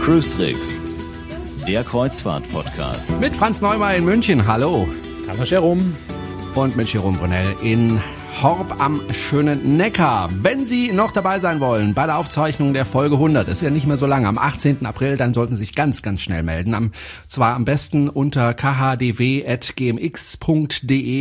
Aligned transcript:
Cruise 0.00 0.28
Tricks, 0.28 0.82
der 1.68 1.84
Kreuzfahrt-Podcast. 1.84 3.20
Mit 3.20 3.36
Franz 3.36 3.60
Neumann 3.60 3.94
in 3.94 4.04
München, 4.04 4.44
hallo. 4.44 4.88
Hallo 5.28 5.44
Jerome. 5.44 5.94
Und 6.56 6.76
mit 6.76 6.92
Jerome 6.92 7.16
Brunel 7.16 7.54
in 7.62 8.00
Horb 8.40 8.80
am 8.80 9.00
schönen 9.12 9.76
Neckar. 9.76 10.30
Wenn 10.32 10.66
Sie 10.66 10.92
noch 10.92 11.12
dabei 11.12 11.38
sein 11.38 11.60
wollen 11.60 11.94
bei 11.94 12.06
der 12.06 12.16
Aufzeichnung 12.18 12.72
der 12.72 12.84
Folge 12.84 13.16
100, 13.16 13.48
ist 13.48 13.62
ja 13.62 13.70
nicht 13.70 13.86
mehr 13.86 13.96
so 13.96 14.06
lange, 14.06 14.26
am 14.26 14.38
18. 14.38 14.86
April, 14.86 15.16
dann 15.16 15.34
sollten 15.34 15.56
Sie 15.56 15.64
sich 15.64 15.74
ganz, 15.74 16.02
ganz 16.02 16.22
schnell 16.22 16.42
melden. 16.42 16.74
Am, 16.74 16.92
zwar 17.28 17.54
am 17.54 17.64
besten 17.64 18.08
unter 18.08 18.54
khdw.gmx.de, 18.54 19.46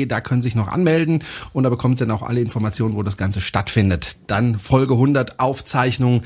da 0.05 0.21
können 0.21 0.41
Sie 0.41 0.47
sich 0.47 0.55
noch 0.55 0.69
anmelden 0.69 1.23
und 1.53 1.63
da 1.63 1.69
bekommen 1.69 1.95
Sie 1.95 2.05
dann 2.05 2.15
auch 2.15 2.23
alle 2.23 2.41
Informationen, 2.41 2.95
wo 2.95 3.03
das 3.03 3.17
Ganze 3.17 3.41
stattfindet. 3.41 4.17
Dann 4.27 4.57
Folge 4.57 4.93
100 4.93 5.39
Aufzeichnung 5.39 6.23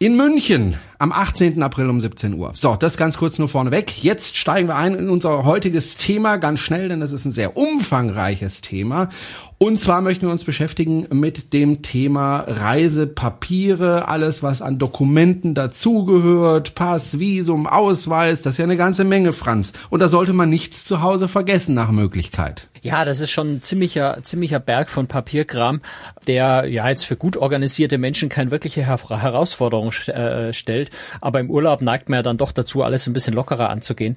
in 0.00 0.16
München 0.16 0.76
am 0.98 1.12
18. 1.12 1.62
April 1.62 1.88
um 1.88 2.00
17 2.00 2.34
Uhr. 2.34 2.52
So, 2.54 2.76
das 2.76 2.96
ganz 2.96 3.16
kurz 3.16 3.38
nur 3.38 3.48
vorneweg. 3.48 4.02
Jetzt 4.02 4.36
steigen 4.36 4.68
wir 4.68 4.76
ein 4.76 4.94
in 4.94 5.08
unser 5.08 5.44
heutiges 5.44 5.96
Thema 5.96 6.36
ganz 6.36 6.60
schnell, 6.60 6.88
denn 6.88 7.00
das 7.00 7.12
ist 7.12 7.24
ein 7.24 7.32
sehr 7.32 7.56
umfangreiches 7.56 8.60
Thema. 8.60 9.08
Und 9.58 9.80
zwar 9.80 10.00
möchten 10.00 10.26
wir 10.26 10.32
uns 10.32 10.44
beschäftigen 10.44 11.06
mit 11.10 11.52
dem 11.52 11.82
Thema 11.82 12.40
Reisepapiere, 12.40 14.08
alles 14.08 14.42
was 14.42 14.62
an 14.62 14.78
Dokumenten 14.78 15.54
dazugehört, 15.54 16.74
Pass, 16.74 17.18
Visum, 17.20 17.66
Ausweis, 17.66 18.42
das 18.42 18.54
ist 18.54 18.58
ja 18.58 18.64
eine 18.64 18.76
ganze 18.76 19.04
Menge, 19.04 19.32
Franz. 19.32 19.72
Und 19.90 20.00
da 20.00 20.08
sollte 20.08 20.32
man 20.32 20.50
nichts 20.50 20.84
zu 20.84 21.02
Hause 21.02 21.28
vergessen 21.28 21.74
nach 21.74 21.92
Möglichkeit. 21.92 22.68
Ja, 22.84 23.06
das 23.06 23.20
ist 23.20 23.30
schon 23.30 23.52
ein 23.52 23.62
ziemlicher, 23.62 24.18
ziemlicher 24.24 24.60
Berg 24.60 24.90
von 24.90 25.06
Papierkram, 25.06 25.80
der 26.26 26.66
ja 26.66 26.86
jetzt 26.86 27.06
für 27.06 27.16
gut 27.16 27.38
organisierte 27.38 27.96
Menschen 27.96 28.28
keine 28.28 28.50
wirkliche 28.50 28.82
Herausforderung 28.82 29.90
äh, 30.08 30.52
stellt. 30.52 30.90
Aber 31.22 31.40
im 31.40 31.48
Urlaub 31.48 31.80
neigt 31.80 32.10
man 32.10 32.18
ja 32.18 32.22
dann 32.22 32.36
doch 32.36 32.52
dazu, 32.52 32.82
alles 32.82 33.06
ein 33.06 33.14
bisschen 33.14 33.32
lockerer 33.32 33.70
anzugehen. 33.70 34.16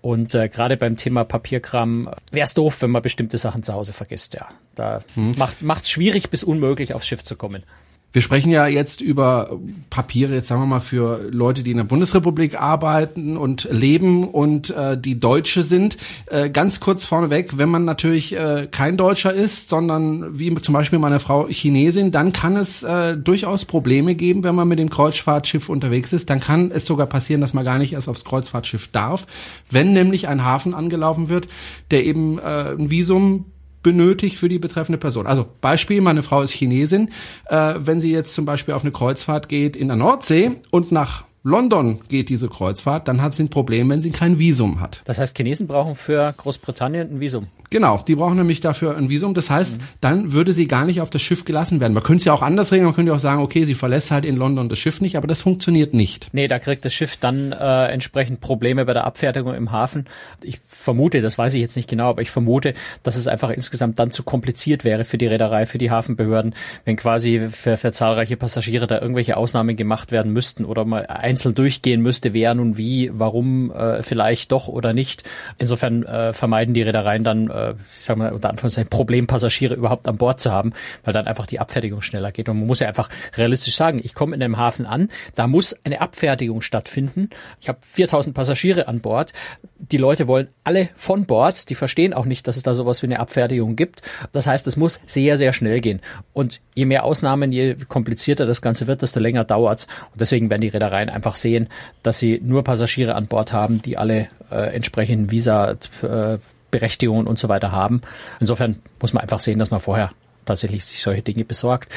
Und 0.00 0.34
äh, 0.34 0.48
gerade 0.48 0.76
beim 0.76 0.96
Thema 0.96 1.24
Papierkram 1.24 2.10
wäre 2.30 2.44
es 2.44 2.54
doof, 2.54 2.82
wenn 2.82 2.90
man 2.90 3.02
bestimmte 3.02 3.36
Sachen 3.36 3.62
zu 3.62 3.72
Hause 3.72 3.92
vergisst, 3.92 4.34
ja. 4.34 4.48
Da 4.74 5.02
hm. 5.14 5.34
macht 5.62 5.84
es 5.84 5.90
schwierig 5.90 6.30
bis 6.30 6.44
unmöglich 6.44 6.94
aufs 6.94 7.06
Schiff 7.06 7.24
zu 7.24 7.36
kommen. 7.36 7.64
Wir 8.10 8.22
sprechen 8.22 8.50
ja 8.50 8.66
jetzt 8.66 9.02
über 9.02 9.58
Papiere, 9.90 10.32
jetzt 10.32 10.48
sagen 10.48 10.62
wir 10.62 10.66
mal, 10.66 10.80
für 10.80 11.28
Leute, 11.30 11.62
die 11.62 11.72
in 11.72 11.76
der 11.76 11.84
Bundesrepublik 11.84 12.58
arbeiten 12.58 13.36
und 13.36 13.68
leben 13.70 14.24
und 14.24 14.70
äh, 14.70 14.98
die 14.98 15.20
Deutsche 15.20 15.62
sind. 15.62 15.98
Äh, 16.26 16.48
ganz 16.48 16.80
kurz 16.80 17.04
vorneweg, 17.04 17.58
wenn 17.58 17.68
man 17.68 17.84
natürlich 17.84 18.34
äh, 18.34 18.66
kein 18.70 18.96
Deutscher 18.96 19.34
ist, 19.34 19.68
sondern 19.68 20.38
wie 20.38 20.54
zum 20.54 20.72
Beispiel 20.72 20.98
meine 20.98 21.20
Frau 21.20 21.48
Chinesin, 21.48 22.10
dann 22.10 22.32
kann 22.32 22.56
es 22.56 22.82
äh, 22.82 23.14
durchaus 23.14 23.66
Probleme 23.66 24.14
geben, 24.14 24.42
wenn 24.42 24.54
man 24.54 24.68
mit 24.68 24.78
dem 24.78 24.88
Kreuzfahrtschiff 24.88 25.68
unterwegs 25.68 26.14
ist. 26.14 26.30
Dann 26.30 26.40
kann 26.40 26.70
es 26.70 26.86
sogar 26.86 27.06
passieren, 27.08 27.42
dass 27.42 27.52
man 27.52 27.66
gar 27.66 27.78
nicht 27.78 27.92
erst 27.92 28.08
aufs 28.08 28.24
Kreuzfahrtschiff 28.24 28.88
darf, 28.88 29.26
wenn 29.70 29.92
nämlich 29.92 30.28
ein 30.28 30.42
Hafen 30.42 30.72
angelaufen 30.72 31.28
wird, 31.28 31.46
der 31.90 32.06
eben 32.06 32.38
äh, 32.38 32.70
ein 32.70 32.88
Visum 32.88 33.44
benötigt 33.88 34.36
für 34.36 34.50
die 34.50 34.58
betreffende 34.58 34.98
Person. 34.98 35.26
Also 35.26 35.46
Beispiel, 35.62 36.02
meine 36.02 36.22
Frau 36.22 36.42
ist 36.42 36.50
Chinesin. 36.50 37.08
Äh, 37.46 37.76
wenn 37.78 38.00
sie 38.00 38.12
jetzt 38.12 38.34
zum 38.34 38.44
Beispiel 38.44 38.74
auf 38.74 38.82
eine 38.82 38.92
Kreuzfahrt 38.92 39.48
geht 39.48 39.76
in 39.76 39.88
der 39.88 39.96
Nordsee 39.96 40.50
und 40.70 40.92
nach 40.92 41.24
London 41.42 42.00
geht 42.08 42.28
diese 42.28 42.50
Kreuzfahrt, 42.50 43.08
dann 43.08 43.22
hat 43.22 43.34
sie 43.34 43.44
ein 43.44 43.48
Problem, 43.48 43.88
wenn 43.88 44.02
sie 44.02 44.10
kein 44.10 44.38
Visum 44.38 44.80
hat. 44.80 45.00
Das 45.06 45.18
heißt, 45.18 45.34
Chinesen 45.34 45.66
brauchen 45.66 45.94
für 45.94 46.34
Großbritannien 46.36 47.14
ein 47.14 47.20
Visum. 47.20 47.46
Genau, 47.70 48.02
die 48.06 48.14
brauchen 48.14 48.36
nämlich 48.36 48.60
dafür 48.60 48.96
ein 48.96 49.10
Visum. 49.10 49.34
Das 49.34 49.50
heißt, 49.50 49.80
mhm. 49.80 49.84
dann 50.00 50.32
würde 50.32 50.52
sie 50.52 50.68
gar 50.68 50.84
nicht 50.86 51.00
auf 51.00 51.10
das 51.10 51.20
Schiff 51.20 51.44
gelassen 51.44 51.80
werden. 51.80 51.92
Man 51.92 52.02
könnte 52.02 52.20
es 52.20 52.24
ja 52.24 52.32
auch 52.32 52.42
anders 52.42 52.72
regeln. 52.72 52.86
Man 52.86 52.94
könnte 52.94 53.14
auch 53.14 53.18
sagen, 53.18 53.42
okay, 53.42 53.64
sie 53.64 53.74
verlässt 53.74 54.10
halt 54.10 54.24
in 54.24 54.36
London 54.36 54.68
das 54.68 54.78
Schiff 54.78 55.00
nicht, 55.00 55.16
aber 55.16 55.26
das 55.26 55.42
funktioniert 55.42 55.92
nicht. 55.92 56.28
Nee, 56.32 56.46
da 56.46 56.58
kriegt 56.58 56.84
das 56.84 56.94
Schiff 56.94 57.16
dann 57.18 57.52
äh, 57.52 57.86
entsprechend 57.86 58.40
Probleme 58.40 58.86
bei 58.86 58.94
der 58.94 59.04
Abfertigung 59.04 59.54
im 59.54 59.70
Hafen. 59.70 60.06
Ich 60.42 60.60
vermute, 60.66 61.20
das 61.20 61.36
weiß 61.36 61.54
ich 61.54 61.60
jetzt 61.60 61.76
nicht 61.76 61.90
genau, 61.90 62.08
aber 62.08 62.22
ich 62.22 62.30
vermute, 62.30 62.72
dass 63.02 63.16
es 63.16 63.26
einfach 63.26 63.50
insgesamt 63.50 63.98
dann 63.98 64.10
zu 64.10 64.22
kompliziert 64.22 64.84
wäre 64.84 65.04
für 65.04 65.18
die 65.18 65.26
Reederei, 65.26 65.66
für 65.66 65.78
die 65.78 65.90
Hafenbehörden, 65.90 66.54
wenn 66.84 66.96
quasi 66.96 67.48
für, 67.50 67.76
für 67.76 67.92
zahlreiche 67.92 68.36
Passagiere 68.36 68.86
da 68.86 69.00
irgendwelche 69.00 69.36
Ausnahmen 69.36 69.76
gemacht 69.76 70.10
werden 70.10 70.32
müssten 70.32 70.64
oder 70.64 70.84
mal 70.84 71.06
einzeln 71.06 71.54
durchgehen 71.54 72.00
müsste, 72.00 72.32
wer 72.32 72.54
nun 72.54 72.78
wie, 72.78 73.10
warum 73.12 73.70
äh, 73.72 74.02
vielleicht 74.02 74.52
doch 74.52 74.68
oder 74.68 74.94
nicht. 74.94 75.24
Insofern 75.58 76.04
äh, 76.04 76.32
vermeiden 76.32 76.72
die 76.72 76.82
Reedereien 76.82 77.24
dann 77.24 77.50
äh, 77.58 77.74
ich 77.90 78.04
sag 78.04 78.16
mal, 78.16 78.32
unter 78.32 78.50
Anführungszeichen 78.50 78.90
Problempassagiere 78.90 79.74
überhaupt 79.74 80.08
an 80.08 80.16
Bord 80.16 80.40
zu 80.40 80.50
haben, 80.50 80.72
weil 81.04 81.12
dann 81.12 81.26
einfach 81.26 81.46
die 81.46 81.60
Abfertigung 81.60 82.02
schneller 82.02 82.32
geht. 82.32 82.48
Und 82.48 82.58
man 82.58 82.66
muss 82.66 82.80
ja 82.80 82.88
einfach 82.88 83.08
realistisch 83.36 83.76
sagen, 83.76 84.00
ich 84.02 84.14
komme 84.14 84.34
in 84.34 84.42
einem 84.42 84.56
Hafen 84.56 84.86
an, 84.86 85.10
da 85.34 85.46
muss 85.46 85.76
eine 85.84 86.00
Abfertigung 86.00 86.62
stattfinden. 86.62 87.30
Ich 87.60 87.68
habe 87.68 87.78
4000 87.82 88.34
Passagiere 88.34 88.88
an 88.88 89.00
Bord. 89.00 89.32
Die 89.78 89.96
Leute 89.96 90.26
wollen 90.26 90.48
alle 90.64 90.90
von 90.96 91.26
Bord. 91.26 91.68
Die 91.70 91.74
verstehen 91.74 92.14
auch 92.14 92.24
nicht, 92.24 92.46
dass 92.46 92.56
es 92.56 92.62
da 92.62 92.74
sowas 92.74 93.02
wie 93.02 93.06
eine 93.06 93.20
Abfertigung 93.20 93.76
gibt. 93.76 94.02
Das 94.32 94.46
heißt, 94.46 94.66
es 94.66 94.76
muss 94.76 95.00
sehr, 95.06 95.36
sehr 95.36 95.52
schnell 95.52 95.80
gehen. 95.80 96.00
Und 96.32 96.60
je 96.74 96.84
mehr 96.84 97.04
Ausnahmen, 97.04 97.52
je 97.52 97.76
komplizierter 97.88 98.46
das 98.46 98.62
Ganze 98.62 98.86
wird, 98.86 99.02
desto 99.02 99.20
länger 99.20 99.44
dauert's. 99.44 99.86
Und 100.12 100.20
deswegen 100.20 100.50
werden 100.50 100.62
die 100.62 100.68
Reedereien 100.68 101.08
einfach 101.08 101.36
sehen, 101.36 101.68
dass 102.02 102.18
sie 102.18 102.40
nur 102.42 102.64
Passagiere 102.64 103.14
an 103.14 103.26
Bord 103.26 103.52
haben, 103.52 103.82
die 103.82 103.96
alle 103.96 104.28
äh, 104.50 104.74
entsprechenden 104.74 105.30
Visa 105.30 105.76
äh, 106.02 106.38
Berechtigungen 106.70 107.26
und 107.26 107.38
so 107.38 107.48
weiter 107.48 107.72
haben. 107.72 108.02
Insofern 108.40 108.82
muss 109.00 109.12
man 109.12 109.22
einfach 109.22 109.40
sehen, 109.40 109.58
dass 109.58 109.70
man 109.70 109.80
vorher 109.80 110.12
tatsächlich 110.44 110.84
sich 110.84 111.00
solche 111.00 111.22
Dinge 111.22 111.44
besorgt 111.44 111.92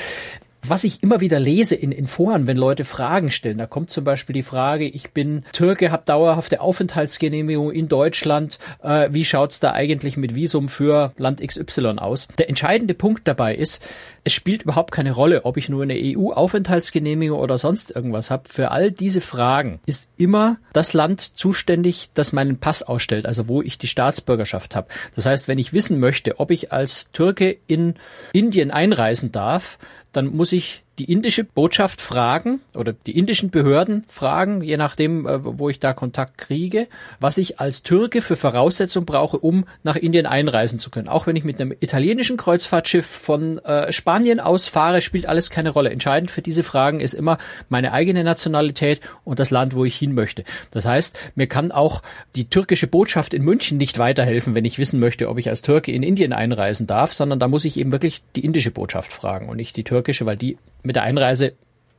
was 0.68 0.84
ich 0.84 1.02
immer 1.02 1.22
wieder 1.22 1.40
lese 1.40 1.76
in, 1.76 1.92
in 1.92 2.08
Foren, 2.08 2.48
wenn 2.48 2.58
Leute 2.58 2.84
Fragen 2.84 3.32
stellen, 3.32 3.58
da 3.58 3.66
kommt 3.66 3.90
zum 3.90 4.04
Beispiel 4.04 4.34
die 4.34 4.44
Frage, 4.44 4.86
ich 4.86 5.12
bin 5.12 5.44
Türke, 5.54 5.92
habe 5.92 6.04
dauerhafte 6.06 6.62
Aufenthaltsgenehmigung 6.62 7.72
in 7.72 7.88
Deutschland, 7.88 8.60
äh, 8.84 9.10
wie 9.12 9.26
schaut's 9.26 9.60
da 9.60 9.74
eigentlich 9.74 10.18
mit 10.18 10.36
Visum 10.36 10.70
für 10.70 11.14
Land 11.18 11.46
XY 11.46 11.98
aus? 11.98 12.28
Der 12.38 12.50
entscheidende 12.50 12.94
Punkt 12.94 13.28
dabei 13.28 13.56
ist, 13.56 13.84
es 14.24 14.34
spielt 14.34 14.64
überhaupt 14.64 14.92
keine 14.92 15.12
Rolle, 15.12 15.46
ob 15.46 15.58
ich 15.58 15.68
nur 15.68 15.82
eine 15.82 15.96
EU-Aufenthaltsgenehmigung 15.96 17.40
oder 17.40 17.58
sonst 17.58 17.90
irgendwas 17.92 18.30
habe. 18.30 18.44
Für 18.48 18.70
all 18.70 18.92
diese 18.92 19.22
Fragen 19.22 19.80
ist 19.88 20.10
immer 20.18 20.58
das 20.74 20.94
Land 20.94 21.22
zuständig, 21.22 22.12
das 22.14 22.34
meinen 22.34 22.60
Pass 22.60 22.84
ausstellt, 22.84 23.26
also 23.26 23.48
wo 23.48 23.64
ich 23.64 23.80
die 23.80 23.88
Staatsbürgerschaft 23.88 24.76
habe. 24.76 24.90
Das 25.16 25.26
heißt, 25.26 25.48
wenn 25.48 25.58
ich 25.58 25.74
wissen 25.74 26.00
möchte, 26.00 26.40
ob 26.40 26.52
ich 26.52 26.72
als 26.72 27.12
Türke 27.12 27.58
in 27.66 27.96
Indien 28.32 28.70
einreisen 28.70 29.32
darf, 29.32 29.80
dann 30.12 30.36
muss 30.36 30.52
ich 30.52 30.84
die 31.00 31.12
indische 31.12 31.44
Botschaft 31.44 32.02
fragen 32.02 32.60
oder 32.76 32.94
die 32.94 33.18
indischen 33.18 33.50
Behörden 33.50 34.04
fragen, 34.10 34.62
je 34.62 34.78
nachdem, 34.78 35.26
äh, 35.26 35.40
wo 35.44 35.70
ich 35.70 35.80
da 35.80 35.94
Kontakt 35.94 36.38
kriege, 36.38 36.88
was 37.20 37.38
ich 37.38 37.60
als 37.60 37.82
Türke 37.82 38.22
für 38.22 38.36
Voraussetzungen 38.36 39.06
brauche, 39.06 39.38
um 39.38 39.66
nach 39.84 39.96
Indien 39.96 40.26
einreisen 40.26 40.80
zu 40.80 40.90
können. 40.90 41.08
Auch 41.08 41.28
wenn 41.28 41.36
ich 41.36 41.44
mit 41.44 41.60
einem 41.60 41.74
italienischen 41.80 42.38
Kreuzfahrtschiff 42.38 43.06
von 43.06 43.58
äh, 43.60 43.92
Spanien 43.92 44.40
aus 44.40 44.68
fahre, 44.68 45.02
spielt 45.02 45.26
alles 45.26 45.50
keine 45.50 45.70
Rolle. 45.70 45.90
Entscheidend 45.92 46.30
für 46.30 46.42
diese 46.42 46.64
Fragen 46.64 47.00
ist 47.00 47.14
immer 47.14 47.38
meine 47.70 47.94
eigene 47.94 48.24
Nationalität 48.24 49.00
und 49.24 49.40
das 49.40 49.50
Land, 49.50 49.76
wo 49.76 49.86
ich 49.86 49.96
hin 49.96 50.14
möchte. 50.14 50.44
Das 50.72 50.86
heißt, 50.86 51.18
mir 51.36 51.48
kann 51.48 51.72
auch 51.72 52.02
die 52.36 52.50
türkische 52.50 52.88
Botschaft 52.88 53.34
in 53.34 53.44
München 53.44 53.78
nicht 53.78 53.98
weiterhelfen, 53.98 54.56
wenn 54.56 54.66
ich 54.66 54.78
wissen 54.78 55.00
möchte, 55.00 55.30
ob 55.30 55.38
ich 55.38 55.50
als 55.50 55.62
Türke 55.62 55.92
in 55.92 56.04
Indien 56.04 56.34
einreisen 56.34 56.86
darf, 56.86 57.14
sondern 57.14 57.40
da 57.40 57.48
muss 57.48 57.66
ich 57.66 57.80
eben 57.80 57.92
wirklich 57.92 58.22
die 58.36 58.44
indische 58.44 58.72
Botschaft 58.72 59.14
fragen 59.14 59.48
und 59.48 59.58
nicht 59.58 59.78
die 59.78 59.84
türkische, 59.84 60.26
weil 60.26 60.38
die 60.38 60.58
mit 60.84 60.96
der 60.96 61.04
Einreise 61.04 61.54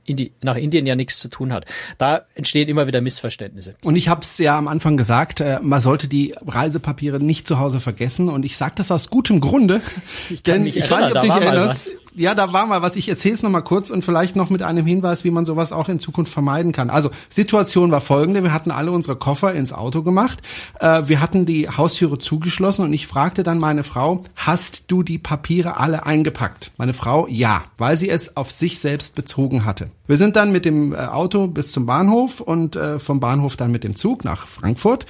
in 0.04 0.16
die, 0.16 0.32
nach 0.42 0.56
Indien 0.56 0.86
ja 0.86 0.96
nichts 0.96 1.20
zu 1.20 1.28
tun 1.28 1.52
hat. 1.52 1.64
Da 1.98 2.22
entstehen 2.34 2.68
immer 2.68 2.86
wieder 2.86 3.00
Missverständnisse. 3.00 3.76
Und 3.82 3.96
ich 3.96 4.08
habe 4.08 4.22
es 4.22 4.38
ja 4.38 4.58
am 4.58 4.68
Anfang 4.68 4.96
gesagt, 4.96 5.40
äh, 5.40 5.60
man 5.62 5.80
sollte 5.80 6.08
die 6.08 6.34
Reisepapiere 6.44 7.20
nicht 7.20 7.46
zu 7.46 7.58
Hause 7.58 7.78
vergessen. 7.78 8.28
Und 8.28 8.44
ich 8.44 8.56
sage 8.56 8.72
das 8.76 8.90
aus 8.90 9.10
gutem 9.10 9.40
Grunde. 9.40 9.80
Ich 10.28 10.42
denn 10.42 10.66
ich 10.66 10.76
erinnern, 10.76 10.90
weiß 10.90 11.04
nicht, 11.04 11.16
ob 11.16 11.22
du 11.22 11.28
dich 11.28 11.46
erinnerst 11.46 11.92
ja, 12.14 12.34
da 12.34 12.52
war 12.52 12.66
mal 12.66 12.82
was. 12.82 12.96
Ich 12.96 13.08
erzähle 13.08 13.34
es 13.34 13.42
noch 13.42 13.50
mal 13.50 13.62
kurz 13.62 13.90
und 13.90 14.04
vielleicht 14.04 14.36
noch 14.36 14.50
mit 14.50 14.62
einem 14.62 14.84
Hinweis, 14.84 15.24
wie 15.24 15.30
man 15.30 15.44
sowas 15.44 15.72
auch 15.72 15.88
in 15.88 15.98
Zukunft 15.98 16.32
vermeiden 16.32 16.72
kann. 16.72 16.90
Also 16.90 17.10
Situation 17.28 17.90
war 17.90 18.00
folgende: 18.00 18.42
Wir 18.42 18.52
hatten 18.52 18.70
alle 18.70 18.92
unsere 18.92 19.16
Koffer 19.16 19.52
ins 19.54 19.72
Auto 19.72 20.02
gemacht. 20.02 20.40
Äh, 20.80 21.02
wir 21.06 21.20
hatten 21.20 21.46
die 21.46 21.68
Haustüre 21.68 22.18
zugeschlossen 22.18 22.84
und 22.84 22.92
ich 22.92 23.06
fragte 23.06 23.42
dann 23.42 23.58
meine 23.58 23.84
Frau: 23.84 24.24
Hast 24.36 24.84
du 24.88 25.02
die 25.02 25.18
Papiere 25.18 25.78
alle 25.78 26.04
eingepackt? 26.04 26.72
Meine 26.76 26.92
Frau: 26.92 27.26
Ja, 27.28 27.64
weil 27.78 27.96
sie 27.96 28.10
es 28.10 28.36
auf 28.36 28.50
sich 28.50 28.78
selbst 28.78 29.14
bezogen 29.14 29.64
hatte. 29.64 29.90
Wir 30.06 30.16
sind 30.18 30.36
dann 30.36 30.52
mit 30.52 30.64
dem 30.64 30.92
äh, 30.92 30.98
Auto 30.98 31.46
bis 31.46 31.72
zum 31.72 31.86
Bahnhof 31.86 32.40
und 32.40 32.76
äh, 32.76 32.98
vom 32.98 33.20
Bahnhof 33.20 33.56
dann 33.56 33.72
mit 33.72 33.84
dem 33.84 33.96
Zug 33.96 34.24
nach 34.24 34.46
Frankfurt. 34.46 35.06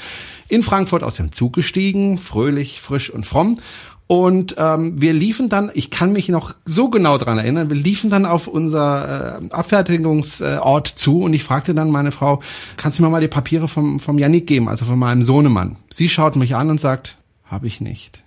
In 0.49 0.63
Frankfurt 0.63 1.03
aus 1.03 1.17
dem 1.17 1.33
Zug 1.33 1.55
gestiegen, 1.55 2.19
fröhlich, 2.19 2.81
frisch 2.81 3.11
und 3.11 3.25
fromm 3.25 3.59
und 4.07 4.57
ähm, 4.59 5.01
wir 5.01 5.13
liefen 5.13 5.49
dann, 5.49 5.71
ich 5.75 5.91
kann 5.91 6.13
mich 6.13 6.29
noch 6.29 6.55
so 6.65 6.91
genau 6.91 7.19
dran 7.19 7.39
erinnern, 7.39 7.71
wir 7.71 7.77
liefen 7.77 8.11
dann 8.11 8.27
auf 8.27 8.47
unser 8.47 9.41
äh, 9.41 9.55
Abfertigungsort 9.55 10.89
zu 10.89 11.23
und 11.23 11.33
ich 11.33 11.45
fragte 11.45 11.75
dann 11.75 11.91
meine 11.91 12.13
Frau, 12.13 12.43
kannst 12.77 12.99
du 12.99 13.03
mir 13.03 13.09
mal 13.09 13.21
die 13.21 13.29
Papiere 13.29 13.69
vom, 13.69 14.01
vom 14.01 14.19
Janik 14.19 14.47
geben, 14.47 14.69
also 14.69 14.85
von 14.85 14.99
meinem 14.99 15.23
Sohnemann? 15.23 15.77
Sie 15.91 16.09
schaut 16.09 16.37
mich 16.37 16.55
an 16.55 16.69
und 16.69 16.81
sagt, 16.81 17.17
habe 17.45 17.67
ich 17.67 17.81
nicht. 17.81 18.23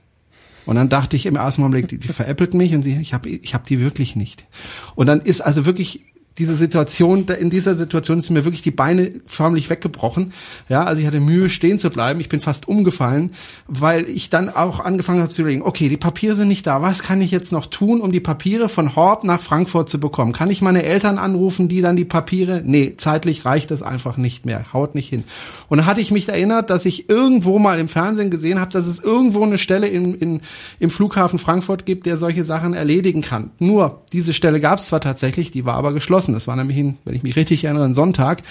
Und 0.66 0.76
dann 0.76 0.90
dachte 0.90 1.16
ich 1.16 1.28
im 1.28 1.36
ersten 1.36 1.62
Moment, 1.62 1.92
die, 1.92 2.00
die 2.00 2.08
veräppelt 2.08 2.54
mich 2.56 2.74
und 2.74 2.82
sie, 2.82 3.00
ich 3.00 3.14
habe 3.14 3.30
ich 3.30 3.54
hab 3.54 3.66
die 3.66 3.80
wirklich 3.80 4.16
nicht. 4.16 4.48
Und 4.96 5.06
dann 5.08 5.22
ist 5.22 5.42
also 5.42 5.66
wirklich 5.66 6.06
diese 6.38 6.56
Situation, 6.56 7.26
in 7.40 7.50
dieser 7.50 7.76
Situation 7.76 8.20
ist 8.20 8.30
mir 8.30 8.44
wirklich 8.44 8.62
die 8.62 8.72
Beine 8.72 9.12
förmlich 9.26 9.70
weggebrochen. 9.70 10.34
Ja, 10.68 10.84
also 10.84 11.00
ich 11.00 11.08
hatte 11.08 11.22
Mühe, 11.22 11.50
stehen 11.50 11.80
zu 11.80 11.90
bleiben. 11.90 12.20
Ich 12.20 12.28
bin 12.28 12.42
fast 12.42 12.68
umgefallen, 12.68 13.32
weil 13.68 14.10
ich 14.10 14.30
dann 14.30 14.50
auch 14.50 14.82
angefangen 14.82 15.22
habe 15.22 15.32
zu 15.32 15.42
überlegen, 15.42 15.62
okay, 15.62 15.88
die 15.88 15.98
Papiere 15.98 16.36
sind 16.36 16.50
nicht 16.50 16.68
da. 16.68 16.82
Was 16.82 17.04
kann 17.04 17.22
ich 17.22 17.32
jetzt 17.32 17.54
noch 17.54 17.68
tun, 17.68 18.02
um 18.02 18.12
die 18.12 18.20
Papiere 18.20 18.68
von 18.68 18.98
Horb 18.98 19.24
nach 19.24 19.42
Frankfurt 19.42 19.88
zu 19.88 19.98
bekommen? 20.00 20.34
Kann 20.34 20.50
ich 20.50 20.62
meine 20.62 20.84
Eltern 20.84 21.18
anrufen, 21.20 21.70
die 21.70 21.82
dann 21.82 21.96
die 21.96 22.06
Papiere? 22.06 22.62
Nee, 22.66 22.96
zeitlich 22.98 23.46
reicht 23.46 23.72
das 23.72 23.82
einfach 23.82 24.18
nicht 24.18 24.46
mehr. 24.46 24.74
Haut 24.74 24.94
nicht 24.94 25.08
hin. 25.08 25.24
Und 25.70 25.78
dann 25.78 25.86
hatte 25.86 26.02
ich 26.02 26.12
mich 26.12 26.28
erinnert, 26.28 26.70
dass 26.70 26.86
ich 26.86 27.10
irgendwo 27.10 27.60
mal 27.60 27.80
im 27.80 27.88
Fernsehen 27.88 28.30
gesehen 28.30 28.60
habe, 28.60 28.72
dass 28.72 28.88
es 28.88 29.00
irgendwo 29.00 29.44
eine 29.44 29.58
Stelle 29.58 29.88
in, 29.88 30.14
in, 30.16 30.42
im 30.80 30.90
Flughafen 30.90 31.40
Frankfurt 31.40 31.86
gibt, 31.86 32.06
der 32.06 32.18
solche 32.18 32.44
Sachen 32.44 32.74
erledigen 32.74 33.22
kann. 33.22 33.52
Nur, 33.60 34.02
diese 34.12 34.34
Stelle 34.34 34.60
gab 34.60 34.80
es 34.80 34.88
zwar 34.88 35.00
tatsächlich, 35.00 35.52
die 35.52 35.64
war 35.64 35.76
aber 35.76 35.94
geschlossen 35.94 36.25
geschlossen. 36.26 36.34
Das 36.34 36.48
war 36.48 36.56
nämlich, 36.56 36.78
ein, 36.78 36.98
wenn 37.06 37.16
ich 37.16 37.24
mich 37.24 37.36
richtig 37.36 37.64
erinnere, 37.64 37.86
ein 37.86 37.94
Sonntag. 37.94 38.42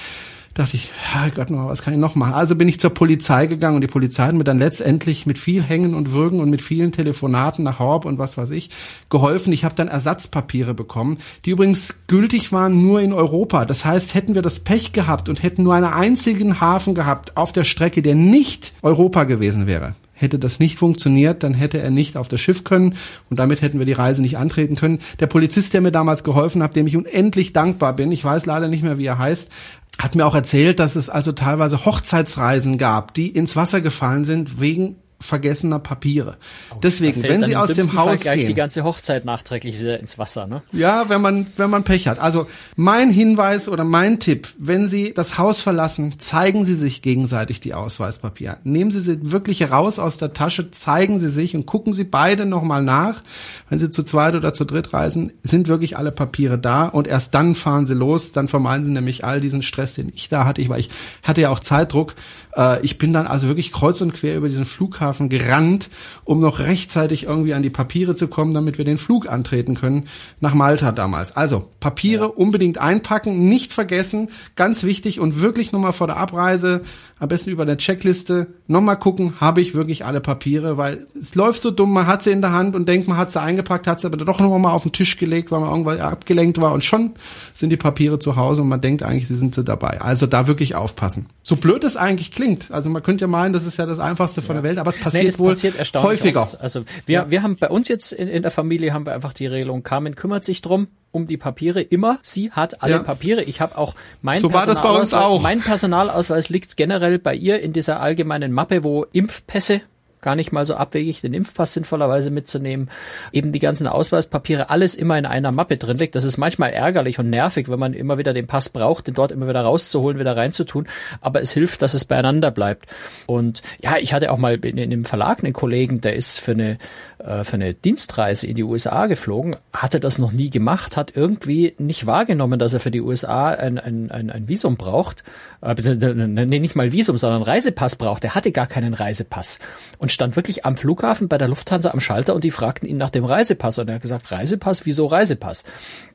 Dachte 0.55 0.77
ich, 0.77 0.93
Gott, 1.35 1.49
was 1.51 1.83
kann 1.83 1.95
ich 1.95 1.99
noch 1.99 2.15
machen? 2.15 2.33
Also 2.33 2.55
bin 2.55 2.69
ich 2.69 2.79
zur 2.79 2.91
Polizei 2.91 3.47
gegangen 3.47 3.75
und 3.75 3.81
die 3.81 3.89
Polizei 3.89 4.27
hat 4.27 4.35
mir 4.37 4.45
dann 4.45 4.61
letztendlich 4.61 5.27
mit 5.27 5.37
viel 5.37 5.65
Hängen 5.65 5.95
und 5.95 6.13
Würgen 6.13 6.39
und 6.39 6.49
mit 6.49 6.63
vielen 6.63 6.93
Telefonaten 6.93 7.65
nach 7.65 7.81
Horb 7.81 8.05
und 8.05 8.21
was 8.21 8.39
weiß 8.39 8.51
ich 8.51 8.71
geholfen. 9.11 9.53
Ich 9.53 9.65
habe 9.65 9.75
dann 9.75 9.89
Ersatzpapiere 9.89 10.73
bekommen, 10.73 11.19
die 11.45 11.51
übrigens 11.51 12.07
gültig 12.07 12.53
waren 12.53 12.81
nur 12.81 13.01
in 13.01 13.13
Europa. 13.13 13.65
Das 13.65 13.85
heißt, 13.85 14.15
hätten 14.15 14.37
wir 14.37 14.43
das 14.43 14.61
Pech 14.61 14.93
gehabt 14.93 15.29
und 15.29 15.43
hätten 15.43 15.65
nur 15.65 15.75
einen 15.75 15.87
einzigen 15.87 16.61
Hafen 16.61 16.95
gehabt 16.95 17.37
auf 17.37 17.51
der 17.51 17.65
Strecke, 17.65 18.01
der 18.01 18.15
nicht 18.15 18.75
Europa 18.83 19.25
gewesen 19.25 19.67
wäre, 19.67 19.97
Hätte 20.15 20.39
das 20.39 20.61
nicht 20.61 20.79
funktioniert, 20.79 21.43
dann 21.43 21.55
hätte 21.55 21.79
er 21.79 21.91
nicht 21.91 22.17
auf 22.17 22.29
das 22.29 22.41
Schiff 22.41 22.65
können 22.65 22.97
und 23.31 23.39
damit 23.39 23.63
hätten 23.63 23.79
wir 23.79 23.87
die 23.87 23.93
Reise 23.93 24.23
nicht 24.23 24.39
antreten 24.39 24.77
können. 24.77 25.01
Der 25.21 25.27
Polizist, 25.27 25.75
der 25.75 25.81
mir 25.81 25.93
damals 25.93 26.25
geholfen 26.25 26.63
hat, 26.63 26.77
dem 26.77 26.87
ich 26.87 26.97
unendlich 26.97 27.53
dankbar 27.53 27.95
bin, 27.95 28.13
ich 28.13 28.25
weiß 28.25 28.47
leider 28.47 28.69
nicht 28.69 28.85
mehr, 28.85 28.97
wie 28.99 29.07
er 29.07 29.19
heißt, 29.19 29.51
hat 29.99 30.15
mir 30.15 30.27
auch 30.27 30.35
erzählt, 30.35 30.81
dass 30.81 30.97
es 30.97 31.09
also 31.09 31.33
teilweise 31.33 31.85
Hochzeitsreisen 31.85 32.79
gab, 32.79 33.15
die 33.15 33.29
ins 33.29 33.57
Wasser 33.57 33.81
gefallen 33.81 34.25
sind 34.25 34.61
wegen 34.61 34.97
vergessener 35.25 35.79
Papiere. 35.79 36.37
Oh, 36.71 36.77
Deswegen, 36.83 37.23
wenn 37.23 37.43
Sie 37.43 37.57
aus 37.57 37.73
dem 37.75 37.95
Haus 37.95 38.21
gehen, 38.21 38.47
die 38.47 38.55
ganze 38.55 38.85
Hochzeit 38.85 39.25
nachträglich 39.25 39.81
wieder 39.81 39.99
ins 39.99 40.19
Wasser, 40.19 40.47
ne? 40.47 40.63
Ja, 40.73 41.09
wenn 41.09 41.21
man 41.21 41.47
wenn 41.57 41.71
man 41.71 41.83
Pech 41.85 42.07
hat. 42.07 42.19
Also 42.19 42.47
mein 42.77 43.11
Hinweis 43.11 43.69
oder 43.69 43.85
mein 43.85 44.21
Tipp: 44.21 44.49
Wenn 44.59 44.87
Sie 44.87 45.15
das 45.15 45.39
Haus 45.39 45.61
verlassen, 45.61 46.19
zeigen 46.19 46.65
Sie 46.65 46.75
sich 46.75 47.03
gegenseitig 47.03 47.61
die 47.61 47.75
Ausweispapiere. 47.75 48.59
Nehmen 48.65 48.91
Sie 48.91 49.01
sie 49.01 49.33
wirklich 49.33 49.61
heraus 49.61 49.99
aus 49.99 50.19
der 50.19 50.33
Tasche, 50.33 50.71
zeigen 50.71 51.19
Sie 51.19 51.31
sich 51.31 51.57
und 51.57 51.67
gucken 51.67 51.93
Sie 51.93 52.05
beide 52.05 52.47
nochmal 52.47 52.83
nach. 52.83 53.21
Wenn 53.69 53.79
Sie 53.79 53.91
zu 53.91 54.03
zweit 54.03 54.35
oder 54.35 54.53
zu 54.53 54.65
dritt 54.65 54.93
reisen, 54.93 55.33
sind 55.43 55.69
wirklich 55.69 55.97
alle 55.97 56.13
Papiere 56.13 56.59
da 56.59 56.87
und 56.87 57.07
erst 57.07 57.35
dann 57.35 57.55
fahren 57.55 57.87
Sie 57.87 57.95
los. 57.95 58.33
Dann 58.33 58.49
vermeiden 58.49 58.85
Sie 58.85 58.93
nämlich 58.93 59.25
all 59.25 59.41
diesen 59.41 59.63
Stress, 59.63 59.95
den 59.95 60.13
ich 60.15 60.29
da 60.29 60.45
hatte. 60.45 60.61
Ich, 60.61 60.69
weil 60.69 60.81
ich 60.81 60.91
hatte 61.23 61.41
ja 61.41 61.51
auch 61.51 61.61
Zeitdruck. 61.61 62.15
Äh, 62.57 62.81
ich 62.85 62.99
bin 62.99 63.13
dann 63.13 63.27
also 63.27 63.47
wirklich 63.47 63.73
kreuz 63.73 64.01
und 64.01 64.15
quer 64.15 64.37
über 64.37 64.49
diesen 64.49 64.65
Flughafen 64.65 65.14
gerannt, 65.19 65.91
um 66.25 66.41
noch 66.41 66.59
rechtzeitig 66.59 67.25
irgendwie 67.25 67.55
an 67.55 67.63
die 67.63 67.71
Papiere 67.71 68.15
zu 68.15 68.29
kommen, 68.29 68.53
damit 68.53 68.79
wir 68.79 68.85
den 68.85 68.99
Flug 68.99 69.29
antreten 69.29 69.75
können 69.75 70.05
nach 70.41 70.55
Malta 70.55 70.93
damals. 70.93 71.37
Also 71.37 71.69
Papiere 71.81 72.25
ja. 72.25 72.31
unbedingt 72.31 72.79
einpacken, 72.79 73.49
nicht 73.49 73.73
vergessen, 73.73 74.29
ganz 74.57 74.85
wichtig 74.85 75.21
und 75.21 75.41
wirklich 75.41 75.73
nochmal 75.73 75.93
vor 75.93 76.07
der 76.07 76.17
Abreise, 76.17 76.83
am 77.21 77.29
besten 77.29 77.51
über 77.51 77.65
der 77.65 77.79
Checkliste, 77.79 78.49
nochmal 78.67 78.99
gucken, 78.99 79.41
habe 79.41 79.61
ich 79.61 79.75
wirklich 79.75 80.05
alle 80.05 80.21
Papiere, 80.21 80.77
weil 80.77 81.07
es 81.19 81.35
läuft 81.35 81.63
so 81.63 81.71
dumm, 81.71 81.93
man 81.93 82.07
hat 82.07 82.23
sie 82.23 82.31
in 82.31 82.41
der 82.41 82.53
Hand 82.53 82.75
und 82.75 82.89
denkt, 82.89 83.07
man 83.09 83.17
hat 83.17 83.31
sie 83.31 83.41
eingepackt, 83.41 83.87
hat 83.87 84.01
sie 84.01 84.07
aber 84.07 84.17
doch 84.17 84.41
nochmal 84.41 84.73
auf 84.73 84.83
den 84.83 84.93
Tisch 84.93 85.17
gelegt, 85.17 85.51
weil 85.51 85.61
man 85.61 85.71
irgendwann 85.71 86.01
abgelenkt 86.01 86.61
war 86.61 86.73
und 86.73 86.83
schon 86.83 87.13
sind 87.53 87.71
die 87.71 87.77
Papiere 87.77 88.19
zu 88.19 88.37
Hause 88.37 88.63
und 88.63 88.69
man 88.69 88.81
denkt 88.81 89.03
eigentlich, 89.03 89.29
sie 89.29 89.37
sind 89.37 89.55
sie 89.55 89.65
dabei. 89.65 90.01
Also 90.01 90.27
da 90.27 90.47
wirklich 90.47 90.75
aufpassen. 90.75 91.27
So 91.43 91.57
blöd 91.57 91.85
es 91.85 91.97
eigentlich 91.97 92.33
klingt, 92.33 92.71
also 92.71 92.91
man 92.91 93.03
könnte 93.03 93.23
ja 93.23 93.29
meinen, 93.29 93.53
das 93.53 93.67
ist 93.67 93.77
ja 93.77 93.87
das 93.87 94.01
Einfachste 94.01 94.43
von 94.43 94.57
ja. 94.57 94.63
der 94.63 94.69
Welt, 94.69 94.79
aber 94.79 94.91
es 94.97 95.01
passiert 95.01 95.25
nee, 95.25 95.29
es 95.29 95.39
wohl 95.39 95.51
passiert 95.51 95.95
häufiger. 95.95 96.43
Oft. 96.43 96.61
Also 96.61 96.85
wir, 97.07 97.15
ja. 97.15 97.31
wir 97.31 97.43
haben 97.43 97.57
bei 97.57 97.69
uns 97.69 97.89
jetzt 97.89 98.13
in, 98.13 98.29
in 98.29 98.43
der 98.43 98.51
Familie 98.51 98.93
haben 98.93 99.07
wir 99.07 99.15
einfach 99.15 99.33
die 99.33 99.47
Regelung, 99.47 99.83
Carmen 99.83 100.15
kümmert 100.15 100.45
sich 100.45 100.63
drum, 100.63 100.89
um 101.13 101.27
die 101.27 101.37
Papiere 101.37 101.81
immer. 101.81 102.19
Sie 102.23 102.51
hat 102.51 102.83
alle 102.83 102.95
ja. 102.95 103.03
Papiere. 103.03 103.43
Ich 103.43 103.61
habe 103.61 103.79
auch 103.79 103.95
mein 104.23 104.41
so 104.41 104.53
war 104.53 104.67
das 104.67 104.83
bei 104.83 104.91
uns 104.91 105.15
auch. 105.15 105.41
Mein 105.41 105.61
Personalausweis 105.61 106.49
liegt 106.49 106.77
generell 106.77 107.19
bei 107.19 107.35
ihr 107.35 107.61
in 107.61 107.73
dieser 107.73 108.01
allgemeinen 108.01 108.53
Mappe, 108.53 108.83
wo 108.83 109.05
Impfpässe 109.13 109.83
gar 110.25 110.35
nicht 110.35 110.51
mal 110.51 110.67
so 110.67 110.75
abwegig, 110.75 111.21
den 111.21 111.35
Impfpass 111.35 111.75
sinnvollerweise 111.75 112.31
mitzunehmen, 112.31 112.91
eben 113.31 113.53
die 113.53 113.61
ganzen 113.61 113.87
Ausweispapiere, 113.87 114.71
alles 114.71 114.97
immer 114.97 115.17
in 115.17 115.27
einer 115.27 115.53
Mappe 115.53 115.77
drin 115.77 115.99
liegt. 115.99 116.17
Das 116.17 116.25
ist 116.25 116.39
manchmal 116.39 116.73
ärgerlich 116.73 117.21
und 117.21 117.31
nervig, 117.31 117.69
wenn 117.69 117.79
man 117.79 117.95
immer 117.95 118.19
wieder 118.19 118.33
den 118.33 118.49
Pass 118.49 118.71
braucht, 118.71 119.07
den 119.07 119.15
dort 119.15 119.31
immer 119.31 119.49
wieder 119.49 119.61
rauszuholen, 119.61 120.19
wieder 120.19 120.37
reinzutun. 120.37 120.89
Aber 121.21 121.41
es 121.41 121.53
hilft, 121.53 121.83
dass 121.83 121.95
es 121.95 122.05
beieinander 122.05 122.51
bleibt. 122.51 122.87
Und 123.27 123.63
ja, 123.81 123.99
ich 124.01 124.13
hatte 124.13 124.33
auch 124.33 124.39
mal 124.39 124.57
in, 124.57 124.79
in 124.79 124.91
dem 124.91 125.05
Verlag 125.05 125.45
einen 125.45 125.53
Kollegen, 125.53 126.01
der 126.01 126.17
ist 126.17 126.41
für 126.41 126.53
eine, 126.53 126.79
für 127.25 127.55
eine 127.55 127.73
Dienstreise 127.73 128.47
in 128.47 128.55
die 128.55 128.63
USA 128.63 129.07
geflogen, 129.07 129.57
hatte 129.73 129.99
das 129.99 130.19
noch 130.19 130.33
nie 130.33 130.51
gemacht, 130.51 130.97
hat 130.99 131.17
irgendwie 131.17 131.75
nicht 131.79 132.05
wahrgenommen, 132.05 132.59
dass 132.59 132.75
er 132.75 132.81
für 132.81 132.91
die 132.91 133.01
USA 133.01 133.49
ein, 133.49 133.79
ein, 133.79 134.11
ein, 134.11 134.29
ein 134.31 134.47
Visum 134.47 134.77
braucht. 134.77 135.25
Äh, 135.63 135.75
nee, 135.75 136.59
nicht 136.59 136.77
mal 136.77 136.93
Visum, 136.93 137.17
sondern 137.17 137.43
Reisepass 137.43 137.97
braucht. 137.97 138.25
Er 138.25 138.35
hatte 138.35 138.53
gar 138.53 138.67
keinen 138.67 138.93
Reisepass. 138.93 139.59
Und 139.99 140.13
stand 140.13 140.37
wirklich 140.37 140.67
am 140.67 140.77
Flughafen 140.77 141.29
bei 141.29 141.39
der 141.39 141.49
Lufthansa 141.49 141.93
am 141.93 142.01
Schalter 142.01 142.35
und 142.35 142.45
die 142.45 142.51
fragten 142.51 142.87
ihn 142.87 142.99
nach 142.99 143.09
dem 143.09 143.25
Reisepass 143.25 143.79
und 143.79 143.89
er 143.89 143.95
hat 143.95 144.03
gesagt, 144.03 144.31
Reisepass, 144.31 144.85
wieso 144.85 145.07
Reisepass? 145.07 145.65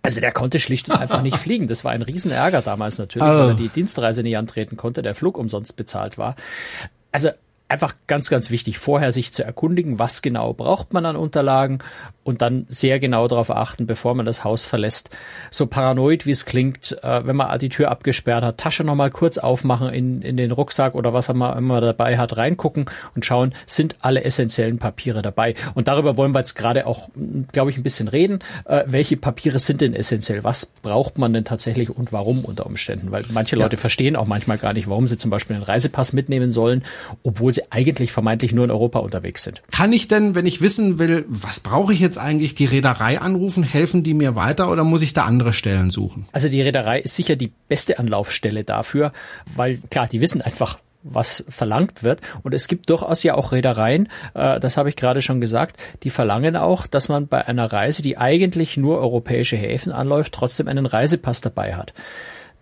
Also 0.03 0.21
der 0.21 0.31
konnte 0.31 0.59
schlicht 0.59 0.89
und 0.89 0.95
einfach 0.95 1.23
nicht 1.23 1.37
fliegen. 1.39 1.67
Das 1.67 1.83
war 1.83 1.91
ein 1.91 2.03
Riesenärger 2.03 2.61
damals 2.61 2.99
natürlich, 2.99 3.27
oh. 3.27 3.31
weil 3.31 3.49
er 3.49 3.55
die 3.55 3.69
Dienstreise 3.69 4.21
nicht 4.21 4.37
antreten 4.37 4.77
konnte, 4.77 5.01
der 5.01 5.15
Flug 5.15 5.39
umsonst 5.39 5.75
bezahlt 5.75 6.19
war. 6.19 6.35
Also 7.11 7.29
einfach 7.69 7.95
ganz, 8.07 8.29
ganz 8.29 8.49
wichtig, 8.49 8.79
vorher 8.79 9.11
sich 9.11 9.31
zu 9.31 9.43
erkundigen, 9.43 9.99
was 9.99 10.21
genau 10.21 10.53
braucht 10.53 10.91
man 10.91 11.05
an 11.05 11.15
Unterlagen 11.15 11.79
und 12.23 12.41
dann 12.41 12.65
sehr 12.69 12.99
genau 12.99 13.27
darauf 13.27 13.49
achten, 13.51 13.85
bevor 13.85 14.15
man 14.15 14.25
das 14.25 14.43
Haus 14.43 14.65
verlässt. 14.65 15.09
So 15.51 15.67
paranoid, 15.67 16.25
wie 16.25 16.31
es 16.31 16.45
klingt, 16.45 16.97
äh, 17.03 17.25
wenn 17.25 17.35
man 17.35 17.57
die 17.59 17.69
Tür 17.69 17.91
abgesperrt 17.91 18.43
hat, 18.43 18.57
Tasche 18.57 18.83
nochmal 18.83 19.11
kurz 19.11 19.37
aufmachen 19.37 19.89
in, 19.89 20.21
in 20.21 20.35
den 20.35 20.51
Rucksack 20.51 20.95
oder 20.95 21.13
was 21.13 21.31
man 21.33 21.57
immer 21.57 21.79
dabei 21.79 22.17
hat, 22.17 22.37
reingucken 22.37 22.85
und 23.15 23.25
schauen, 23.25 23.53
sind 23.67 23.97
alle 24.01 24.23
essentiellen 24.23 24.79
Papiere 24.79 25.21
dabei. 25.21 25.55
Und 25.75 25.87
darüber 25.87 26.17
wollen 26.17 26.33
wir 26.33 26.39
jetzt 26.39 26.55
gerade 26.55 26.87
auch, 26.87 27.09
glaube 27.51 27.71
ich, 27.71 27.77
ein 27.77 27.83
bisschen 27.83 28.07
reden. 28.07 28.39
Äh, 28.65 28.83
welche 28.87 29.17
Papiere 29.17 29.59
sind 29.59 29.81
denn 29.81 29.93
essentiell? 29.93 30.43
Was 30.43 30.65
braucht 30.65 31.17
man 31.17 31.33
denn 31.33 31.45
tatsächlich 31.45 31.89
und 31.89 32.11
warum 32.11 32.45
unter 32.45 32.65
Umständen? 32.65 33.11
Weil 33.11 33.25
manche 33.29 33.55
Leute 33.55 33.75
ja. 33.75 33.79
verstehen 33.79 34.15
auch 34.15 34.27
manchmal 34.27 34.57
gar 34.57 34.73
nicht, 34.73 34.87
warum 34.87 35.07
sie 35.07 35.17
zum 35.17 35.31
Beispiel 35.31 35.55
einen 35.55 35.65
Reisepass 35.65 36.13
mitnehmen 36.13 36.51
sollen, 36.51 36.83
obwohl 37.23 37.53
sie 37.53 37.58
sie 37.59 37.71
eigentlich 37.71 38.11
vermeintlich 38.11 38.53
nur 38.53 38.65
in 38.65 38.71
Europa 38.71 38.99
unterwegs 38.99 39.43
sind. 39.43 39.61
Kann 39.71 39.93
ich 39.93 40.07
denn, 40.07 40.35
wenn 40.35 40.45
ich 40.45 40.61
wissen 40.61 40.99
will, 40.99 41.25
was 41.27 41.59
brauche 41.59 41.93
ich 41.93 41.99
jetzt 41.99 42.17
eigentlich, 42.17 42.55
die 42.55 42.65
Reederei 42.65 43.19
anrufen? 43.19 43.63
Helfen 43.63 44.03
die 44.03 44.13
mir 44.13 44.35
weiter 44.35 44.71
oder 44.71 44.83
muss 44.83 45.01
ich 45.01 45.13
da 45.13 45.25
andere 45.25 45.53
Stellen 45.53 45.89
suchen? 45.89 46.27
Also 46.31 46.49
die 46.49 46.61
Reederei 46.61 46.99
ist 46.99 47.15
sicher 47.15 47.35
die 47.35 47.51
beste 47.67 47.99
Anlaufstelle 47.99 48.63
dafür, 48.63 49.11
weil 49.55 49.79
klar, 49.89 50.07
die 50.07 50.21
wissen 50.21 50.41
einfach, 50.41 50.79
was 51.03 51.45
verlangt 51.49 52.03
wird. 52.03 52.19
Und 52.43 52.53
es 52.53 52.67
gibt 52.67 52.89
durchaus 52.89 53.23
ja 53.23 53.35
auch 53.35 53.51
Reedereien, 53.51 54.09
äh, 54.33 54.59
das 54.59 54.77
habe 54.77 54.89
ich 54.89 54.95
gerade 54.95 55.21
schon 55.21 55.41
gesagt, 55.41 55.77
die 56.03 56.09
verlangen 56.09 56.55
auch, 56.55 56.87
dass 56.87 57.09
man 57.09 57.27
bei 57.27 57.45
einer 57.45 57.71
Reise, 57.71 58.01
die 58.01 58.17
eigentlich 58.17 58.77
nur 58.77 58.99
europäische 58.99 59.55
Häfen 59.55 59.91
anläuft, 59.91 60.33
trotzdem 60.33 60.67
einen 60.67 60.85
Reisepass 60.85 61.41
dabei 61.41 61.75
hat. 61.75 61.93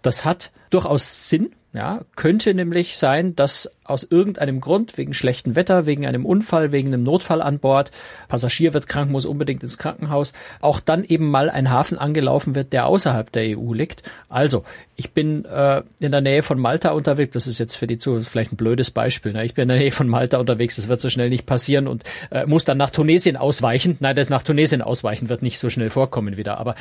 Das 0.02 0.26
hat 0.26 0.52
durchaus 0.70 1.28
Sinn, 1.28 1.52
ja, 1.74 2.02
könnte 2.16 2.54
nämlich 2.54 2.98
sein, 2.98 3.36
dass 3.36 3.72
aus 3.88 4.04
irgendeinem 4.04 4.60
Grund, 4.60 4.98
wegen 4.98 5.14
schlechtem 5.14 5.56
Wetter, 5.56 5.86
wegen 5.86 6.06
einem 6.06 6.26
Unfall, 6.26 6.72
wegen 6.72 6.90
einem 6.90 7.04
Notfall 7.04 7.42
an 7.42 7.60
Bord, 7.60 7.92
Passagier 8.28 8.74
wird 8.74 8.88
krank, 8.88 9.12
muss 9.12 9.26
unbedingt 9.26 9.64
ins 9.64 9.78
Krankenhaus, 9.78 10.34
auch 10.62 10.80
dann 10.80 11.04
eben 11.04 11.30
mal 11.30 11.50
ein 11.50 11.70
Hafen 11.70 11.98
angelaufen 11.98 12.56
wird, 12.56 12.74
der 12.74 12.86
außerhalb 12.88 13.32
der 13.32 13.58
EU 13.58 13.74
liegt. 13.74 14.04
Also, 14.30 14.64
ich 15.00 15.12
bin 15.12 15.46
äh, 15.46 15.84
in 16.00 16.12
der 16.12 16.22
Nähe 16.22 16.42
von 16.42 16.60
Malta 16.60 16.90
unterwegs, 16.90 17.32
das 17.34 17.46
ist 17.46 17.60
jetzt 17.60 17.76
für 17.76 17.86
die 17.86 18.00
Zuhörer 18.00 18.24
vielleicht 18.24 18.52
ein 18.52 18.58
blödes 18.58 18.90
Beispiel, 18.90 19.32
ne? 19.32 19.46
ich 19.46 19.54
bin 19.54 19.64
in 19.64 19.70
der 19.70 19.78
Nähe 19.78 19.92
von 19.92 20.08
Malta 20.08 20.40
unterwegs, 20.40 20.76
das 20.76 20.88
wird 20.88 21.02
so 21.02 21.10
schnell 21.12 21.30
nicht 21.30 21.46
passieren 21.46 21.88
und 21.88 22.04
äh, 22.32 22.48
muss 22.48 22.66
dann 22.66 22.80
nach 22.80 22.90
Tunesien 22.90 23.38
ausweichen. 23.38 23.98
Nein, 24.00 24.16
das 24.16 24.30
nach 24.30 24.42
Tunesien 24.42 24.82
ausweichen 24.82 25.30
wird 25.30 25.44
nicht 25.44 25.60
so 25.60 25.70
schnell 25.70 25.92
vorkommen 25.92 26.36
wieder, 26.36 26.58
aber 26.58 26.76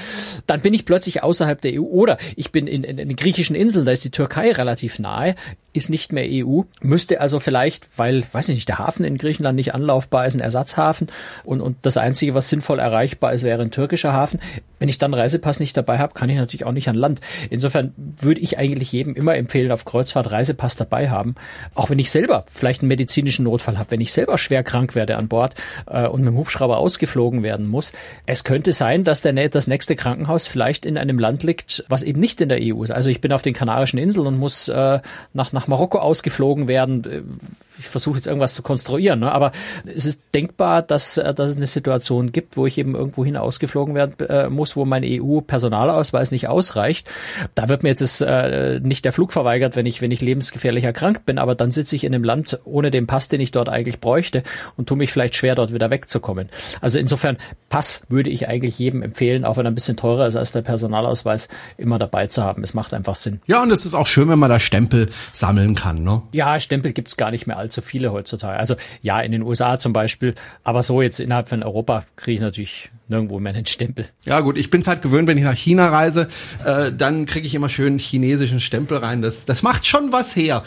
dann 0.47 0.63
bin 0.63 0.73
ich 0.73 0.87
plötzlich 0.87 1.23
außerhalb 1.23 1.61
der 1.61 1.75
EU 1.75 1.85
oder 1.85 2.17
ich 2.37 2.53
bin 2.53 2.67
in, 2.67 2.85
in, 2.85 2.99
in 2.99 3.09
den 3.09 3.17
griechischen 3.17 3.55
Inseln, 3.55 3.85
da 3.85 3.93
ist 3.93 4.05
die 4.05 4.11
Türkei 4.11 4.51
relativ 4.51 4.99
nahe, 4.99 5.35
ist 5.75 5.91
nicht 5.91 6.11
mehr 6.11 6.27
EU, 6.27 6.63
müsste 6.97 7.21
also 7.21 7.41
vielleicht, 7.41 7.91
weil, 7.99 8.25
weiß 8.33 8.49
ich 8.49 8.55
nicht, 8.55 8.69
der 8.71 8.79
Hafen 8.79 9.05
in 9.05 9.19
Griechenland 9.19 9.55
nicht 9.55 9.75
anlaufbar 9.75 10.27
ist, 10.27 10.33
ein 10.33 10.41
Ersatzhafen 10.41 11.09
und, 11.45 11.61
und 11.61 11.77
das 11.83 11.99
Einzige, 11.99 12.33
was 12.33 12.49
sinnvoll 12.49 12.79
erreichbar 12.79 13.35
ist, 13.35 13.43
wäre 13.43 13.61
ein 13.61 13.71
türkischer 13.71 14.15
Hafen. 14.15 14.41
Wenn 14.79 14.89
ich 14.89 14.97
dann 14.97 15.13
Reisepass 15.13 15.61
nicht 15.61 15.77
dabei 15.77 15.99
habe, 15.99 16.15
kann 16.15 16.31
ich 16.31 16.37
natürlich 16.37 16.65
auch 16.65 16.73
nicht 16.73 16.89
an 16.89 16.95
Land. 16.95 17.21
Insofern 17.51 17.93
würde 17.97 18.41
ich 18.41 18.59
eigentlich 18.59 18.93
jedem 18.93 19.15
immer 19.15 19.35
empfehlen, 19.37 19.73
auf 19.73 19.85
Kreuzfahrt 19.85 20.31
Reisepass 20.31 20.77
dabei 20.77 21.11
haben. 21.11 21.35
Auch 21.75 21.91
wenn 21.91 21.99
ich 21.99 22.11
selber 22.11 22.47
vielleicht 22.49 22.81
einen 22.81 22.89
medizinischen 22.89 23.45
Notfall 23.45 23.79
habe, 23.79 23.91
wenn 23.91 24.01
ich 24.01 24.13
selber 24.13 24.39
schwer 24.39 24.63
krank 24.63 24.95
werde 24.95 25.17
an 25.17 25.29
Bord 25.29 25.55
äh, 25.87 26.07
und 26.07 26.21
mit 26.21 26.29
dem 26.29 26.39
Hubschrauber 26.39 26.79
ausgeflogen 26.79 27.43
werden 27.43 27.67
muss. 27.67 27.93
Es 28.25 28.43
könnte 28.43 28.73
sein, 28.73 29.05
dass 29.05 29.21
der, 29.21 29.49
das 29.51 29.67
nächste 29.67 29.97
Krankenhaus 29.97 30.47
vielleicht 30.47 30.87
in 30.87 30.97
einem 30.97 31.19
Land 31.19 31.43
liegt, 31.43 31.85
was 31.89 32.03
eben 32.03 32.21
nicht 32.21 32.41
in 32.41 32.49
der 32.49 32.59
EU 32.63 32.83
ist. 32.83 32.91
Also 32.91 33.11
ich 33.11 33.21
bin 33.21 33.33
auf 33.33 33.43
den 33.43 33.55
Kanarischen 33.55 33.99
Inseln 33.99 34.27
und 34.27 34.39
muss 34.39 34.69
äh, 34.69 35.01
nach, 35.35 35.53
nach 35.53 35.69
Marokko 35.69 35.99
ausgeflogen 35.99 36.69
werden 36.69 36.86
werden 36.87 37.41
ich 37.79 37.89
versuche 37.89 38.17
jetzt 38.17 38.27
irgendwas 38.27 38.55
zu 38.55 38.63
konstruieren, 38.63 39.21
ne? 39.21 39.33
aber 39.33 39.53
es 39.85 40.07
ist 40.07 40.23
denkbar, 40.35 40.83
dass, 40.83 41.17
äh, 41.19 41.35
dass 41.35 41.51
es 41.51 41.57
eine 41.57 41.67
Situation 41.67 42.33
gibt, 42.33 42.57
wo 42.57 42.67
ich 42.67 42.79
eben 42.79 42.95
irgendwo 42.95 43.25
hin 43.25 43.37
ausgeflogen 43.37 43.95
werden 43.95 44.15
äh, 44.29 44.49
muss, 44.49 44.77
wo 44.77 44.85
mein 44.85 45.03
EU-Personalausweis 45.05 46.31
nicht 46.31 46.49
ausreicht. 46.49 47.09
Da 47.55 47.69
wird 47.69 47.83
mir 47.83 47.91
jetzt 47.91 48.01
das, 48.01 48.21
äh, 48.21 48.81
nicht 48.81 49.05
der 49.05 49.13
Flug 49.13 49.33
verweigert, 49.33 49.77
wenn 49.77 49.87
ich, 49.87 50.03
wenn 50.03 50.11
ich 50.11 50.21
lebensgefährlich 50.21 50.85
erkrankt 50.85 51.27
bin, 51.27 51.39
aber 51.39 51.55
dann 51.55 51.73
sitze 51.73 51.97
ich 51.97 52.05
in 52.05 52.15
einem 52.15 52.25
Land 52.25 52.61
ohne 52.65 52.91
den 52.91 53.07
Pass, 53.07 53.29
den 53.29 53.41
ich 53.41 53.53
dort 53.53 53.69
eigentlich 53.69 54.01
bräuchte 54.01 54.43
und 54.77 54.89
tue 54.89 54.97
mich 54.97 55.13
vielleicht 55.13 55.37
schwer, 55.37 55.55
dort 55.55 55.73
wieder 55.73 55.91
wegzukommen. 55.91 56.49
Also 56.81 56.99
insofern, 56.99 57.37
Pass 57.69 58.03
würde 58.09 58.31
ich 58.31 58.49
eigentlich 58.49 58.79
jedem 58.79 59.03
empfehlen, 59.03 59.45
auch 59.45 59.57
wenn 59.57 59.67
er 59.67 59.73
ein 59.73 59.75
bisschen 59.75 59.97
teurer 59.97 60.27
ist 60.27 60.37
als 60.37 60.53
der 60.53 60.63
Personalausweis, 60.63 61.49
immer 61.77 61.99
dabei 61.99 62.27
zu 62.27 62.43
haben. 62.43 62.63
Es 62.63 62.75
macht 62.75 62.95
einfach 62.95 63.17
Sinn. 63.17 63.41
Ja, 63.47 63.63
und 63.63 63.71
es 63.71 63.85
ist 63.85 63.95
auch 63.95 64.07
schön, 64.07 64.29
wenn 64.29 64.39
man 64.39 64.51
da 64.51 64.61
Stempel 64.61 65.11
sammeln 65.33 65.75
kann, 65.75 66.03
ne? 66.03 66.23
Ja, 66.33 66.61
Stempel 66.61 66.93
gibt's 66.93 67.17
gar 67.17 67.31
nicht 67.31 67.47
mehr 67.47 67.57
allzu 67.67 67.83
viele 67.83 68.13
heutzutage. 68.13 68.59
Also 68.59 68.77
ja, 69.03 69.21
in 69.21 69.33
den 69.33 69.43
USA 69.43 69.79
zum 69.79 69.93
Beispiel, 69.93 70.35
aber 70.63 70.83
so 70.83 71.03
jetzt 71.03 71.21
innerhalb 71.21 71.49
von 71.49 71.63
Europa 71.63 72.05
kriege 72.15 72.37
ich 72.37 72.41
natürlich 72.41 72.91
nirgendwo 73.09 73.39
mehr 73.41 73.55
einen 73.55 73.67
Stempel. 73.67 74.09
Ja 74.25 74.41
gut, 74.41 74.57
ich 74.57 74.71
bin 74.71 74.81
es 74.81 74.87
halt 74.87 75.03
gewöhnt, 75.03 75.29
wenn 75.29 75.39
ich 75.39 75.45
nach 75.45 75.57
China 75.57 75.89
reise, 75.89 76.29
äh, 76.65 76.93
dann 76.93 77.27
kriege 77.27 77.47
ich 77.47 77.55
immer 77.55 77.69
schön 77.69 77.99
chinesischen 77.99 78.61
Stempel 78.61 78.99
rein. 78.99 79.23
Das, 79.23 79.45
das 79.45 79.63
macht 79.63 79.87
schon 79.87 80.13
was 80.13 80.35
her. 80.35 80.63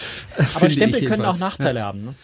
Aber 0.56 0.70
Stempel 0.70 1.02
können 1.06 1.26
auch 1.26 1.38
Nachteile 1.38 1.80
ja. 1.80 1.86
haben. 1.86 2.04
Ne? 2.04 2.16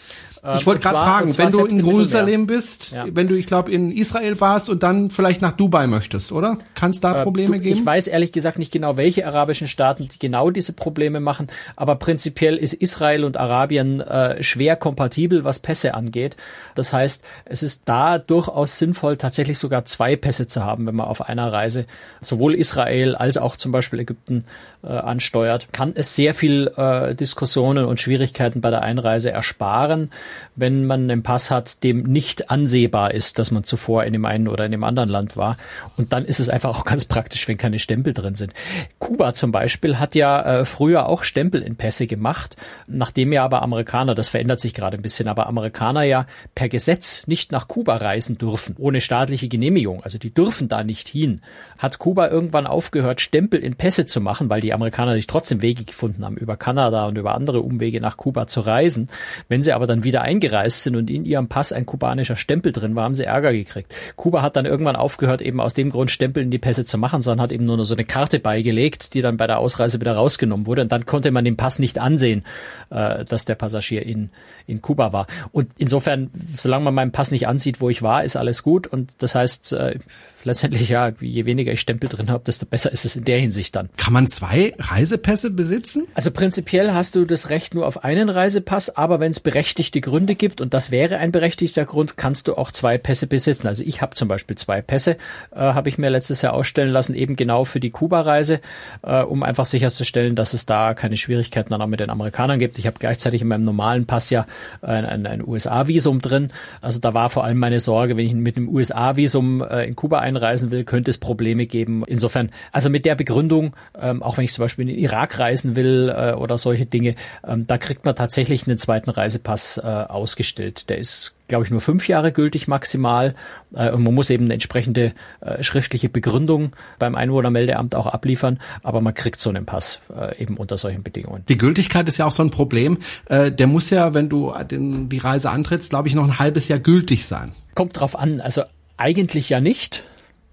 Ich 0.54 0.66
wollte 0.68 0.82
gerade 0.82 0.98
fragen, 0.98 1.38
wenn 1.38 1.50
du 1.50 1.66
in 1.66 1.86
Jerusalem 1.86 2.46
bist, 2.46 2.92
ja. 2.92 3.06
wenn 3.10 3.28
du, 3.28 3.36
ich 3.36 3.48
glaube, 3.48 3.72
in 3.72 3.92
Israel 3.92 4.40
warst 4.40 4.70
und 4.70 4.84
dann 4.84 5.10
vielleicht 5.10 5.42
nach 5.42 5.54
Dubai 5.54 5.88
möchtest, 5.88 6.32
oder? 6.32 6.58
Kann 6.76 6.92
es 6.92 7.02
da 7.02 7.20
äh, 7.20 7.24
Probleme 7.24 7.58
du, 7.58 7.64
geben? 7.64 7.80
Ich 7.80 7.86
weiß 7.86 8.08
ehrlich 8.08 8.32
gesagt 8.32 8.60
nicht 8.60 8.72
genau, 8.72 8.98
welche 8.98 9.26
arabischen 9.26 9.68
Staaten 9.68 10.08
die 10.08 10.20
genau 10.20 10.52
diese 10.52 10.74
Probleme 10.74 11.20
machen, 11.20 11.48
aber 11.76 11.96
prinzipiell 11.96 12.58
ist 12.58 12.74
Israel 12.74 13.24
und 13.24 13.38
Arabien 13.38 14.02
äh, 14.02 14.44
schwer 14.44 14.76
kompatibel, 14.76 15.44
was 15.44 15.60
Pässe 15.60 15.96
angeht. 15.96 16.36
Das 16.76 16.94
heißt, 16.94 17.24
es 17.46 17.64
ist 17.64 17.84
da 17.86 18.20
durchaus 18.20 18.78
sinnvoll, 18.78 19.18
tatsächlich 19.18 19.58
sogar 19.58 19.86
zwei 19.86 20.16
Pässe 20.16 20.48
zu 20.48 20.64
haben, 20.64 20.86
wenn 20.86 20.96
man 20.96 21.08
auf 21.08 21.28
einer 21.28 21.52
Reise 21.52 21.86
sowohl 22.22 22.54
Israel 22.54 23.16
als 23.16 23.38
auch 23.38 23.56
zum 23.56 23.72
Beispiel 23.72 24.00
Ägypten 24.00 24.46
äh, 24.84 24.90
ansteuert. 24.90 25.70
Kann 25.72 25.94
es 25.96 26.16
sehr 26.16 26.34
viel 26.34 26.72
äh, 26.76 27.16
Diskussionen 27.16 27.86
und 27.86 28.00
Schwierigkeiten 28.00 28.62
bei 28.62 28.70
der 28.70 28.84
Einreise 28.84 29.32
ersparen 29.32 30.12
wenn 30.56 30.86
man 30.86 31.10
einen 31.10 31.24
Pass 31.24 31.52
hat, 31.52 31.84
dem 31.84 32.04
nicht 32.04 32.50
ansehbar 32.50 33.14
ist, 33.14 33.40
dass 33.40 33.52
man 33.52 33.64
zuvor 33.64 34.04
in 34.04 34.14
dem 34.14 34.26
einen 34.26 34.48
oder 34.48 34.66
in 34.66 34.72
dem 34.72 34.84
anderen 34.84 35.10
Land 35.10 35.38
war. 35.38 35.58
Und 35.98 36.14
dann 36.14 36.26
ist 36.26 36.40
es 36.40 36.50
einfach 36.50 36.78
auch 36.78 36.86
ganz 36.86 37.06
praktisch, 37.06 37.48
wenn 37.48 37.58
keine 37.58 37.80
Stempel 37.80 38.14
drin 38.14 38.36
sind. 38.36 38.54
Kuba 39.00 39.34
zum 39.34 39.52
Beispiel 39.52 40.00
hat 40.00 40.16
ja 40.16 40.42
äh, 40.42 40.66
früher 40.66 41.08
auch 41.08 41.24
Stempel 41.24 41.62
in 41.62 41.76
Pässe 41.76 42.08
gemacht, 42.08 42.56
nachdem 42.88 43.34
ja 43.34 43.44
aber 43.44 43.62
Amerikaner, 43.62 44.16
das 44.16 44.30
verändert 44.30 44.60
sich 44.60 44.74
gerade 44.74 44.98
ein 44.98 45.02
bisschen, 45.02 45.28
aber 45.28 45.48
Amerikaner 45.48 46.04
ja 46.04 46.26
per 46.54 46.70
Gesetz 46.70 47.26
nicht 47.28 47.52
nach 47.52 47.68
Kuba 47.68 47.98
reisen 47.98 48.38
dürfen, 48.38 48.76
ohne 48.78 49.02
staatliche 49.02 49.48
Genehmigung. 49.48 50.04
Also 50.04 50.18
die 50.18 50.34
dürfen 50.34 50.68
da 50.68 50.84
nicht 50.84 51.08
hin. 51.08 51.42
Hat 51.78 52.00
Kuba 52.00 52.30
irgendwann 52.30 52.68
aufgehört, 52.68 53.22
Stempel 53.22 53.60
in 53.60 53.76
Pässe 53.76 54.06
zu 54.06 54.22
machen, 54.22 54.50
weil 54.50 54.62
die 54.62 54.74
Amerikaner 54.74 55.14
sich 55.14 55.28
trotzdem 55.28 55.62
Wege 55.62 55.84
gefunden 55.84 56.26
haben, 56.26 56.38
über 56.38 56.58
Kanada 56.58 57.06
und 57.08 57.18
über 57.18 57.36
andere 57.36 57.62
Umwege 57.62 58.02
nach 58.02 58.18
Kuba 58.18 58.48
zu 58.48 58.62
reisen. 58.62 59.10
Wenn 59.48 59.64
sie 59.64 59.74
aber 59.74 59.88
dann 59.88 60.04
wieder 60.04 60.22
eingereist 60.26 60.84
sind 60.84 60.96
und 60.96 61.10
in 61.10 61.24
ihrem 61.26 61.48
Pass 61.48 61.72
ein 61.72 61.86
kubanischer 61.86 62.36
Stempel 62.36 62.72
drin 62.72 62.96
war, 62.96 63.04
haben 63.04 63.16
sie 63.16 63.24
Ärger 63.24 63.54
gekriegt. 63.54 63.94
Kuba 64.16 64.42
hat 64.42 64.56
dann 64.56 64.66
irgendwann 64.66 64.96
aufgehört, 64.96 65.42
eben 65.42 65.62
aus 65.62 65.74
dem 65.74 65.90
Grund 65.90 66.12
Stempel 66.12 66.44
in 66.44 66.52
die 66.52 66.58
Pässe 66.58 66.86
zu 66.86 66.98
machen, 66.98 67.22
sondern 67.22 67.44
hat 67.44 67.52
eben 67.52 67.66
nur 67.66 67.78
noch 67.78 67.84
so 67.86 67.96
eine 67.96 68.06
Karte 68.06 68.40
beigelegt, 68.40 69.14
die 69.14 69.22
dann 69.22 69.38
bei 69.38 69.48
der 69.48 69.60
Ausreise 69.60 70.02
wieder 70.02 70.16
rausgenommen 70.16 70.66
wurde. 70.66 70.82
Und 70.82 70.92
dann 70.92 71.06
konnte 71.06 71.32
man 71.32 71.46
den 71.46 71.58
Pass 71.58 71.80
nicht 71.80 72.00
ansehen, 72.00 72.44
äh, 72.90 73.24
dass 73.24 73.46
der 73.46 73.56
Passagier 73.56 74.06
in, 74.06 74.30
in 74.68 74.82
Kuba 74.82 75.14
war. 75.14 75.28
Und 75.52 75.70
insofern, 75.78 76.32
solange 76.58 76.86
man 76.86 76.94
meinen 76.94 77.12
Pass 77.12 77.32
nicht 77.32 77.48
ansieht, 77.48 77.80
wo 77.80 77.90
ich 77.90 78.02
war, 78.02 78.24
ist 78.24 78.36
alles 78.36 78.64
gut. 78.64 78.88
Und 78.88 79.12
das 79.20 79.36
heißt, 79.36 79.74
äh, 79.74 80.00
letztendlich 80.46 80.90
ja, 80.90 81.12
je 81.20 81.46
weniger 81.46 81.74
ich 81.74 81.82
Stempel 81.82 82.10
drin 82.10 82.30
habe, 82.30 82.44
desto 82.46 82.66
besser 82.66 82.92
ist 82.92 83.06
es 83.06 83.16
in 83.16 83.26
der 83.26 83.40
Hinsicht 83.40 83.76
dann. 83.76 83.90
Kann 83.98 84.14
man 84.14 84.28
zwei 84.28 84.74
Reisepässe 84.78 85.52
besitzen? 85.52 86.08
Also 86.14 86.32
prinzipiell 86.32 86.94
hast 86.94 87.16
du 87.16 87.26
das 87.26 87.50
Recht 87.50 87.74
nur 87.74 87.86
auf 87.86 88.04
einen 88.04 88.30
Reisepass, 88.30 88.96
aber 88.96 89.20
wenn 89.20 89.32
es 89.32 89.40
berechtigte 89.40 90.02
Gründe 90.06 90.36
gibt, 90.36 90.62
und 90.62 90.74
das 90.74 90.92
wäre 90.92 91.18
ein 91.18 91.32
berechtigter 91.32 91.86
Grund, 91.86 92.18
kannst 92.18 92.48
du 92.48 92.56
auch 92.56 92.72
zwei 92.72 92.98
Pässe 92.98 93.28
besitzen. 93.28 93.68
Also 93.68 93.84
ich 93.84 94.02
habe 94.02 94.16
zum 94.16 94.28
Beispiel 94.28 94.56
zwei 94.56 94.82
Pässe, 94.82 95.18
äh, 95.52 95.60
habe 95.60 95.90
ich 95.90 95.98
mir 95.98 96.10
letztes 96.10 96.42
Jahr 96.44 96.54
ausstellen 96.54 96.92
lassen, 96.92 97.16
eben 97.16 97.36
genau 97.36 97.66
für 97.66 97.80
die 97.80 97.90
Kuba-Reise, 97.90 98.62
äh, 99.02 99.24
um 99.24 99.42
einfach 99.42 99.66
sicherzustellen, 99.66 100.36
dass 100.36 100.54
es 100.54 100.68
da 100.68 100.94
keine 100.94 101.18
Schwierigkeiten 101.18 101.72
dann 101.72 101.82
auch 101.82 101.88
mit 101.88 102.00
den 102.00 102.12
Amerikanern 102.12 102.60
gibt. 102.60 102.78
Ich 102.78 102.86
habe 102.86 103.00
gleichzeitig 103.00 103.42
in 103.42 103.48
meinem 103.48 103.64
normalen 103.64 104.06
Pass 104.06 104.30
ja 104.30 104.46
ein, 104.84 105.06
ein, 105.06 105.26
ein 105.26 105.46
USA-Visum 105.46 106.22
drin. 106.22 106.52
Also 106.82 107.00
da 107.00 107.16
war 107.16 107.32
vor 107.32 107.44
allem 107.44 107.58
meine 107.58 107.80
Sorge, 107.80 108.16
wenn 108.16 108.26
ich 108.26 108.34
mit 108.34 108.58
einem 108.58 108.70
USA-Visum 108.70 109.64
äh, 109.64 109.86
in 109.86 109.96
Kuba 109.96 110.20
ein 110.20 110.36
einreisen 110.36 110.72
will, 110.72 110.84
könnte 110.84 111.10
es 111.10 111.18
Probleme 111.18 111.66
geben. 111.66 112.04
Insofern, 112.08 112.52
also 112.72 112.90
mit 112.90 113.06
der 113.06 113.16
Begründung, 113.16 113.76
ähm, 114.00 114.22
auch 114.22 114.38
wenn 114.38 114.46
ich 114.46 114.54
zum 114.54 114.64
Beispiel 114.64 114.88
in 114.88 114.96
den 114.96 115.04
Irak 115.04 115.40
reisen 115.40 115.76
will 115.76 116.14
äh, 116.16 116.34
oder 116.34 116.58
solche 116.58 116.86
Dinge, 116.86 117.16
ähm, 117.48 117.66
da 117.68 117.78
kriegt 117.78 118.06
man 118.06 118.16
tatsächlich 118.16 118.68
einen 118.68 118.78
zweiten 118.78 119.10
Reisepass 119.10 119.78
äh, 119.78 119.82
ausgestellt. 120.04 120.90
Der 120.90 120.98
ist 120.98 121.36
glaube 121.48 121.66
ich, 121.66 121.72
nur 121.72 121.82
fünf 121.82 122.08
Jahre 122.08 122.32
gültig 122.32 122.68
maximal. 122.68 123.36
Äh, 123.76 123.92
und 123.92 124.04
man 124.04 124.14
muss 124.14 124.30
eben 124.30 124.46
eine 124.46 124.54
entsprechende 124.54 125.14
äh, 125.42 125.64
schriftliche 125.64 126.10
Begründung 126.10 126.74
beim 127.00 127.16
Einwohnermeldeamt 127.16 127.96
auch 127.96 128.08
abliefern. 128.08 128.60
Aber 128.84 129.02
man 129.02 129.14
kriegt 129.14 129.40
so 129.40 129.50
einen 129.50 129.66
Pass 129.66 130.00
äh, 130.16 130.42
eben 130.42 130.58
unter 130.58 130.78
solchen 130.78 131.04
Bedingungen. 131.04 131.44
Die 131.48 131.58
Gültigkeit 131.58 132.08
ist 132.08 132.18
ja 132.18 132.26
auch 132.26 132.32
so 132.32 132.44
ein 132.44 132.50
Problem. 132.50 132.98
Äh, 133.28 133.52
der 133.52 133.68
muss 133.68 133.90
ja, 133.90 134.14
wenn 134.14 134.30
du 134.30 134.54
den, 134.70 135.10
die 135.10 135.18
Reise 135.18 135.50
antrittst, 135.50 135.90
glaube 135.90 136.08
ich, 136.08 136.16
noch 136.16 136.26
ein 136.26 136.40
halbes 136.40 136.68
Jahr 136.68 136.80
gültig 136.80 137.26
sein. 137.26 137.52
Kommt 137.76 138.00
drauf 138.00 138.18
an. 138.18 138.42
Also 138.42 138.64
eigentlich 138.98 139.50
ja 139.50 139.60
nicht. 139.60 140.04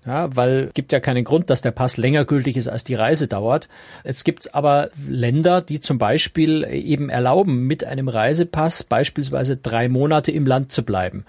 Ja, 0.05 0.35
weil 0.35 0.71
gibt 0.75 0.93
ja 0.93 0.99
keinen 0.99 1.23
Grund, 1.23 1.49
dass 1.49 1.61
der 1.61 1.71
Pass 1.71 1.97
länger 1.97 2.25
gültig 2.25 2.57
ist, 2.57 2.67
als 2.67 2.83
die 2.83 2.97
Reise 2.97 3.29
dauert. 3.29 3.69
Jetzt 4.05 4.25
gibt's 4.25 4.53
aber 4.53 4.91
Länder, 5.09 5.63
die 5.63 5.81
zum 5.81 5.99
Beispiel 5.99 6.65
eben 6.65 7.09
erlauben, 7.09 7.67
mit 7.69 7.85
einem 7.85 8.09
Reisepass 8.09 8.83
beispielsweise 8.83 9.57
drei 9.57 9.89
Monate 9.89 10.33
im 10.33 10.45
Land 10.45 10.73
zu 10.73 10.85
bleiben. 10.85 11.25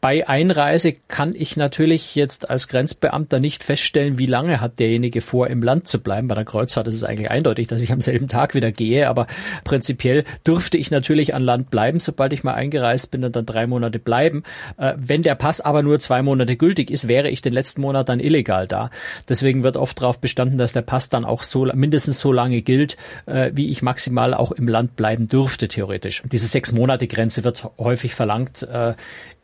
Bei 0.00 0.28
Einreise 0.28 0.94
kann 1.08 1.34
ich 1.34 1.56
natürlich 1.56 2.14
jetzt 2.14 2.48
als 2.48 2.68
Grenzbeamter 2.68 3.40
nicht 3.40 3.64
feststellen, 3.64 4.16
wie 4.16 4.26
lange 4.26 4.60
hat 4.60 4.78
derjenige 4.78 5.20
vor, 5.20 5.48
im 5.48 5.60
Land 5.60 5.88
zu 5.88 6.00
bleiben. 6.00 6.28
Bei 6.28 6.36
der 6.36 6.44
Kreuzfahrt 6.44 6.86
ist 6.86 6.94
es 6.94 7.02
eigentlich 7.02 7.32
eindeutig, 7.32 7.66
dass 7.66 7.82
ich 7.82 7.90
am 7.90 8.00
selben 8.00 8.28
Tag 8.28 8.54
wieder 8.54 8.70
gehe, 8.70 9.08
aber 9.08 9.26
prinzipiell 9.64 10.22
dürfte 10.46 10.78
ich 10.78 10.92
natürlich 10.92 11.34
an 11.34 11.42
Land 11.42 11.70
bleiben, 11.70 11.98
sobald 11.98 12.32
ich 12.32 12.44
mal 12.44 12.54
eingereist 12.54 13.10
bin 13.10 13.24
und 13.24 13.34
dann 13.34 13.44
drei 13.44 13.66
Monate 13.66 13.98
bleiben. 13.98 14.44
Äh, 14.76 14.94
wenn 14.96 15.22
der 15.22 15.34
Pass 15.34 15.60
aber 15.60 15.82
nur 15.82 15.98
zwei 15.98 16.22
Monate 16.22 16.56
gültig 16.56 16.92
ist, 16.92 17.08
wäre 17.08 17.28
ich 17.28 17.42
den 17.42 17.52
letzten 17.52 17.80
Monat 17.80 18.08
dann 18.08 18.20
illegal 18.20 18.68
da. 18.68 18.90
Deswegen 19.28 19.64
wird 19.64 19.76
oft 19.76 20.00
darauf 20.00 20.20
bestanden, 20.20 20.58
dass 20.58 20.72
der 20.72 20.82
Pass 20.82 21.08
dann 21.08 21.24
auch 21.24 21.42
so 21.42 21.64
mindestens 21.74 22.20
so 22.20 22.32
lange 22.32 22.62
gilt, 22.62 22.96
äh, 23.26 23.50
wie 23.52 23.68
ich 23.68 23.82
maximal 23.82 24.32
auch 24.32 24.52
im 24.52 24.68
Land 24.68 24.94
bleiben 24.94 25.26
dürfte, 25.26 25.66
theoretisch. 25.66 26.22
Diese 26.30 26.46
sechs 26.46 26.70
Monate 26.70 27.08
Grenze 27.08 27.42
wird 27.42 27.68
häufig 27.78 28.14
verlangt. 28.14 28.62
Äh, 28.62 28.94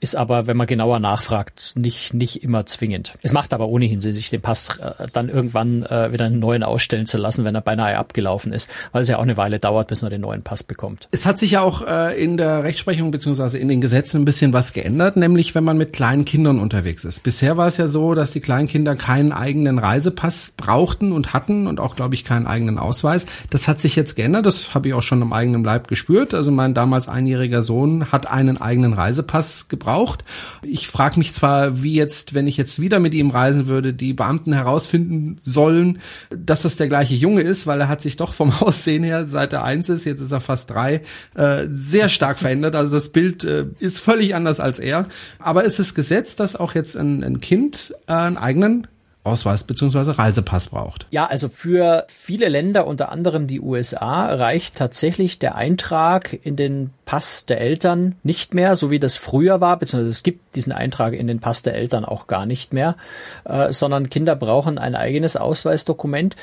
ist 0.05 0.17
aber, 0.17 0.44
wenn 0.47 0.57
man 0.57 0.67
genauer 0.67 0.99
nachfragt, 0.99 1.73
nicht, 1.77 2.15
nicht 2.15 2.43
immer 2.43 2.67
zwingend. 2.67 3.15
Es 3.23 3.33
macht 3.33 3.53
aber 3.53 3.69
ohnehin 3.69 4.01
Sinn, 4.01 4.15
sich 4.15 4.31
den 4.31 4.41
Pass 4.41 4.79
äh, 4.79 5.07
dann 5.13 5.29
irgendwann 5.29 5.85
äh, 5.85 6.13
wieder 6.13 6.27
einen 6.27 6.39
neuen 6.39 6.63
ausstellen 6.63 7.07
zu 7.07 7.19
lassen, 7.19 7.45
wenn 7.45 7.55
er 7.55 7.61
beinahe 7.61 7.97
abgelaufen 7.97 8.53
ist, 8.53 8.69
weil 8.93 9.03
es 9.03 9.09
ja 9.09 9.19
auch 9.19 9.23
eine 9.23 9.37
Weile 9.37 9.59
dauert, 9.59 9.89
bis 9.89 10.03
man 10.03 10.11
den 10.11 10.21
neuen 10.21 10.43
Pass 10.43 10.63
bekommt. 10.63 11.09
Es 11.11 11.27
hat 11.27 11.39
sich 11.39 11.53
ja 11.53 11.63
auch 11.63 11.87
äh, 11.87 12.23
in 12.23 12.37
der 12.37 12.65
Rechtsprechung 12.65 13.11
beziehungsweise 13.11 13.59
in 13.59 13.69
den 13.69 13.81
Gesetzen 13.81 14.23
ein 14.23 14.25
bisschen 14.25 14.53
was 14.53 14.73
geändert, 14.73 15.17
nämlich 15.17 15.55
wenn 15.55 15.65
man 15.65 15.79
mit 15.79 15.93
kleinen 15.93 16.25
Kindern 16.25 16.59
unterwegs 16.59 17.05
ist. 17.05 17.23
Bisher 17.23 17.57
war 17.57 17.67
es 17.67 17.77
ja 17.77 17.89
so, 17.89 18.15
dass 18.15 18.33
die 18.33 18.41
Kleinkinder 18.41 18.97
keinen 18.97 19.33
eigenen 19.33 19.79
Reisepass 19.79 20.53
brauchten 20.57 21.13
und 21.13 21.33
hatten 21.33 21.67
und 21.67 21.81
auch, 21.81 21.97
glaube 21.97 22.15
ich, 22.15 22.25
keinen 22.25 22.47
eigenen 22.47 22.79
Ausweis. 22.79 23.27
Das 23.51 23.69
hat 23.69 23.81
sich 23.81 23.97
jetzt 23.97 24.17
geändert, 24.17 24.47
das 24.47 24.75
habe 24.75 24.89
ich 24.89 24.95
auch 24.95 25.03
schon 25.03 25.23
am 25.23 25.33
eigenen 25.33 25.65
Leib 25.65 25.89
gespürt. 25.89 26.35
Also 26.35 26.51
mein 26.51 26.75
damals 26.75 27.09
einjähriger 27.09 27.63
Sohn 27.63 28.13
hat 28.13 28.31
einen 28.31 28.61
eigenen 28.61 28.93
Reisepass 28.93 29.69
gebraucht 29.69 29.85
braucht. 29.85 30.25
Ich 30.63 30.89
frage 30.89 31.19
mich 31.19 31.33
zwar, 31.33 31.83
wie 31.83 31.95
jetzt, 31.95 32.35
wenn 32.35 32.47
ich 32.47 32.57
jetzt 32.57 32.81
wieder 32.81 33.01
mit 33.01 33.15
ihm 33.15 33.31
reisen 33.31 33.67
würde, 33.67 33.93
die 33.93 34.13
Beamten 34.13 34.53
herausfinden 34.53 35.37
sollen, 35.41 35.99
dass 36.31 36.63
das 36.63 36.77
der 36.77 36.89
gleiche 36.89 37.15
Junge 37.15 37.43
ist, 37.43 37.67
weil 37.67 37.81
er 37.81 37.89
hat 37.89 38.03
sich 38.03 38.17
doch 38.17 38.35
vom 38.35 38.51
Aussehen 38.61 39.03
her, 39.03 39.27
seit 39.27 39.53
er 39.53 39.65
eins 39.65 39.89
ist, 39.89 40.05
jetzt 40.05 40.21
ist 40.21 40.33
er 40.33 40.41
fast 40.41 40.71
drei, 40.71 41.03
äh, 41.35 41.67
sehr 41.71 42.09
stark 42.09 42.39
verändert. 42.39 42.77
Also 42.77 42.93
das 42.93 43.11
Bild 43.11 43.45
äh, 43.45 43.67
ist 43.79 43.99
völlig 43.99 44.35
anders 44.35 44.61
als 44.61 44.79
er. 44.79 45.09
Aber 45.39 45.65
es 45.65 45.79
ist 45.79 45.95
Gesetz, 45.95 46.37
dass 46.37 46.57
auch 46.57 46.75
jetzt 46.75 46.97
ein, 46.97 47.23
ein 47.23 47.41
Kind 47.41 47.95
äh, 48.07 48.13
einen 48.13 48.37
eigenen 48.37 48.87
Ausweis 49.25 49.65
beziehungsweise 49.65 50.19
Reisepass 50.19 50.69
braucht. 50.69 51.07
Ja, 51.11 51.27
also 51.27 51.49
für 51.49 52.07
viele 52.09 52.49
Länder, 52.49 52.87
unter 52.87 53.11
anderem 53.11 53.47
die 53.47 53.61
USA, 53.61 54.27
reicht 54.35 54.77
tatsächlich 54.77 55.39
der 55.39 55.55
Eintrag 55.55 56.39
in 56.45 56.57
den 56.57 56.91
Pass 57.07 57.47
der 57.47 57.61
Eltern 57.61 58.17
nicht 58.23 58.53
mehr, 58.53 58.77
so 58.77 58.91
wie 58.91 59.01
das 59.01 59.17
früher 59.17 59.63
war, 59.63 59.79
beziehungsweise 59.79 60.11
es 60.11 60.23
gibt 60.23 60.55
diesen 60.55 60.73
Eintrag 60.73 61.15
in 61.15 61.27
den 61.27 61.41
Pass 61.41 61.63
der 61.63 61.75
Eltern 61.75 62.05
auch 62.05 62.27
gar 62.27 62.45
nicht 62.45 62.75
mehr, 62.75 62.97
äh, 63.45 63.73
sondern 63.73 64.11
Kinder 64.11 64.37
brauchen 64.37 64.79
ein 64.79 64.95
eigenes 64.95 65.37
Ausweisdokument. 65.37 66.37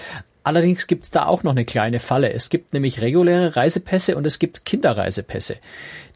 Allerdings 0.44 0.88
gibt 0.88 1.04
es 1.04 1.12
da 1.12 1.28
auch 1.28 1.44
noch 1.44 1.52
eine 1.52 1.66
kleine 1.66 2.00
Falle. 2.00 2.34
Es 2.34 2.50
gibt 2.50 2.74
nämlich 2.74 3.00
reguläre 3.00 3.56
Reisepässe 3.56 4.18
und 4.18 4.26
es 4.26 4.40
gibt 4.40 4.66
Kinderreisepässe. 4.66 5.58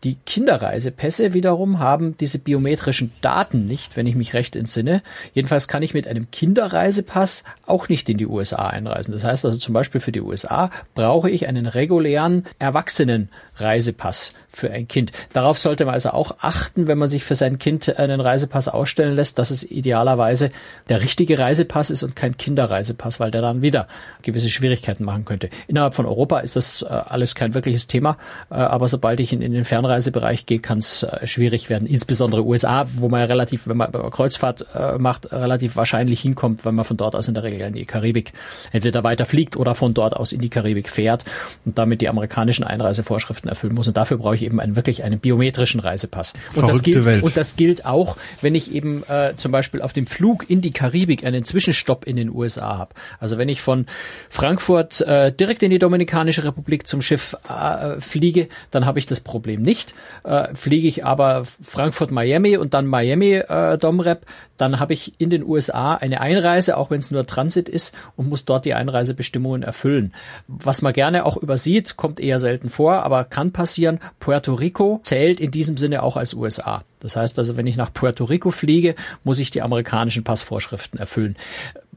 Die 0.05 0.17
Kinderreisepässe 0.23 1.33
wiederum 1.33 1.79
haben 1.79 2.15
diese 2.19 2.37
biometrischen 2.37 3.11
Daten 3.21 3.65
nicht, 3.65 3.97
wenn 3.97 4.05
ich 4.05 4.13
mich 4.13 4.35
recht 4.35 4.55
entsinne. 4.55 5.01
Jedenfalls 5.33 5.67
kann 5.67 5.81
ich 5.81 5.95
mit 5.95 6.07
einem 6.07 6.29
Kinderreisepass 6.29 7.43
auch 7.65 7.89
nicht 7.89 8.07
in 8.07 8.19
die 8.19 8.27
USA 8.27 8.67
einreisen. 8.67 9.15
Das 9.15 9.23
heißt 9.23 9.43
also 9.45 9.57
zum 9.57 9.73
Beispiel 9.73 9.99
für 9.99 10.11
die 10.11 10.21
USA 10.21 10.69
brauche 10.93 11.31
ich 11.31 11.47
einen 11.47 11.65
regulären 11.65 12.45
Erwachsenenreisepass 12.59 14.33
für 14.55 14.71
ein 14.71 14.87
Kind. 14.87 15.11
Darauf 15.33 15.59
sollte 15.59 15.85
man 15.85 15.95
also 15.95 16.11
auch 16.11 16.37
achten, 16.39 16.87
wenn 16.87 16.97
man 16.97 17.09
sich 17.09 17.23
für 17.23 17.35
sein 17.35 17.59
Kind 17.59 17.99
einen 17.99 18.21
Reisepass 18.21 18.67
ausstellen 18.67 19.15
lässt, 19.15 19.37
dass 19.37 19.51
es 19.51 19.63
idealerweise 19.69 20.51
der 20.87 21.01
richtige 21.01 21.37
Reisepass 21.37 21.89
ist 21.89 22.03
und 22.03 22.15
kein 22.15 22.37
Kinderreisepass, 22.37 23.19
weil 23.19 23.31
der 23.31 23.41
dann 23.41 23.61
wieder 23.61 23.87
gewisse 24.21 24.49
Schwierigkeiten 24.49 25.03
machen 25.03 25.25
könnte. 25.25 25.49
Innerhalb 25.67 25.93
von 25.93 26.05
Europa 26.05 26.39
ist 26.39 26.55
das 26.55 26.81
äh, 26.83 26.85
alles 26.85 27.35
kein 27.35 27.53
wirkliches 27.53 27.87
Thema, 27.87 28.17
äh, 28.49 28.55
aber 28.55 28.87
sobald 28.87 29.19
ich 29.19 29.33
in, 29.33 29.41
in 29.41 29.51
den 29.51 29.65
Fernreisebereich 29.95 30.45
gehe, 30.45 30.59
kann 30.59 30.79
es 30.79 31.03
äh, 31.03 31.25
schwierig 31.27 31.69
werden. 31.69 31.87
Insbesondere 31.87 32.45
USA, 32.45 32.87
wo 32.95 33.09
man 33.09 33.21
ja 33.21 33.25
relativ, 33.25 33.67
wenn 33.67 33.77
man 33.77 33.91
Kreuzfahrt 33.91 34.65
macht, 34.97 35.31
relativ 35.31 35.75
wahrscheinlich 35.75 36.21
hinkommt, 36.21 36.65
weil 36.65 36.71
man 36.71 36.85
von 36.85 36.97
dort 36.97 37.15
aus 37.15 37.27
in 37.27 37.33
der 37.33 37.43
Regel 37.43 37.61
in 37.61 37.73
die 37.73 37.85
Karibik 37.85 38.33
entweder 38.71 39.03
weiter 39.03 39.25
fliegt 39.25 39.55
oder 39.55 39.75
von 39.75 39.93
dort 39.93 40.15
aus 40.15 40.31
in 40.31 40.41
die 40.41 40.49
Karibik 40.49 40.89
fährt 40.89 41.23
und 41.65 41.77
damit 41.77 42.01
die 42.01 42.09
amerikanischen 42.09 42.63
Einreisevorschriften 42.63 43.49
erfüllen 43.49 43.73
muss. 43.73 43.87
Und 43.87 43.97
dafür 43.97 44.17
brauche 44.17 44.35
ich 44.35 44.43
eben 44.43 44.59
einen 44.59 44.75
wirklich 44.75 45.03
einen 45.03 45.19
biometrischen 45.19 45.79
Reisepass. 45.79 46.33
Und 46.55 46.67
das 46.67 46.83
gilt, 46.83 47.05
Welt. 47.05 47.23
und 47.23 47.37
das 47.37 47.55
gilt 47.55 47.85
auch, 47.85 48.17
wenn 48.41 48.55
ich 48.55 48.73
eben 48.73 49.03
äh, 49.03 49.33
zum 49.37 49.51
Beispiel 49.51 49.81
auf 49.81 49.93
dem 49.93 50.07
Flug 50.07 50.49
in 50.49 50.61
die 50.61 50.71
Karibik 50.71 51.25
einen 51.25 51.43
Zwischenstopp 51.43 52.05
in 52.05 52.15
den 52.15 52.33
USA 52.33 52.77
habe. 52.77 52.95
Also 53.19 53.37
wenn 53.37 53.49
ich 53.49 53.61
von 53.61 53.85
Frankfurt 54.29 55.01
äh, 55.01 55.31
direkt 55.31 55.63
in 55.63 55.71
die 55.71 55.79
Dominikanische 55.79 56.43
Republik 56.43 56.87
zum 56.87 57.01
Schiff 57.01 57.35
äh, 57.47 57.99
fliege, 57.99 58.47
dann 58.71 58.85
habe 58.85 58.99
ich 58.99 59.05
das 59.05 59.19
Problem 59.19 59.61
nicht. 59.61 59.74
Äh, 60.23 60.55
fliege 60.55 60.87
ich 60.87 61.05
aber 61.05 61.43
Frankfurt-Miami 61.63 62.57
und 62.57 62.73
dann 62.73 62.87
Miami-Domrep, 62.87 64.21
äh, 64.23 64.25
dann 64.57 64.79
habe 64.79 64.93
ich 64.93 65.13
in 65.19 65.29
den 65.29 65.43
USA 65.43 65.95
eine 65.95 66.21
Einreise, 66.21 66.77
auch 66.77 66.89
wenn 66.89 66.99
es 66.99 67.11
nur 67.11 67.27
Transit 67.27 67.69
ist, 67.69 67.93
und 68.15 68.29
muss 68.29 68.45
dort 68.45 68.65
die 68.65 68.73
Einreisebestimmungen 68.73 69.63
erfüllen. 69.63 70.13
Was 70.47 70.81
man 70.81 70.93
gerne 70.93 71.25
auch 71.25 71.37
übersieht, 71.37 71.97
kommt 71.97 72.19
eher 72.19 72.39
selten 72.39 72.69
vor, 72.69 73.03
aber 73.03 73.25
kann 73.25 73.51
passieren. 73.51 73.99
Puerto 74.19 74.53
Rico 74.53 74.99
zählt 75.03 75.39
in 75.39 75.51
diesem 75.51 75.77
Sinne 75.77 76.03
auch 76.03 76.17
als 76.17 76.33
USA. 76.33 76.83
Das 77.01 77.15
heißt 77.15 77.37
also, 77.37 77.55
wenn 77.55 77.67
ich 77.67 77.75
nach 77.75 77.93
Puerto 77.93 78.23
Rico 78.23 78.49
fliege, 78.49 78.95
muss 79.23 79.37
ich 79.37 79.51
die 79.51 79.61
amerikanischen 79.61 80.23
Passvorschriften 80.23 80.99
erfüllen. 80.99 81.35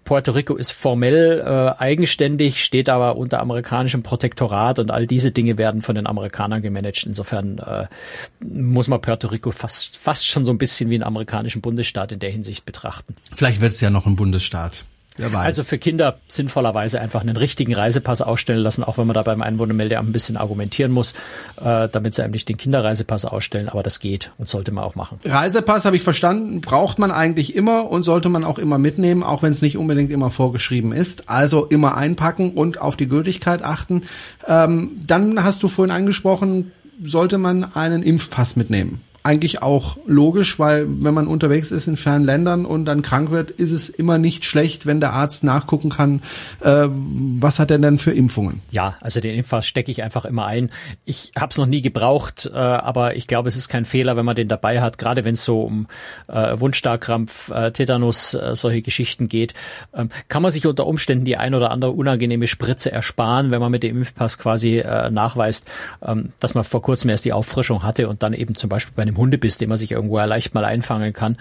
Puerto 0.09 0.33
Rico 0.33 0.57
ist 0.57 0.71
formell 0.71 1.43
äh, 1.45 1.79
eigenständig, 1.79 2.65
steht 2.65 2.89
aber 2.89 3.17
unter 3.17 3.41
amerikanischem 3.41 4.03
Protektorat 4.03 4.79
und 4.79 4.91
all 4.91 5.07
diese 5.07 5.33
Dinge 5.33 5.59
werden 5.59 5.83
von 5.83 5.95
den 5.95 6.07
Amerikanern 6.07 6.63
gemanagt. 6.63 7.05
Insofern 7.05 7.59
äh, 7.59 7.89
muss 8.41 8.89
man 8.89 9.03
Puerto 9.03 9.29
Rico 9.29 9.51
fast, 9.51 9.99
fast 9.99 10.27
schon 10.27 10.47
so 10.47 10.51
ein 10.51 10.57
bisschen 10.57 10.89
wie 10.89 10.95
einen 10.95 11.03
amerikanischen 11.03 11.61
Bundesstaat 11.61 12.11
in 12.11 12.21
der 12.21 12.31
Hinsicht 12.31 12.65
betrachten. 12.65 13.17
Vielleicht 13.35 13.61
wird 13.61 13.73
es 13.73 13.83
ja 13.83 13.91
noch 13.91 14.07
ein 14.07 14.17
Bundesstaat. 14.17 14.87
Also 15.45 15.63
für 15.63 15.79
Kinder 15.79 16.19
sinnvollerweise 16.29 17.01
einfach 17.01 17.21
einen 17.21 17.37
richtigen 17.37 17.75
Reisepass 17.75 18.23
ausstellen 18.23 18.61
lassen, 18.61 18.85
auch 18.85 18.99
wenn 18.99 19.07
man 19.07 19.15
da 19.15 19.23
beim 19.23 19.43
Einwohnermeldeamt 19.43 20.09
ein 20.09 20.13
bisschen 20.13 20.37
argumentieren 20.37 20.93
muss, 20.93 21.13
äh, 21.63 21.89
damit 21.89 22.15
sie 22.15 22.23
eigentlich 22.23 22.45
den 22.45 22.57
Kinderreisepass 22.57 23.25
ausstellen. 23.25 23.69
Aber 23.69 23.83
das 23.83 24.01
geht 24.01 24.33
und 24.39 24.49
sollte 24.49 24.73
man 24.73 24.85
auch 24.85 24.95
machen. 24.95 25.19
Reisepass 25.25 25.85
habe 25.85 25.97
ich 25.97 26.03
verstanden, 26.03 26.61
braucht 26.61 26.99
man 26.99 27.11
eigentlich 27.11 27.55
immer 27.55 27.91
und 27.91 28.03
sollte 28.03 28.29
man 28.29 28.45
auch 28.45 28.59
immer 28.59 28.79
mitnehmen, 28.79 29.23
auch 29.23 29.43
wenn 29.43 29.53
es 29.53 29.63
nicht 29.63 29.77
unbedingt 29.77 30.11
immer 30.11 30.31
vorgeschrieben 30.31 30.93
ist. 30.93 31.29
Also 31.29 31.67
immer 31.67 31.97
einpacken 31.97 32.53
und 32.53 32.81
auf 32.81 32.97
die 32.97 33.09
Gültigkeit 33.09 33.63
achten. 33.63 34.03
Ähm, 34.47 34.93
dann 35.07 35.43
hast 35.43 35.63
du 35.63 35.69
vorhin 35.69 35.95
angesprochen, 35.95 36.73
sollte 37.03 37.39
man 37.39 37.77
einen 37.77 38.03
Impfpass 38.03 38.57
mitnehmen 38.57 39.03
eigentlich 39.29 39.63
auch 39.63 39.99
logisch, 40.07 40.59
weil 40.59 40.87
wenn 40.89 41.13
man 41.13 41.27
unterwegs 41.27 41.71
ist 41.71 41.87
in 41.87 41.99
fernen 41.99 42.25
Ländern 42.25 42.65
und 42.65 42.87
dann 42.87 43.03
krank 43.03 43.31
wird, 43.31 43.51
ist 43.51 43.73
es 43.73 43.91
immer 43.91 44.17
nicht 44.17 44.47
schlecht, 44.47 44.87
wenn 44.87 45.01
der 45.01 45.13
Arzt 45.13 45.45
nachgucken 45.45 45.91
kann, 45.91 46.23
äh, 46.61 46.89
was 46.89 47.59
hat 47.59 47.71
er 47.71 47.79
denn 47.79 47.99
für 47.99 48.13
Impfungen? 48.13 48.63
Ja, 48.71 48.97
also 49.03 49.21
den 49.21 49.35
Impfpass 49.37 49.67
stecke 49.67 49.91
ich 49.91 50.03
einfach 50.03 50.25
immer 50.25 50.47
ein. 50.47 50.71
Ich 51.05 51.33
habe 51.39 51.51
es 51.51 51.59
noch 51.59 51.67
nie 51.67 51.83
gebraucht, 51.83 52.51
äh, 52.51 52.57
aber 52.57 53.17
ich 53.17 53.27
glaube, 53.27 53.51
es 53.51 53.57
ist 53.57 53.69
kein 53.69 53.85
Fehler, 53.85 54.17
wenn 54.17 54.25
man 54.25 54.35
den 54.35 54.49
dabei 54.49 54.81
hat, 54.81 54.97
gerade 54.97 55.27
wenn 55.27 55.35
es 55.35 55.45
so 55.45 55.61
um 55.61 55.89
äh, 56.29 56.59
Wundstarkrampf, 56.59 57.51
äh, 57.51 57.71
Tetanus, 57.71 58.33
äh, 58.33 58.57
solche 58.57 58.81
Geschichten 58.81 59.29
geht, 59.29 59.53
ähm, 59.95 60.09
kann 60.29 60.41
man 60.41 60.53
sich 60.53 60.67
unter 60.67 60.87
Umständen 60.87 61.27
die 61.27 61.37
ein 61.37 61.55
oder 61.55 61.71
andere 61.71 61.91
unangenehme 61.91 62.47
Spritze 62.47 62.91
ersparen, 62.91 63.51
wenn 63.51 63.61
man 63.61 63.73
mit 63.73 63.83
dem 63.83 63.99
Impfpass 63.99 64.39
quasi 64.39 64.79
äh, 64.79 65.11
nachweist, 65.11 65.69
ähm, 66.01 66.33
dass 66.41 66.55
man 66.55 66.65
vor 66.65 66.81
kurzem 66.81 67.11
erst 67.11 67.27
die 67.27 67.35
Auffrischung 67.35 67.83
hatte 67.83 68.09
und 68.09 68.23
dann 68.23 68.33
eben 68.33 68.55
zum 68.55 68.71
Beispiel 68.71 68.95
bei 68.97 69.03
einem 69.03 69.18
Hundebiss, 69.19 69.59
den 69.59 69.69
man 69.69 69.79
sich 69.79 69.93
irgendwo 69.93 70.19
leicht 70.19 70.55
mal 70.55 70.65
einfangen 70.65 71.13
kann, 71.13 71.37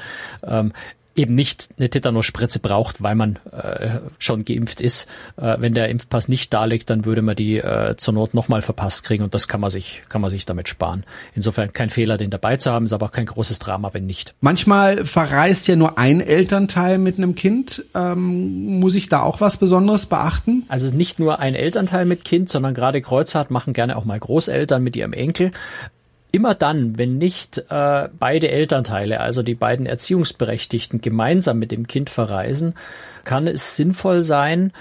ähm, 0.46 0.74
eben 1.18 1.36
nicht 1.36 1.70
eine 1.78 1.90
Tetanusspritze 1.90 2.60
braucht, 2.60 3.02
weil 3.02 3.16
man 3.16 3.40
äh, 3.52 4.00
schon 4.20 4.46
geimpft 4.46 4.80
ist. 4.80 5.10
Äh, 5.36 5.58
wenn 5.60 5.74
der 5.74 5.90
Impfpass 5.90 6.28
nicht 6.28 6.54
da 6.54 6.66
liegt, 6.66 6.90
dann 6.90 7.06
würde 7.06 7.24
man 7.24 7.36
die 7.36 7.58
äh, 7.58 7.96
zur 7.98 8.14
Not 8.14 8.34
nochmal 8.34 8.62
verpasst 8.62 9.04
kriegen 9.04 9.24
und 9.24 9.34
das 9.34 9.48
kann 9.48 9.60
man 9.60 9.72
sich 9.72 10.04
kann 10.10 10.22
man 10.22 10.30
sich 10.30 10.46
damit 10.46 10.70
sparen. 10.70 11.04
Insofern 11.34 11.74
kein 11.74 11.90
Fehler, 11.90 12.18
den 12.18 12.30
dabei 12.30 12.58
zu 12.58 12.72
haben, 12.72 12.86
ist 12.86 12.94
aber 12.94 13.08
auch 13.08 13.12
kein 13.12 13.26
großes 13.26 13.58
Drama, 13.60 13.94
wenn 13.94 14.06
nicht. 14.06 14.36
Manchmal 14.42 15.06
verreist 15.06 15.68
ja 15.68 15.76
nur 15.76 15.98
ein 15.98 16.22
Elternteil 16.22 17.00
mit 17.00 17.18
einem 17.18 17.34
Kind. 17.34 17.84
Ähm, 17.96 18.80
muss 18.80 18.96
ich 18.96 19.10
da 19.10 19.22
auch 19.22 19.42
was 19.42 19.58
Besonderes 19.58 20.06
beachten? 20.06 20.64
Also 20.68 20.94
nicht 20.94 21.18
nur 21.18 21.40
ein 21.40 21.56
Elternteil 21.56 22.06
mit 22.06 22.26
Kind, 22.26 22.50
sondern 22.50 22.76
gerade 22.76 23.02
Kreuzfahrt 23.02 23.50
machen 23.50 23.74
gerne 23.74 23.98
auch 23.98 24.06
mal 24.06 24.20
Großeltern 24.20 24.84
mit 24.84 24.96
ihrem 24.96 25.14
Enkel 25.14 25.52
immer 26.38 26.54
dann, 26.54 27.00
wenn 27.00 27.18
nicht 27.18 27.58
äh, 27.70 28.10
beide 28.20 28.50
Elternteile, 28.50 29.20
also 29.20 29.42
die 29.42 29.56
beiden 29.56 29.88
Erziehungsberechtigten, 29.88 31.02
gemeinsam 31.02 31.58
mit 31.58 31.72
dem 31.72 31.88
Kind 31.88 32.12
verreisen, 32.12 32.76
kann 33.24 33.48
es 33.48 33.76
sinnvoll 33.76 34.24
sein, 34.24 34.72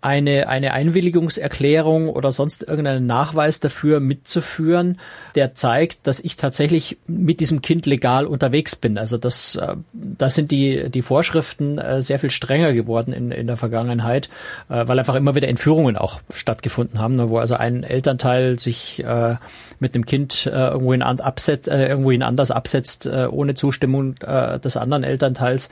eine, 0.00 0.48
eine 0.48 0.74
Einwilligungserklärung 0.74 2.10
oder 2.10 2.32
sonst 2.32 2.64
irgendeinen 2.64 3.06
Nachweis 3.06 3.60
dafür 3.60 4.00
mitzuführen, 4.00 4.98
der 5.36 5.54
zeigt, 5.54 6.06
dass 6.06 6.18
ich 6.20 6.36
tatsächlich 6.36 6.98
mit 7.06 7.38
diesem 7.40 7.62
Kind 7.62 7.86
legal 7.86 8.26
unterwegs 8.26 8.74
bin. 8.76 8.98
Also 8.98 9.16
das, 9.16 9.54
äh, 9.54 9.76
das 9.92 10.34
sind 10.34 10.50
die, 10.50 10.90
die 10.90 11.00
Vorschriften 11.00 11.78
äh, 11.78 12.02
sehr 12.02 12.18
viel 12.18 12.30
strenger 12.30 12.72
geworden 12.72 13.14
in, 13.14 13.30
in 13.30 13.46
der 13.46 13.56
Vergangenheit, 13.56 14.28
äh, 14.68 14.86
weil 14.86 14.98
einfach 14.98 15.14
immer 15.14 15.36
wieder 15.36 15.48
Entführungen 15.48 15.96
auch 15.96 16.20
stattgefunden 16.28 16.98
haben, 16.98 17.30
wo 17.30 17.38
also 17.38 17.54
ein 17.54 17.84
Elternteil 17.84 18.58
sich 18.58 19.02
äh, 19.04 19.36
mit 19.78 19.94
dem 19.94 20.06
Kind 20.06 20.46
äh, 20.46 20.50
irgendwohin, 20.50 21.02
an, 21.02 21.20
abset, 21.20 21.68
äh, 21.68 21.88
irgendwohin 21.88 22.22
anders 22.22 22.50
absetzt, 22.50 23.06
äh, 23.06 23.26
ohne 23.30 23.54
Zustimmung 23.54 24.16
äh, 24.20 24.58
des 24.58 24.76
anderen 24.76 25.04
Elternteils. 25.04 25.70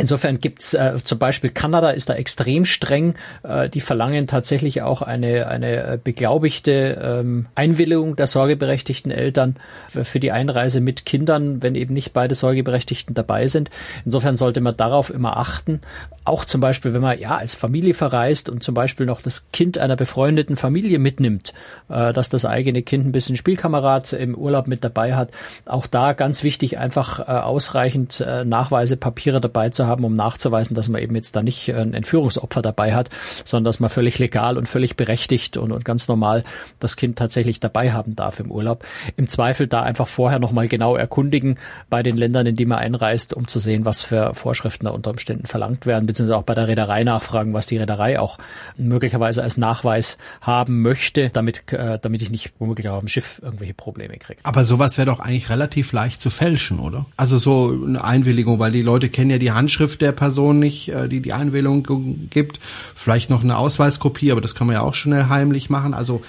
Insofern 0.00 0.38
gibt's 0.38 0.74
äh, 0.74 0.94
zum 1.02 1.18
Beispiel 1.18 1.50
Kanada 1.50 1.90
ist 1.90 2.08
da 2.08 2.14
extrem 2.14 2.64
streng. 2.64 3.16
Äh, 3.42 3.68
die 3.68 3.80
verlangen 3.80 4.28
tatsächlich 4.28 4.80
auch 4.82 5.02
eine, 5.02 5.48
eine 5.48 5.98
beglaubigte 6.02 6.98
ähm, 7.02 7.46
Einwilligung 7.56 8.14
der 8.14 8.28
sorgeberechtigten 8.28 9.10
Eltern 9.10 9.56
für 9.88 10.20
die 10.20 10.30
Einreise 10.30 10.80
mit 10.80 11.04
Kindern, 11.04 11.62
wenn 11.62 11.74
eben 11.74 11.94
nicht 11.94 12.12
beide 12.12 12.36
Sorgeberechtigten 12.36 13.14
dabei 13.14 13.48
sind. 13.48 13.70
Insofern 14.04 14.36
sollte 14.36 14.60
man 14.60 14.76
darauf 14.76 15.10
immer 15.10 15.36
achten. 15.36 15.80
Auch 16.24 16.44
zum 16.44 16.60
Beispiel, 16.60 16.94
wenn 16.94 17.00
man 17.00 17.18
ja 17.18 17.36
als 17.36 17.56
Familie 17.56 17.94
verreist 17.94 18.48
und 18.48 18.62
zum 18.62 18.74
Beispiel 18.74 19.06
noch 19.06 19.20
das 19.20 19.46
Kind 19.52 19.78
einer 19.78 19.96
befreundeten 19.96 20.56
Familie 20.56 21.00
mitnimmt, 21.00 21.54
äh, 21.88 22.12
dass 22.12 22.28
das 22.28 22.44
eigene 22.44 22.82
Kind 22.82 23.04
ein 23.04 23.12
bisschen 23.12 23.27
Spielkamerad 23.36 24.12
im 24.12 24.34
Urlaub 24.34 24.66
mit 24.66 24.84
dabei 24.84 25.14
hat. 25.14 25.30
Auch 25.66 25.86
da 25.86 26.12
ganz 26.12 26.42
wichtig, 26.42 26.78
einfach 26.78 27.20
äh, 27.20 27.24
ausreichend 27.24 28.20
äh, 28.20 28.44
Nachweise, 28.44 28.96
Papiere 28.96 29.40
dabei 29.40 29.70
zu 29.70 29.86
haben, 29.86 30.04
um 30.04 30.12
nachzuweisen, 30.12 30.74
dass 30.74 30.88
man 30.88 31.02
eben 31.02 31.14
jetzt 31.14 31.36
da 31.36 31.42
nicht 31.42 31.68
ein 31.72 31.94
Entführungsopfer 31.94 32.62
dabei 32.62 32.94
hat. 32.94 33.10
sondern 33.44 33.64
dass 33.64 33.80
man 33.80 33.90
völlig 33.90 34.18
legal 34.18 34.56
und 34.56 34.68
völlig 34.68 34.96
berechtigt 34.96 35.56
und, 35.56 35.72
und 35.72 35.84
ganz 35.84 36.08
normal 36.08 36.44
das 36.78 36.96
Kind 36.96 37.18
tatsächlich 37.18 37.60
dabei 37.60 37.92
haben 37.92 38.16
darf 38.16 38.40
im 38.40 38.50
Urlaub. 38.50 38.84
Im 39.16 39.28
Zweifel 39.28 39.66
da 39.66 39.82
einfach 39.82 40.06
vorher 40.08 40.38
nochmal 40.38 40.68
genau 40.68 40.96
erkundigen 40.96 41.58
bei 41.90 42.02
den 42.02 42.16
Ländern, 42.16 42.46
in 42.46 42.56
die 42.56 42.66
man 42.66 42.78
einreist, 42.78 43.34
um 43.34 43.48
zu 43.48 43.58
sehen, 43.58 43.84
was 43.84 44.02
für 44.02 44.34
Vorschriften 44.34 44.84
da 44.84 44.90
unter 44.90 45.10
Umständen 45.10 45.46
verlangt 45.46 45.86
werden, 45.86 46.06
beziehungsweise 46.06 46.38
auch 46.38 46.44
bei 46.44 46.54
der 46.54 46.68
Reederei 46.68 47.04
nachfragen, 47.04 47.54
was 47.54 47.66
die 47.66 47.78
Reederei 47.78 48.20
auch 48.20 48.38
möglicherweise 48.76 49.42
als 49.42 49.56
Nachweis 49.56 50.18
haben 50.40 50.82
möchte, 50.82 51.30
damit, 51.30 51.72
äh, 51.72 51.98
damit 52.00 52.22
ich 52.22 52.30
nicht 52.30 52.52
womöglich 52.58 52.88
auf 52.88 53.00
dem 53.00 53.08
Schiff 53.08 53.17
irgendwelche 53.42 53.74
Probleme 53.74 54.16
kriege. 54.16 54.40
Aber 54.42 54.64
sowas 54.64 54.98
wäre 54.98 55.06
doch 55.06 55.20
eigentlich 55.20 55.50
relativ 55.50 55.92
leicht 55.92 56.20
zu 56.20 56.30
fälschen, 56.30 56.78
oder? 56.78 57.06
Also 57.16 57.38
so 57.38 57.78
eine 57.86 58.02
Einwilligung, 58.02 58.58
weil 58.58 58.72
die 58.72 58.82
Leute 58.82 59.08
kennen 59.08 59.30
ja 59.30 59.38
die 59.38 59.52
Handschrift 59.52 60.00
der 60.00 60.12
Person 60.12 60.58
nicht, 60.58 60.88
äh, 60.88 61.08
die 61.08 61.20
die 61.20 61.32
Einwilligung 61.32 62.28
gibt. 62.30 62.60
Vielleicht 62.94 63.30
noch 63.30 63.42
eine 63.42 63.58
Ausweiskopie, 63.58 64.32
aber 64.32 64.40
das 64.40 64.54
kann 64.54 64.66
man 64.66 64.74
ja 64.74 64.82
auch 64.82 64.94
schnell 64.94 65.28
heimlich 65.28 65.70
machen. 65.70 65.94
Also 65.94 66.22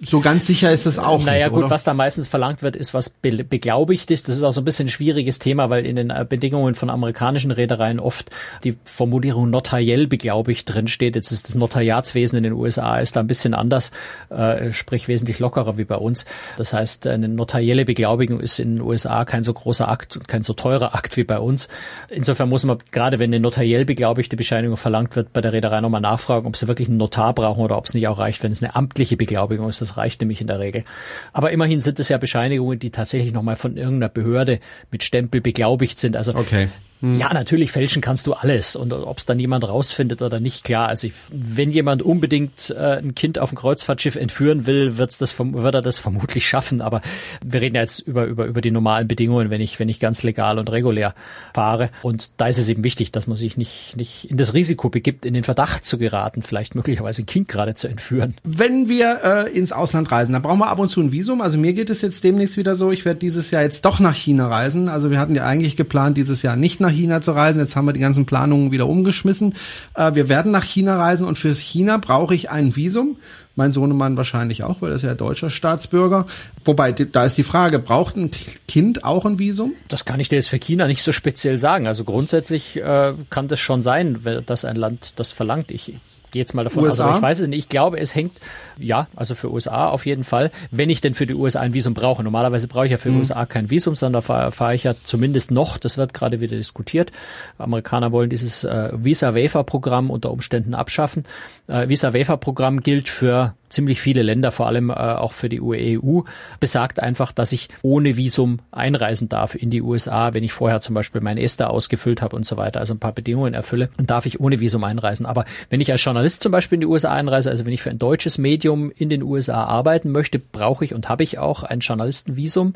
so 0.00 0.20
ganz 0.20 0.46
sicher 0.46 0.70
ist 0.72 0.84
es 0.84 0.98
auch 0.98 1.24
naja, 1.24 1.46
nicht, 1.46 1.54
gut, 1.54 1.64
oder? 1.64 1.70
was 1.70 1.84
da 1.84 1.94
meistens 1.94 2.28
verlangt 2.28 2.62
wird, 2.62 2.76
ist 2.76 2.92
was 2.92 3.08
be 3.08 3.44
beglaubigt 3.44 4.10
ist. 4.10 4.28
Das 4.28 4.36
ist 4.36 4.42
auch 4.42 4.52
so 4.52 4.60
ein 4.60 4.64
bisschen 4.64 4.86
ein 4.86 4.90
schwieriges 4.90 5.38
Thema, 5.38 5.70
weil 5.70 5.86
in 5.86 5.96
den 5.96 6.10
äh, 6.10 6.26
Bedingungen 6.28 6.74
von 6.74 6.90
amerikanischen 6.90 7.50
Reedereien 7.50 7.98
oft 7.98 8.30
die 8.62 8.76
Formulierung 8.84 9.48
notariell 9.48 10.06
beglaubigt 10.06 10.72
drin 10.72 10.88
steht. 10.88 11.16
Jetzt 11.16 11.32
ist 11.32 11.48
das 11.48 11.54
Notariatswesen 11.54 12.36
in 12.36 12.44
den 12.44 12.52
USA 12.52 12.98
ist 12.98 13.16
da 13.16 13.20
ein 13.20 13.26
bisschen 13.26 13.54
anders, 13.54 13.90
äh, 14.28 14.72
sprich 14.72 15.08
wesentlich 15.08 15.38
lockerer 15.38 15.78
wie 15.78 15.84
bei 15.84 15.96
uns. 15.96 16.26
Das 16.58 16.72
heißt, 16.72 17.06
eine 17.06 17.28
notarielle 17.28 17.84
Beglaubigung 17.84 18.40
ist 18.40 18.58
in 18.58 18.76
den 18.76 18.80
USA 18.82 19.24
kein 19.24 19.44
so 19.44 19.54
großer 19.54 19.88
Akt 19.88 20.16
und 20.16 20.28
kein 20.28 20.42
so 20.42 20.52
teurer 20.52 20.94
Akt 20.94 21.16
wie 21.16 21.24
bei 21.24 21.38
uns. 21.38 21.68
Insofern 22.10 22.50
muss 22.50 22.64
man, 22.64 22.78
gerade 22.90 23.18
wenn 23.18 23.30
eine 23.30 23.40
notariell 23.40 23.86
beglaubigte 23.86 24.36
Bescheinigung 24.36 24.76
verlangt 24.76 25.16
wird, 25.16 25.32
bei 25.32 25.40
der 25.40 25.54
Reederei 25.54 25.80
nochmal 25.80 26.02
nachfragen, 26.02 26.46
ob 26.46 26.56
sie 26.56 26.68
wirklich 26.68 26.88
einen 26.88 26.98
Notar 26.98 27.32
brauchen 27.32 27.62
oder 27.62 27.78
ob 27.78 27.86
es 27.86 27.94
nicht 27.94 28.08
auch 28.08 28.18
reicht, 28.18 28.42
wenn 28.42 28.52
es 28.52 28.62
eine 28.62 28.76
amtliche 28.76 29.16
Beglaubigung 29.16 29.68
ist. 29.68 29.85
Das 29.86 29.96
reicht 29.96 30.20
nämlich 30.20 30.40
in 30.40 30.46
der 30.46 30.58
Regel. 30.58 30.84
Aber 31.32 31.52
immerhin 31.52 31.80
sind 31.80 32.00
es 32.00 32.08
ja 32.08 32.18
Bescheinigungen, 32.18 32.78
die 32.78 32.90
tatsächlich 32.90 33.32
nochmal 33.32 33.56
von 33.56 33.76
irgendeiner 33.76 34.08
Behörde 34.08 34.60
mit 34.90 35.04
Stempel 35.04 35.40
beglaubigt 35.40 35.98
sind. 35.98 36.16
Also 36.16 36.34
Okay. 36.34 36.68
Hm. 37.00 37.16
ja, 37.16 37.32
natürlich 37.32 37.72
fälschen 37.72 38.00
kannst 38.00 38.26
du 38.26 38.32
alles 38.32 38.74
und 38.74 38.92
ob 38.92 39.18
es 39.18 39.26
dann 39.26 39.38
jemand 39.38 39.68
rausfindet 39.68 40.22
oder 40.22 40.40
nicht, 40.40 40.64
klar. 40.64 40.88
Also 40.88 41.08
ich, 41.08 41.12
wenn 41.30 41.70
jemand 41.70 42.02
unbedingt 42.02 42.70
äh, 42.70 42.98
ein 42.98 43.14
Kind 43.14 43.38
auf 43.38 43.52
ein 43.52 43.56
Kreuzfahrtschiff 43.56 44.16
entführen 44.16 44.66
will, 44.66 44.96
wird's 44.96 45.18
das, 45.18 45.38
wird 45.38 45.74
er 45.74 45.82
das 45.82 45.98
vermutlich 45.98 46.46
schaffen. 46.46 46.80
Aber 46.80 47.02
wir 47.44 47.60
reden 47.60 47.76
ja 47.76 47.82
jetzt 47.82 48.00
über, 48.00 48.24
über, 48.24 48.46
über 48.46 48.60
die 48.60 48.70
normalen 48.70 49.08
Bedingungen, 49.08 49.50
wenn 49.50 49.60
ich, 49.60 49.78
wenn 49.78 49.88
ich 49.88 50.00
ganz 50.00 50.22
legal 50.22 50.58
und 50.58 50.70
regulär 50.70 51.14
fahre. 51.52 51.90
Und 52.02 52.30
da 52.38 52.46
ist 52.46 52.58
es 52.58 52.68
eben 52.68 52.82
wichtig, 52.82 53.12
dass 53.12 53.26
man 53.26 53.36
sich 53.36 53.58
nicht, 53.58 53.94
nicht 53.96 54.30
in 54.30 54.38
das 54.38 54.54
Risiko 54.54 54.88
begibt, 54.88 55.26
in 55.26 55.34
den 55.34 55.44
Verdacht 55.44 55.84
zu 55.84 55.98
geraten, 55.98 56.42
vielleicht 56.42 56.74
möglicherweise 56.74 57.22
ein 57.22 57.26
Kind 57.26 57.48
gerade 57.48 57.74
zu 57.74 57.88
entführen. 57.88 58.34
Wenn 58.42 58.88
wir 58.88 59.20
äh, 59.22 59.56
ins 59.56 59.72
Ausland 59.72 60.10
reisen, 60.10 60.32
dann 60.32 60.42
brauchen 60.42 60.60
wir 60.60 60.68
ab 60.68 60.78
und 60.78 60.88
zu 60.88 61.00
ein 61.00 61.12
Visum. 61.12 61.42
Also 61.42 61.58
mir 61.58 61.74
geht 61.74 61.90
es 61.90 62.00
jetzt 62.00 62.24
demnächst 62.24 62.56
wieder 62.56 62.74
so, 62.74 62.90
ich 62.90 63.04
werde 63.04 63.20
dieses 63.20 63.50
Jahr 63.50 63.62
jetzt 63.62 63.84
doch 63.84 64.00
nach 64.00 64.14
China 64.14 64.48
reisen. 64.48 64.88
Also 64.88 65.10
wir 65.10 65.18
hatten 65.18 65.34
ja 65.34 65.44
eigentlich 65.44 65.76
geplant, 65.76 66.16
dieses 66.16 66.42
Jahr 66.42 66.56
nicht 66.56 66.80
nach 66.86 66.92
China 66.92 67.20
zu 67.20 67.32
reisen. 67.32 67.60
Jetzt 67.60 67.76
haben 67.76 67.86
wir 67.86 67.92
die 67.92 68.00
ganzen 68.00 68.26
Planungen 68.26 68.72
wieder 68.72 68.88
umgeschmissen. 68.88 69.54
Äh, 69.94 70.14
wir 70.14 70.28
werden 70.28 70.52
nach 70.52 70.64
China 70.64 70.96
reisen 70.96 71.26
und 71.26 71.38
für 71.38 71.54
China 71.54 71.98
brauche 71.98 72.34
ich 72.34 72.50
ein 72.50 72.76
Visum. 72.76 73.16
Mein 73.54 73.72
Sohnemann 73.72 74.16
wahrscheinlich 74.18 74.64
auch, 74.64 74.82
weil 74.82 74.90
er 74.90 74.96
ist 74.96 75.02
ja 75.02 75.14
deutscher 75.14 75.48
Staatsbürger. 75.48 76.26
Wobei, 76.64 76.92
da 76.92 77.24
ist 77.24 77.38
die 77.38 77.44
Frage, 77.44 77.78
braucht 77.78 78.16
ein 78.16 78.30
Kind 78.68 79.04
auch 79.04 79.24
ein 79.24 79.38
Visum? 79.38 79.72
Das 79.88 80.04
kann 80.04 80.20
ich 80.20 80.28
dir 80.28 80.36
jetzt 80.36 80.48
für 80.48 80.58
China 80.58 80.86
nicht 80.86 81.02
so 81.02 81.12
speziell 81.12 81.58
sagen. 81.58 81.86
Also 81.86 82.04
grundsätzlich 82.04 82.76
äh, 82.76 83.14
kann 83.30 83.48
das 83.48 83.60
schon 83.60 83.82
sein, 83.82 84.18
dass 84.44 84.64
ein 84.64 84.76
Land 84.76 85.14
das 85.16 85.32
verlangt. 85.32 85.70
Ich 85.70 85.94
gehe 86.32 86.42
jetzt 86.42 86.54
mal 86.54 86.64
davon 86.64 86.86
aus, 86.86 87.00
aber 87.00 87.16
ich 87.16 87.22
weiß 87.22 87.40
es 87.40 87.48
nicht. 87.48 87.58
Ich 87.58 87.68
glaube, 87.70 87.98
es 87.98 88.14
hängt, 88.14 88.38
ja, 88.78 89.08
also 89.16 89.34
für 89.34 89.50
USA 89.52 89.88
auf 89.88 90.06
jeden 90.06 90.24
Fall, 90.24 90.50
wenn 90.70 90.90
ich 90.90 91.00
denn 91.00 91.14
für 91.14 91.26
die 91.26 91.34
USA 91.34 91.60
ein 91.60 91.74
Visum 91.74 91.94
brauche. 91.94 92.22
Normalerweise 92.22 92.68
brauche 92.68 92.86
ich 92.86 92.92
ja 92.92 92.98
für 92.98 93.10
die 93.10 93.16
USA 93.16 93.46
kein 93.46 93.70
Visum, 93.70 93.94
sondern 93.94 94.22
fahre 94.22 94.52
fahr 94.52 94.74
ich 94.74 94.84
ja 94.84 94.94
zumindest 95.04 95.50
noch, 95.50 95.78
das 95.78 95.98
wird 95.98 96.14
gerade 96.14 96.40
wieder 96.40 96.56
diskutiert. 96.56 97.12
Amerikaner 97.58 98.12
wollen 98.12 98.30
dieses 98.30 98.64
äh, 98.64 98.90
Visa-Waiver-Programm 98.92 100.10
unter 100.10 100.30
Umständen 100.30 100.74
abschaffen. 100.74 101.24
Äh, 101.68 101.88
Visa-Waiver-Programm 101.88 102.80
gilt 102.80 103.08
für 103.08 103.54
ziemlich 103.68 104.00
viele 104.00 104.22
Länder, 104.22 104.52
vor 104.52 104.66
allem 104.66 104.90
äh, 104.90 104.94
auch 104.94 105.32
für 105.32 105.48
die 105.48 105.60
EU, 105.60 106.20
besagt 106.60 107.00
einfach, 107.00 107.32
dass 107.32 107.52
ich 107.52 107.68
ohne 107.82 108.16
Visum 108.16 108.60
einreisen 108.70 109.28
darf 109.28 109.54
in 109.54 109.70
die 109.70 109.82
USA, 109.82 110.34
wenn 110.34 110.44
ich 110.44 110.52
vorher 110.52 110.80
zum 110.80 110.94
Beispiel 110.94 111.20
mein 111.20 111.38
ESTA 111.38 111.66
ausgefüllt 111.66 112.22
habe 112.22 112.36
und 112.36 112.46
so 112.46 112.56
weiter, 112.56 112.80
also 112.80 112.94
ein 112.94 112.98
paar 112.98 113.12
Bedingungen 113.12 113.54
erfülle, 113.54 113.90
dann 113.96 114.06
darf 114.06 114.26
ich 114.26 114.40
ohne 114.40 114.60
Visum 114.60 114.84
einreisen. 114.84 115.26
Aber 115.26 115.44
wenn 115.68 115.80
ich 115.80 115.90
als 115.90 116.02
Journalist 116.04 116.42
zum 116.42 116.52
Beispiel 116.52 116.76
in 116.76 116.80
die 116.80 116.86
USA 116.86 117.12
einreise, 117.12 117.50
also 117.50 117.66
wenn 117.66 117.72
ich 117.72 117.82
für 117.82 117.90
ein 117.90 117.98
deutsches 117.98 118.38
Medium 118.38 118.65
in 118.74 119.08
den 119.08 119.22
USA 119.22 119.64
arbeiten 119.64 120.10
möchte, 120.10 120.38
brauche 120.38 120.84
ich 120.84 120.94
und 120.94 121.08
habe 121.08 121.22
ich 121.22 121.38
auch 121.38 121.62
ein 121.62 121.80
Journalistenvisum. 121.80 122.74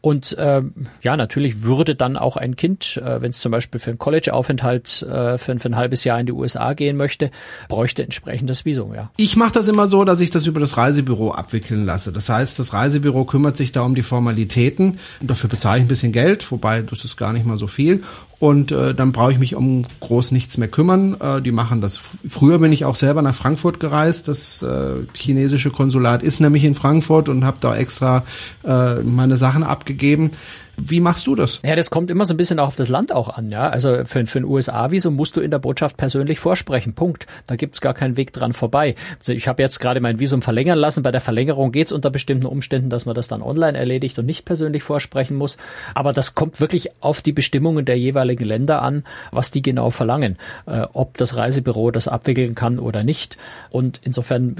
Und 0.00 0.36
ähm, 0.38 0.86
ja, 1.02 1.16
natürlich 1.16 1.62
würde 1.62 1.94
dann 1.94 2.16
auch 2.16 2.36
ein 2.36 2.56
Kind, 2.56 2.96
äh, 2.98 3.20
wenn 3.20 3.30
es 3.30 3.40
zum 3.40 3.52
Beispiel 3.52 3.80
für 3.80 3.90
einen 3.90 3.98
College-Aufenthalt 3.98 5.02
äh, 5.02 5.38
für, 5.38 5.58
für 5.58 5.68
ein 5.68 5.76
halbes 5.76 6.04
Jahr 6.04 6.20
in 6.20 6.26
die 6.26 6.32
USA 6.32 6.74
gehen 6.74 6.96
möchte, 6.96 7.30
bräuchte 7.68 8.02
entsprechendes 8.04 8.64
Visum, 8.64 8.94
ja. 8.94 9.10
Ich 9.16 9.36
mache 9.36 9.52
das 9.52 9.68
immer 9.68 9.88
so, 9.88 10.04
dass 10.04 10.20
ich 10.20 10.30
das 10.30 10.46
über 10.46 10.60
das 10.60 10.76
Reisebüro 10.76 11.32
abwickeln 11.32 11.84
lasse. 11.84 12.12
Das 12.12 12.28
heißt, 12.28 12.58
das 12.58 12.72
Reisebüro 12.72 13.24
kümmert 13.24 13.56
sich 13.56 13.72
da 13.72 13.82
um 13.82 13.94
die 13.94 14.02
Formalitäten. 14.02 14.98
Und 15.20 15.30
dafür 15.30 15.50
bezahle 15.50 15.78
ich 15.78 15.84
ein 15.84 15.88
bisschen 15.88 16.12
Geld, 16.12 16.50
wobei 16.52 16.82
das 16.82 17.04
ist 17.04 17.16
gar 17.16 17.32
nicht 17.32 17.46
mal 17.46 17.56
so 17.56 17.66
viel. 17.66 18.02
Und 18.38 18.70
äh, 18.70 18.94
dann 18.94 19.12
brauche 19.12 19.32
ich 19.32 19.38
mich 19.38 19.54
um 19.54 19.84
groß 20.00 20.32
nichts 20.32 20.58
mehr 20.58 20.68
kümmern. 20.68 21.16
Äh, 21.20 21.40
die 21.40 21.52
machen 21.52 21.80
das. 21.80 22.00
Früher 22.28 22.58
bin 22.58 22.70
ich 22.70 22.84
auch 22.84 22.96
selber 22.96 23.22
nach 23.22 23.34
Frankfurt 23.34 23.80
gereist. 23.80 24.28
Das 24.28 24.62
äh, 24.62 25.06
chinesische 25.14 25.70
Konsulat 25.70 26.22
ist 26.22 26.40
nämlich 26.40 26.64
in 26.64 26.74
Frankfurt 26.74 27.30
und 27.30 27.46
habe 27.46 27.56
da 27.60 27.74
extra 27.74 28.24
äh, 28.62 28.96
meine 28.96 29.38
Sachen 29.38 29.62
abgegeben. 29.62 30.32
Wie 30.78 31.00
machst 31.00 31.26
du 31.26 31.34
das? 31.34 31.60
Ja, 31.64 31.74
das 31.74 31.90
kommt 31.90 32.10
immer 32.10 32.26
so 32.26 32.34
ein 32.34 32.36
bisschen 32.36 32.58
auch 32.58 32.68
auf 32.68 32.76
das 32.76 32.88
Land 32.88 33.12
auch 33.12 33.30
an, 33.30 33.50
ja. 33.50 33.68
Also 33.68 34.04
für, 34.04 34.26
für 34.26 34.38
ein 34.38 34.44
USA-Visum 34.44 35.14
musst 35.14 35.36
du 35.36 35.40
in 35.40 35.50
der 35.50 35.58
Botschaft 35.58 35.96
persönlich 35.96 36.38
vorsprechen. 36.38 36.92
Punkt. 36.94 37.26
Da 37.46 37.56
gibt's 37.56 37.80
gar 37.80 37.94
keinen 37.94 38.16
Weg 38.16 38.32
dran 38.32 38.52
vorbei. 38.52 38.94
Also 39.18 39.32
ich 39.32 39.48
habe 39.48 39.62
jetzt 39.62 39.78
gerade 39.78 40.00
mein 40.00 40.20
Visum 40.20 40.42
verlängern 40.42 40.78
lassen. 40.78 41.02
Bei 41.02 41.12
der 41.12 41.22
Verlängerung 41.22 41.72
geht's 41.72 41.92
unter 41.92 42.10
bestimmten 42.10 42.46
Umständen, 42.46 42.90
dass 42.90 43.06
man 43.06 43.14
das 43.14 43.26
dann 43.26 43.40
online 43.40 43.78
erledigt 43.78 44.18
und 44.18 44.26
nicht 44.26 44.44
persönlich 44.44 44.82
vorsprechen 44.82 45.36
muss. 45.36 45.56
Aber 45.94 46.12
das 46.12 46.34
kommt 46.34 46.60
wirklich 46.60 46.90
auf 47.00 47.22
die 47.22 47.32
Bestimmungen 47.32 47.86
der 47.86 47.98
jeweiligen 47.98 48.44
Länder 48.44 48.82
an, 48.82 49.04
was 49.32 49.50
die 49.50 49.62
genau 49.62 49.90
verlangen. 49.90 50.36
Äh, 50.66 50.82
ob 50.92 51.16
das 51.16 51.36
Reisebüro 51.36 51.90
das 51.90 52.06
abwickeln 52.06 52.54
kann 52.54 52.78
oder 52.78 53.02
nicht. 53.02 53.38
Und 53.70 54.00
insofern 54.04 54.56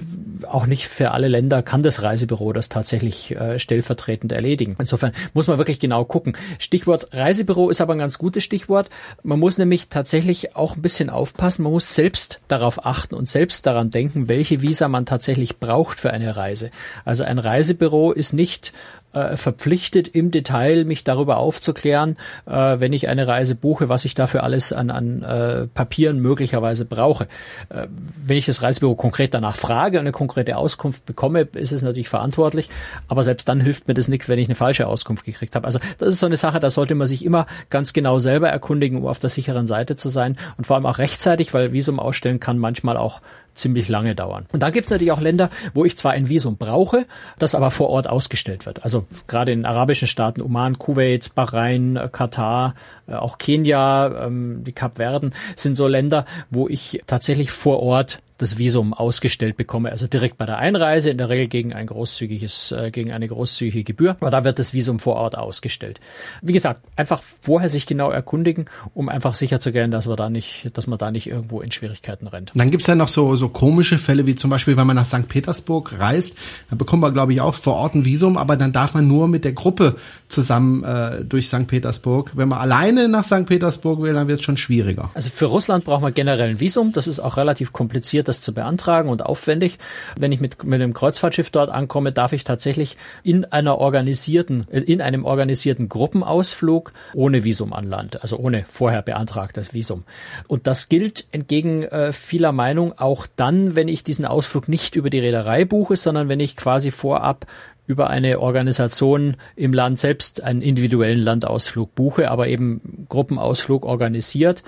auch 0.49 0.67
nicht 0.67 0.89
für 0.89 1.11
alle 1.11 1.29
Länder 1.29 1.63
kann 1.63 1.83
das 1.83 2.03
Reisebüro 2.03 2.55
das 2.55 2.71
tatsächlich 2.71 3.37
äh, 3.37 3.59
stellvertretend 3.59 4.33
erledigen. 4.33 4.77
Insofern 4.79 5.13
muss 5.35 5.47
man 5.47 5.59
wirklich 5.59 5.79
genau 5.79 6.06
gucken. 6.07 6.37
Stichwort 6.59 7.09
Reisebüro 7.13 7.71
ist 7.71 7.81
aber 7.81 7.95
ein 7.95 7.99
ganz 7.99 8.19
gutes 8.19 8.45
Stichwort. 8.45 8.89
Man 9.23 9.39
muss 9.39 9.59
nämlich 9.59 9.89
tatsächlich 9.89 10.57
auch 10.57 10.77
ein 10.77 10.83
bisschen 10.83 11.11
aufpassen. 11.11 11.63
Man 11.63 11.73
muss 11.73 11.95
selbst 11.95 12.41
darauf 12.49 12.87
achten 12.87 13.15
und 13.15 13.29
selbst 13.29 13.67
daran 13.67 13.91
denken, 13.91 14.29
welche 14.29 14.63
Visa 14.63 14.89
man 14.89 15.07
tatsächlich 15.07 15.59
braucht 15.59 16.01
für 16.01 16.11
eine 16.11 16.37
Reise. 16.37 16.71
Also 17.05 17.25
ein 17.25 17.39
Reisebüro 17.39 18.13
ist 18.13 18.33
nicht 18.33 18.73
äh, 19.17 19.37
verpflichtet, 19.37 20.09
im 20.09 20.31
Detail 20.31 20.85
mich 20.85 21.03
darüber 21.03 21.39
aufzuklären, 21.39 22.17
äh, 22.47 22.51
wenn 22.79 22.93
ich 22.93 23.09
eine 23.09 23.27
Reise 23.27 23.55
buche, 23.55 23.89
was 23.89 24.05
ich 24.05 24.15
dafür 24.15 24.43
alles 24.43 24.73
an, 24.73 24.91
an 24.91 25.23
äh, 25.23 25.67
Papieren 25.69 26.21
möglicherweise 26.21 26.85
brauche. 26.85 27.25
Äh, 27.71 27.87
wenn 28.25 28.37
ich 28.37 28.47
das 28.47 28.63
Reisebüro 28.63 28.95
konkret 28.95 29.33
danach 29.33 29.57
frage 29.57 29.99
und 29.99 30.03
eine 30.03 30.13
konkrete 30.13 30.57
Auskunft 30.57 31.07
bekomme, 31.07 31.49
ist 31.55 31.73
es 31.73 31.83
natürlich 31.83 32.09
verantwortlich, 32.09 32.69
aber 33.09 33.23
selbst 33.23 33.49
dann 33.49 33.61
hilft 33.61 33.89
mir 33.89 33.95
das 33.95 34.09
nichts, 34.09 34.29
wenn 34.29 34.39
ich 34.39 34.49
eine 34.49 34.55
falsche 34.55 34.87
Auskunft 34.87 35.25
gekriegt 35.25 35.57
habe. 35.57 35.67
Also 35.67 35.79
das 35.99 36.09
ist 36.09 36.21
so 36.21 36.27
eine 36.27 36.37
Sache, 36.37 36.61
da 36.61 36.71
sollte 36.71 36.95
man 36.95 37.07
sich 37.07 37.25
immer 37.25 37.47
ganz 37.71 37.93
genau 37.93 38.19
selber 38.19 38.51
erkundigen, 38.51 38.99
um 38.99 39.07
auf 39.07 39.19
der 39.19 39.31
sicheren 39.31 39.67
Seite 39.67 39.97
zu 39.97 40.11
sein 40.11 40.37
und 40.59 40.67
vor 40.67 40.77
allem 40.77 40.87
auch 40.87 40.99
rechtzeitig, 40.99 41.55
weil 41.55 41.73
Visum 41.73 41.99
ausstellen 41.99 42.41
kann 42.41 42.59
manchmal 42.59 42.97
auch 42.97 43.23
ziemlich 43.57 43.89
lange 43.89 44.15
dauern. 44.15 44.47
Und 44.53 44.63
dann 44.63 44.73
gibt 44.73 44.87
es 44.87 44.91
natürlich 44.91 45.13
auch 45.13 45.21
Länder, 45.21 45.51
wo 45.75 45.85
ich 45.85 45.97
zwar 45.97 46.13
ein 46.13 46.29
Visum 46.29 46.57
brauche, 46.57 47.07
das 47.39 47.55
aber 47.55 47.71
vor 47.71 47.91
Ort 47.91 48.09
ausgestellt 48.09 48.67
wird. 48.67 48.85
Also 48.85 49.07
gerade 49.27 49.53
in 49.53 49.65
arabischen 49.65 50.09
Staaten, 50.09 50.41
Oman, 50.43 50.79
Kuwait, 50.79 51.35
Bahrain, 51.35 51.99
Katar, 52.13 52.75
äh, 53.09 53.15
auch 53.15 53.39
Kenia, 53.39 54.27
ähm, 54.27 54.65
die 54.65 54.73
Kapverden 54.73 55.35
sind 55.55 55.77
so 55.77 55.89
Länder, 55.89 56.27
wo 56.51 56.69
ich 56.69 57.03
tatsächlich 57.07 57.51
vor 57.51 57.81
Ort 57.83 58.21
das 58.39 58.59
Visum 58.59 58.93
ausgestellt 58.93 59.57
bekomme, 59.57 59.91
also 59.91 60.07
direkt 60.07 60.37
bei 60.37 60.47
der 60.47 60.59
Einreise, 60.59 61.11
in 61.11 61.19
der 61.19 61.29
Regel 61.29 61.47
gegen 61.47 61.73
ein 61.73 61.87
großzügiges, 61.87 62.73
äh, 62.73 62.91
gegen 62.91 63.13
eine 63.13 63.29
großzügige 63.29 63.85
Gebühr, 63.85 64.17
aber 64.21 64.31
da 64.31 64.45
wird 64.45 64.59
das 64.59 64.75
Visum 64.75 64.99
vor 64.99 65.17
Ort 65.17 65.39
ausgestellt. 65.39 66.01
Wie 66.43 66.53
gesagt, 66.53 66.81
einfach 66.97 67.23
vorher 67.41 67.71
sich 67.71 67.87
genau 67.87 68.11
erkundigen, 68.11 68.67
um 68.95 69.09
einfach 69.09 69.35
sicherzugehen, 69.35 69.91
dass 69.91 70.09
wir 70.09 70.17
da 70.17 70.29
nicht, 70.29 70.71
dass 70.75 70.87
man 70.87 70.99
da 70.99 71.11
nicht 71.11 71.29
irgendwo 71.29 71.61
in 71.61 71.73
Schwierigkeiten 71.73 72.27
rennt. 72.27 72.53
Dann 72.55 72.71
gibt's 72.71 72.87
ja 72.87 72.95
noch 72.95 73.09
so, 73.09 73.37
so 73.37 73.49
komische 73.49 73.99
Fälle, 73.99 74.27
wie 74.27 74.35
zum 74.35 74.51
Beispiel, 74.51 74.77
wenn 74.77 74.87
man 74.87 74.97
nach 74.97 75.07
St. 75.07 75.29
Petersburg 75.29 75.99
reist, 75.99 76.37
da 76.71 76.77
bekommt 76.77 77.03
man, 77.03 77.15
glaube 77.15 77.33
ich, 77.33 77.41
auch 77.41 77.55
vor 77.55 77.75
Ort 77.75 77.95
ein 77.95 78.05
Visum, 78.05 78.37
aber 78.37 78.57
dann 78.57 78.73
darf 78.73 78.95
man 78.95 79.09
nur 79.09 79.29
mit 79.29 79.45
der 79.45 79.53
Gruppe 79.53 79.97
zusammen 80.29 80.85
äh, 80.85 81.25
durch 81.25 81.49
St. 81.49 81.67
Petersburg. 81.67 82.33
Wenn 82.35 82.49
man 82.49 82.59
alleine 82.59 83.09
nach 83.09 83.25
St. 83.25 83.47
Petersburg 83.47 84.03
will, 84.03 84.13
dann 84.13 84.29
wird 84.29 84.41
es 84.41 84.45
schon 84.45 84.57
schwieriger. 84.57 85.11
Also 85.15 85.31
für 85.31 85.47
Russland 85.47 85.85
braucht 85.85 86.03
man 86.03 86.13
generell 86.13 86.51
ein 86.51 86.61
Visum, 86.61 86.93
das 86.93 87.07
ist 87.07 87.21
auch 87.21 87.37
relativ 87.37 87.73
kompliziert, 87.73 88.26
das 88.29 88.41
zu 88.41 88.53
beantragen 88.55 89.09
und 89.09 89.25
aufwendig. 89.25 89.79
Wenn 90.19 90.33
ich 90.33 90.41
mit, 90.41 90.65
mit 90.65 90.81
einem 90.81 90.95
Kreuzfahrtschiff 90.95 91.51
dort 91.51 91.71
ankomme, 91.71 92.13
darf 92.13 92.33
ich 92.33 92.45
tatsächlich 92.45 92.97
in 93.23 93.45
einer 93.45 93.79
organisierten, 93.79 94.67
in 94.69 95.01
einem 95.01 95.25
organisierten 95.25 95.89
Gruppenausflug 95.89 96.93
ohne 97.15 97.45
Visum 97.45 97.73
an 97.73 97.89
Land, 97.89 98.23
also 98.23 98.37
ohne 98.37 98.65
vorher 98.69 99.03
beantragtes 99.03 99.73
Visum. 99.73 100.05
Und 100.49 100.67
das 100.67 100.89
gilt 100.89 101.27
entgegen 101.33 101.85
äh, 101.85 102.13
vieler 102.13 102.53
Meinung 102.53 102.99
auch 102.99 103.27
dann, 103.37 103.77
wenn 103.77 103.89
ich 103.89 104.05
diesen 104.05 104.25
Ausflug 104.25 104.69
nicht 104.69 104.97
über 104.97 105.11
die 105.11 105.19
Reederei 105.19 105.65
buche, 105.65 105.97
sondern 105.97 106.29
wenn 106.29 106.41
ich 106.41 106.57
quasi 106.57 106.91
vorab 106.91 107.47
über 107.87 108.11
eine 108.11 108.41
Organisation 108.41 109.37
im 109.55 109.73
Land 109.73 109.99
selbst 109.99 110.43
einen 110.43 110.63
individuellen 110.63 111.21
Landausflug 111.21 111.95
buche, 111.95 112.31
aber 112.31 112.49
eben 112.49 113.07
Gruppenausflug 113.09 113.85
organisiert. 113.85 114.63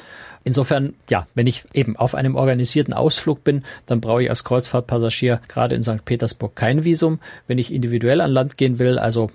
Insofern, 0.45 0.95
ja, 1.11 1.27
wenn 1.35 1.47
ich 1.47 1.65
eben 1.75 1.97
auf 1.97 2.15
einem 2.15 2.37
organisierten 2.37 2.95
Ausflug 2.95 3.45
bin, 3.45 3.65
dann 3.87 4.01
brauche 4.01 4.23
ich 4.23 4.31
als 4.31 4.45
Kreuzfahrtpassagier 4.45 5.41
gerade 5.49 5.75
in 5.75 5.83
St. 5.83 6.05
Petersburg 6.05 6.55
kein 6.55 6.85
Visum. 6.85 7.19
Wenn 7.47 7.59
ich 7.59 7.73
individuell 7.73 8.21
an 8.21 8.31
Land 8.31 8.57
gehen 8.57 8.79
will, 8.79 8.99
also 8.99 9.31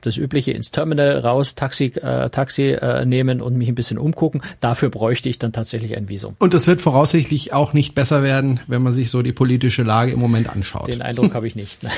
das 0.00 0.16
übliche 0.16 0.50
ins 0.50 0.70
Terminal 0.70 1.18
raus, 1.18 1.54
Taxi, 1.54 1.86
äh, 1.86 2.28
Taxi 2.30 2.70
äh, 2.70 3.04
nehmen 3.04 3.40
und 3.40 3.56
mich 3.56 3.68
ein 3.68 3.74
bisschen 3.74 3.98
umgucken. 3.98 4.42
Dafür 4.60 4.90
bräuchte 4.90 5.28
ich 5.28 5.38
dann 5.38 5.52
tatsächlich 5.52 5.96
ein 5.96 6.08
Visum. 6.08 6.34
Und 6.38 6.54
das 6.54 6.66
wird 6.66 6.80
voraussichtlich 6.80 7.52
auch 7.52 7.72
nicht 7.72 7.94
besser 7.94 8.22
werden, 8.22 8.60
wenn 8.66 8.82
man 8.82 8.92
sich 8.92 9.10
so 9.10 9.22
die 9.22 9.32
politische 9.32 9.82
Lage 9.82 10.12
im 10.12 10.18
Moment 10.18 10.48
anschaut. 10.48 10.88
Den 10.88 11.02
Eindruck 11.02 11.34
habe 11.34 11.46
ich 11.46 11.54
nicht. 11.54 11.82
Nein. 11.82 11.92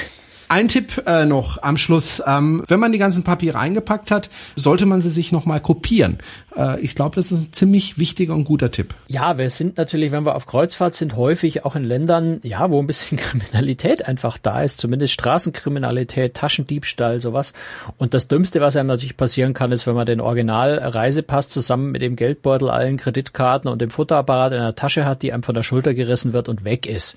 Ein 0.53 0.69
Tipp 0.69 1.05
äh, 1.07 1.25
noch 1.25 1.63
am 1.63 1.79
Schluss. 1.79 2.23
Ähm, 2.27 2.63
wenn 2.69 2.79
man 2.79 2.93
die 2.93 2.99
ganzen 2.99 3.25
Papiere 3.25 3.59
eingepackt 3.59 4.11
hat, 4.11 4.29
sollte 4.55 4.85
man 4.85 5.01
sie 5.01 5.09
sich 5.09 5.33
nochmal 5.33 5.61
kopieren. 5.61 6.19
Äh, 6.55 6.79
ich 6.81 6.95
glaube, 6.95 7.17
das 7.17 7.33
ist 7.33 7.41
ein 7.41 7.53
ziemlich 7.55 7.97
wichtiger 7.97 8.35
und 8.35 8.45
guter 8.45 8.71
Tipp. 8.71 8.93
Ja, 9.09 9.39
wir 9.39 9.49
sind 9.49 9.79
natürlich, 9.79 10.13
wenn 10.13 10.27
wir 10.27 10.35
auf 10.35 10.45
Kreuzfahrt 10.45 10.95
sind, 10.95 11.17
häufig 11.17 11.65
auch 11.65 11.75
in 11.75 11.85
Ländern, 11.85 12.39
ja, 12.43 12.71
wo 12.71 12.79
ein 12.81 12.87
bisschen 12.87 13.17
Kriminalität 13.17 14.05
einfach 14.07 14.37
da 14.37 14.63
ist, 14.63 14.79
zumindest 14.79 15.15
Straßenkriminalität, 15.15 16.35
Taschendiebstahl, 16.35 17.23
sowas. 17.23 17.55
Und 17.97 18.13
das 18.13 18.29
Dümmste, 18.29 18.61
was 18.61 18.77
einem 18.77 18.89
natürlich 18.89 19.17
passieren 19.17 19.55
kann, 19.55 19.73
ist, 19.73 19.87
wenn 19.87 19.95
man 19.95 20.05
den 20.05 20.21
Original-Reisepass 20.21 21.49
zusammen 21.49 21.93
mit 21.93 22.03
dem 22.03 22.15
Geldbeutel, 22.15 22.69
allen 22.69 22.99
Kreditkarten 22.99 23.71
und 23.71 23.81
dem 23.81 23.89
Futterapparat 23.89 24.53
in 24.53 24.61
der 24.61 24.75
Tasche 24.75 25.07
hat, 25.07 25.23
die 25.23 25.33
einem 25.33 25.45
von 25.45 25.55
der 25.55 25.63
Schulter 25.63 25.95
gerissen 25.95 26.35
wird 26.35 26.51
und 26.51 26.67
weg 26.67 26.87
ist 26.87 27.17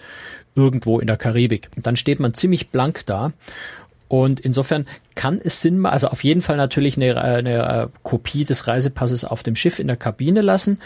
irgendwo 0.56 1.00
in 1.00 1.08
der 1.08 1.18
Karibik. 1.18 1.70
Dann 1.76 1.98
steht 1.98 2.20
man 2.20 2.34
ziemlich 2.34 2.70
blank 2.70 3.06
da. 3.06 3.34
Und 4.08 4.40
insofern 4.40 4.86
kann 5.16 5.42
es 5.44 5.62
Sinn 5.62 5.80
machen, 5.80 5.94
also 5.94 6.08
auf 6.08 6.24
jeden 6.24 6.42
Fall 6.42 6.58
natürlich 6.58 6.96
eine, 6.96 7.20
eine 7.20 7.84
äh, 7.84 7.88
Kopie 8.04 8.44
des 8.44 8.68
Reisepasses 8.68 9.26
auf 9.26 9.42
dem 9.42 9.56
Schiff 9.56 9.80
in 9.80 9.88
der 9.88 9.98
Kabine 9.98 10.42
lassen 10.42 10.80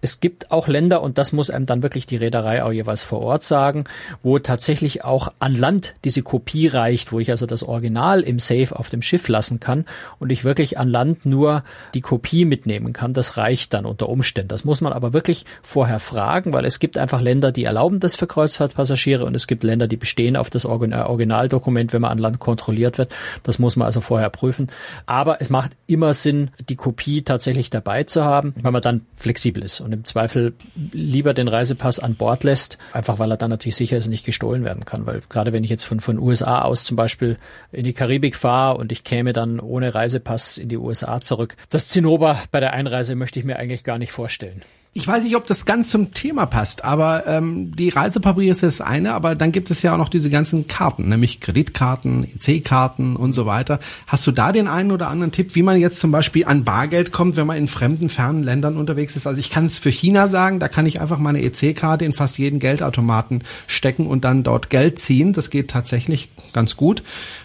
es 0.00 0.20
gibt 0.20 0.52
auch 0.52 0.68
Länder, 0.68 1.02
und 1.02 1.18
das 1.18 1.32
muss 1.32 1.50
einem 1.50 1.66
dann 1.66 1.82
wirklich 1.82 2.06
die 2.06 2.16
Reederei 2.16 2.62
auch 2.62 2.72
jeweils 2.72 3.02
vor 3.02 3.20
Ort 3.20 3.42
sagen, 3.42 3.84
wo 4.22 4.38
tatsächlich 4.38 5.04
auch 5.04 5.32
an 5.40 5.56
Land 5.56 5.94
diese 6.04 6.22
Kopie 6.22 6.68
reicht, 6.68 7.10
wo 7.10 7.18
ich 7.18 7.30
also 7.30 7.46
das 7.46 7.64
Original 7.64 8.20
im 8.20 8.38
Safe 8.38 8.68
auf 8.76 8.90
dem 8.90 9.02
Schiff 9.02 9.28
lassen 9.28 9.58
kann 9.58 9.86
und 10.20 10.30
ich 10.30 10.44
wirklich 10.44 10.78
an 10.78 10.88
Land 10.88 11.26
nur 11.26 11.64
die 11.94 12.00
Kopie 12.00 12.44
mitnehmen 12.44 12.92
kann. 12.92 13.12
Das 13.12 13.36
reicht 13.36 13.74
dann 13.74 13.86
unter 13.86 14.08
Umständen. 14.08 14.48
Das 14.48 14.64
muss 14.64 14.80
man 14.80 14.92
aber 14.92 15.12
wirklich 15.12 15.44
vorher 15.62 15.98
fragen, 15.98 16.52
weil 16.52 16.64
es 16.64 16.78
gibt 16.78 16.96
einfach 16.96 17.20
Länder, 17.20 17.50
die 17.50 17.64
erlauben 17.64 17.98
das 17.98 18.14
für 18.14 18.26
Kreuzfahrtpassagiere 18.26 19.24
und 19.24 19.34
es 19.34 19.46
gibt 19.48 19.64
Länder, 19.64 19.88
die 19.88 19.96
bestehen 19.96 20.36
auf 20.36 20.48
das 20.48 20.64
Originaldokument, 20.64 21.92
wenn 21.92 22.02
man 22.02 22.12
an 22.12 22.18
Land 22.18 22.38
kontrolliert 22.38 22.98
wird. 22.98 23.14
Das 23.42 23.58
muss 23.58 23.74
man 23.74 23.86
also 23.86 24.00
vorher 24.00 24.30
prüfen. 24.30 24.68
Aber 25.06 25.40
es 25.40 25.50
macht 25.50 25.72
immer 25.86 26.14
Sinn, 26.14 26.50
die 26.68 26.76
Kopie 26.76 27.22
tatsächlich 27.22 27.70
dabei 27.70 28.04
zu 28.04 28.24
haben, 28.24 28.54
weil 28.62 28.72
man 28.72 28.82
dann 28.82 29.06
flexibel 29.16 29.64
ist 29.64 29.80
und 29.88 29.94
im 29.94 30.04
Zweifel 30.04 30.52
lieber 30.92 31.32
den 31.32 31.48
Reisepass 31.48 31.98
an 31.98 32.14
Bord 32.14 32.44
lässt, 32.44 32.76
einfach 32.92 33.18
weil 33.18 33.30
er 33.30 33.38
dann 33.38 33.48
natürlich 33.48 33.76
sicher 33.76 33.96
ist 33.96 34.06
nicht 34.06 34.26
gestohlen 34.26 34.64
werden 34.64 34.84
kann. 34.84 35.06
Weil 35.06 35.22
gerade 35.30 35.54
wenn 35.54 35.64
ich 35.64 35.70
jetzt 35.70 35.84
von, 35.84 36.00
von 36.00 36.18
USA 36.18 36.60
aus 36.60 36.84
zum 36.84 36.96
Beispiel 36.96 37.38
in 37.72 37.84
die 37.84 37.94
Karibik 37.94 38.36
fahre 38.36 38.76
und 38.76 38.92
ich 38.92 39.02
käme 39.02 39.32
dann 39.32 39.60
ohne 39.60 39.94
Reisepass 39.94 40.58
in 40.58 40.68
die 40.68 40.76
USA 40.76 41.22
zurück, 41.22 41.56
das 41.70 41.88
Zinnober 41.88 42.38
bei 42.50 42.60
der 42.60 42.74
Einreise 42.74 43.14
möchte 43.14 43.38
ich 43.38 43.46
mir 43.46 43.56
eigentlich 43.56 43.82
gar 43.82 43.98
nicht 43.98 44.12
vorstellen 44.12 44.62
ich 44.98 45.06
weiß 45.06 45.22
nicht, 45.22 45.36
ob 45.36 45.46
das 45.46 45.64
ganz 45.64 45.90
zum 45.90 46.12
Thema 46.12 46.44
passt, 46.46 46.84
aber 46.84 47.24
ähm, 47.28 47.70
die 47.70 47.88
Reisepapiere 47.88 48.50
ist 48.50 48.64
das 48.64 48.80
eine, 48.80 49.14
aber 49.14 49.36
dann 49.36 49.52
gibt 49.52 49.70
es 49.70 49.80
ja 49.82 49.94
auch 49.94 49.96
noch 49.96 50.08
diese 50.08 50.28
ganzen 50.28 50.66
Karten, 50.66 51.06
nämlich 51.06 51.40
Kreditkarten, 51.40 52.24
EC-Karten 52.24 53.14
und 53.14 53.32
so 53.32 53.46
weiter. 53.46 53.78
Hast 54.08 54.26
du 54.26 54.32
da 54.32 54.50
den 54.50 54.66
einen 54.66 54.90
oder 54.90 55.08
anderen 55.08 55.30
Tipp, 55.30 55.54
wie 55.54 55.62
man 55.62 55.78
jetzt 55.78 56.00
zum 56.00 56.10
Beispiel 56.10 56.46
an 56.46 56.64
Bargeld 56.64 57.12
kommt, 57.12 57.36
wenn 57.36 57.46
man 57.46 57.58
in 57.58 57.68
fremden, 57.68 58.08
fernen 58.08 58.42
Ländern 58.42 58.76
unterwegs 58.76 59.14
ist? 59.14 59.28
Also 59.28 59.38
ich 59.38 59.50
kann 59.50 59.66
es 59.66 59.78
für 59.78 59.90
China 59.90 60.26
sagen, 60.26 60.58
da 60.58 60.66
kann 60.66 60.84
ich 60.84 61.00
einfach 61.00 61.20
meine 61.20 61.44
EC-Karte 61.44 62.04
in 62.04 62.12
fast 62.12 62.36
jeden 62.36 62.58
Geldautomaten 62.58 63.44
stecken 63.68 64.04
und 64.04 64.24
dann 64.24 64.42
dort 64.42 64.68
Geld 64.68 64.98
ziehen. 64.98 65.32
Das 65.32 65.50
geht 65.50 65.70
tatsächlich 65.70 66.28
ganz 66.52 66.74
gut. 66.74 67.04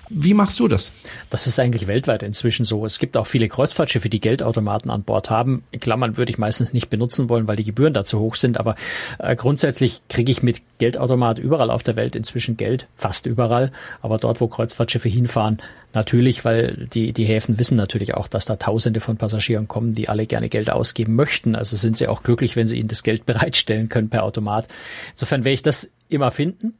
Wie 0.10 0.34
machst 0.34 0.60
du 0.60 0.68
das? 0.68 0.92
Das 1.30 1.48
ist 1.48 1.60
eigentlich 1.60 1.88
weltweit 1.88 2.24
inzwischen 2.24 2.66
so. 2.66 2.86
Es 2.86 3.00
gibt 3.00 3.16
auch 3.16 3.26
viele 3.26 3.48
Kreuzfahrtschiffe, 3.48 4.10
die 4.10 4.20
Geldautomaten 4.20 4.92
an 4.92 5.04
Bord 5.04 5.30
haben. 5.30 5.64
Klammern 5.80 6.18
würde 6.18 6.30
ich 6.30 6.38
meistens 6.38 6.74
nicht 6.74 6.90
benutzen 6.90 7.30
wollen, 7.30 7.48
weil 7.48 7.56
die 7.56 7.64
Gebühren 7.64 7.94
da 7.94 8.04
zu 8.04 8.20
hoch 8.20 8.36
sind. 8.36 8.60
Aber 8.60 8.76
äh, 9.20 9.36
grundsätzlich 9.38 10.02
kriege 10.10 10.32
ich 10.32 10.44
mit 10.44 10.62
Geldautomat 10.78 11.40
überall 11.40 11.70
auf 11.70 11.84
der 11.84 11.96
Welt 11.96 12.16
inzwischen 12.16 12.58
Geld, 12.58 12.88
fast 12.98 13.26
überall. 13.28 13.72
Aber 14.02 14.18
dort, 14.18 14.42
wo 14.42 14.48
Kreuzfahrtschiffe 14.48 15.08
hinfahren, 15.08 15.62
natürlich, 15.94 16.44
weil 16.44 16.90
die, 16.94 17.14
die 17.14 17.26
Häfen 17.26 17.58
wissen 17.58 17.78
natürlich 17.78 18.14
auch, 18.14 18.28
dass 18.28 18.44
da 18.44 18.58
Tausende 18.58 19.00
von 19.00 19.16
Passagieren 19.16 19.70
kommen, 19.70 19.94
die 19.94 20.10
alle 20.10 20.28
gerne 20.28 20.50
Geld 20.50 20.70
ausgeben 20.70 21.16
möchten. 21.16 21.56
Also 21.56 21.78
sind 21.78 21.98
sie 21.98 22.10
auch 22.10 22.24
glücklich, 22.24 22.58
wenn 22.58 22.68
sie 22.68 22.78
ihnen 22.78 22.90
das 22.90 23.04
Geld 23.04 23.26
bereitstellen 23.26 23.88
können 23.88 24.10
per 24.10 24.24
Automat. 24.24 24.68
Insofern 25.12 25.46
werde 25.46 25.54
ich 25.54 25.62
das 25.62 25.94
immer 26.10 26.32
finden. 26.32 26.74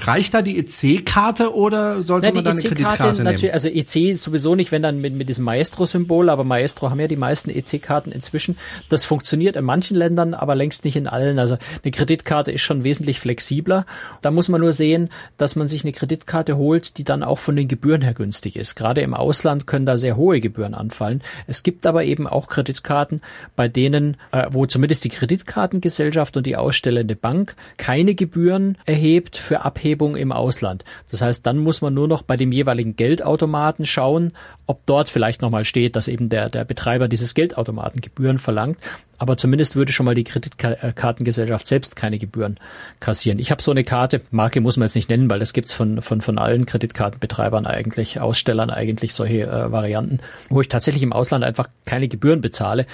Reicht 0.00 0.34
da 0.34 0.42
die 0.42 0.58
EC-Karte 0.58 1.54
oder 1.54 2.02
sollte 2.02 2.28
Na, 2.28 2.34
man 2.34 2.44
da 2.44 2.50
eine 2.52 2.62
Kreditkarte 2.62 3.22
nehmen? 3.22 3.50
Also 3.52 3.68
EC 3.68 4.16
sowieso 4.16 4.54
nicht, 4.54 4.72
wenn 4.72 4.82
dann 4.82 5.00
mit, 5.00 5.14
mit 5.14 5.28
diesem 5.28 5.44
Maestro-Symbol, 5.44 6.30
aber 6.30 6.44
Maestro 6.44 6.90
haben 6.90 6.98
ja 6.98 7.08
die 7.08 7.16
meisten 7.16 7.50
EC-Karten 7.50 8.10
inzwischen. 8.10 8.56
Das 8.88 9.04
funktioniert 9.04 9.54
in 9.54 9.64
manchen 9.64 9.96
Ländern, 9.96 10.34
aber 10.34 10.54
längst 10.54 10.84
nicht 10.84 10.96
in 10.96 11.06
allen. 11.06 11.38
Also 11.38 11.58
eine 11.84 11.90
Kreditkarte 11.90 12.50
ist 12.50 12.62
schon 12.62 12.84
wesentlich 12.84 13.20
flexibler. 13.20 13.86
Da 14.22 14.30
muss 14.30 14.48
man 14.48 14.60
nur 14.60 14.72
sehen, 14.72 15.10
dass 15.36 15.56
man 15.56 15.68
sich 15.68 15.84
eine 15.84 15.92
Kreditkarte 15.92 16.56
holt, 16.56 16.96
die 16.96 17.04
dann 17.04 17.22
auch 17.22 17.38
von 17.38 17.54
den 17.54 17.68
Gebühren 17.68 18.02
her 18.02 18.14
günstig 18.14 18.56
ist. 18.56 18.74
Gerade 18.74 19.02
im 19.02 19.14
Ausland 19.14 19.66
können 19.66 19.86
da 19.86 19.98
sehr 19.98 20.16
hohe 20.16 20.40
Gebühren 20.40 20.74
anfallen. 20.74 21.22
Es 21.46 21.62
gibt 21.62 21.86
aber 21.86 22.04
eben 22.04 22.26
auch 22.26 22.48
Kreditkarten, 22.48 23.20
bei 23.56 23.68
denen, 23.68 24.16
äh, 24.32 24.46
wo 24.50 24.66
zumindest 24.66 25.04
die 25.04 25.10
Kreditkartengesellschaft 25.10 26.36
und 26.36 26.46
die 26.46 26.56
ausstellende 26.56 27.14
Bank 27.14 27.54
keine 27.76 28.14
Gebühren 28.14 28.78
erhebt 28.86 29.36
für 29.36 29.60
Abhebung 29.60 29.81
Abhebung 29.82 30.14
im 30.14 30.30
Ausland. 30.30 30.84
Das 31.10 31.22
heißt, 31.22 31.44
dann 31.44 31.58
muss 31.58 31.82
man 31.82 31.92
nur 31.92 32.06
noch 32.06 32.22
bei 32.22 32.36
dem 32.36 32.52
jeweiligen 32.52 32.94
Geldautomaten 32.94 33.84
schauen, 33.84 34.32
ob 34.66 34.86
dort 34.86 35.08
vielleicht 35.08 35.42
nochmal 35.42 35.64
steht, 35.64 35.96
dass 35.96 36.06
eben 36.06 36.28
der, 36.28 36.50
der 36.50 36.64
Betreiber 36.64 37.08
dieses 37.08 37.34
Geldautomaten 37.34 38.00
verlangt 38.38 38.78
aber 39.22 39.36
zumindest 39.36 39.76
würde 39.76 39.92
schon 39.92 40.04
mal 40.04 40.16
die 40.16 40.24
Kreditkartengesellschaft 40.24 41.68
selbst 41.68 41.94
keine 41.94 42.18
Gebühren 42.18 42.58
kassieren. 42.98 43.38
Ich 43.38 43.52
habe 43.52 43.62
so 43.62 43.70
eine 43.70 43.84
Karte, 43.84 44.20
Marke 44.32 44.60
muss 44.60 44.76
man 44.76 44.86
jetzt 44.86 44.96
nicht 44.96 45.08
nennen, 45.08 45.30
weil 45.30 45.38
das 45.38 45.52
gibt's 45.52 45.72
von, 45.72 46.02
von, 46.02 46.20
von 46.20 46.38
allen 46.38 46.66
Kreditkartenbetreibern 46.66 47.64
eigentlich, 47.64 48.20
Ausstellern 48.20 48.68
eigentlich 48.68 49.14
solche 49.14 49.42
äh, 49.42 49.70
Varianten, 49.70 50.18
wo 50.48 50.60
ich 50.60 50.66
tatsächlich 50.66 51.04
im 51.04 51.12
Ausland 51.12 51.44
einfach 51.44 51.68
keine 51.84 52.08
Gebühren 52.08 52.40
bezahle 52.40 52.84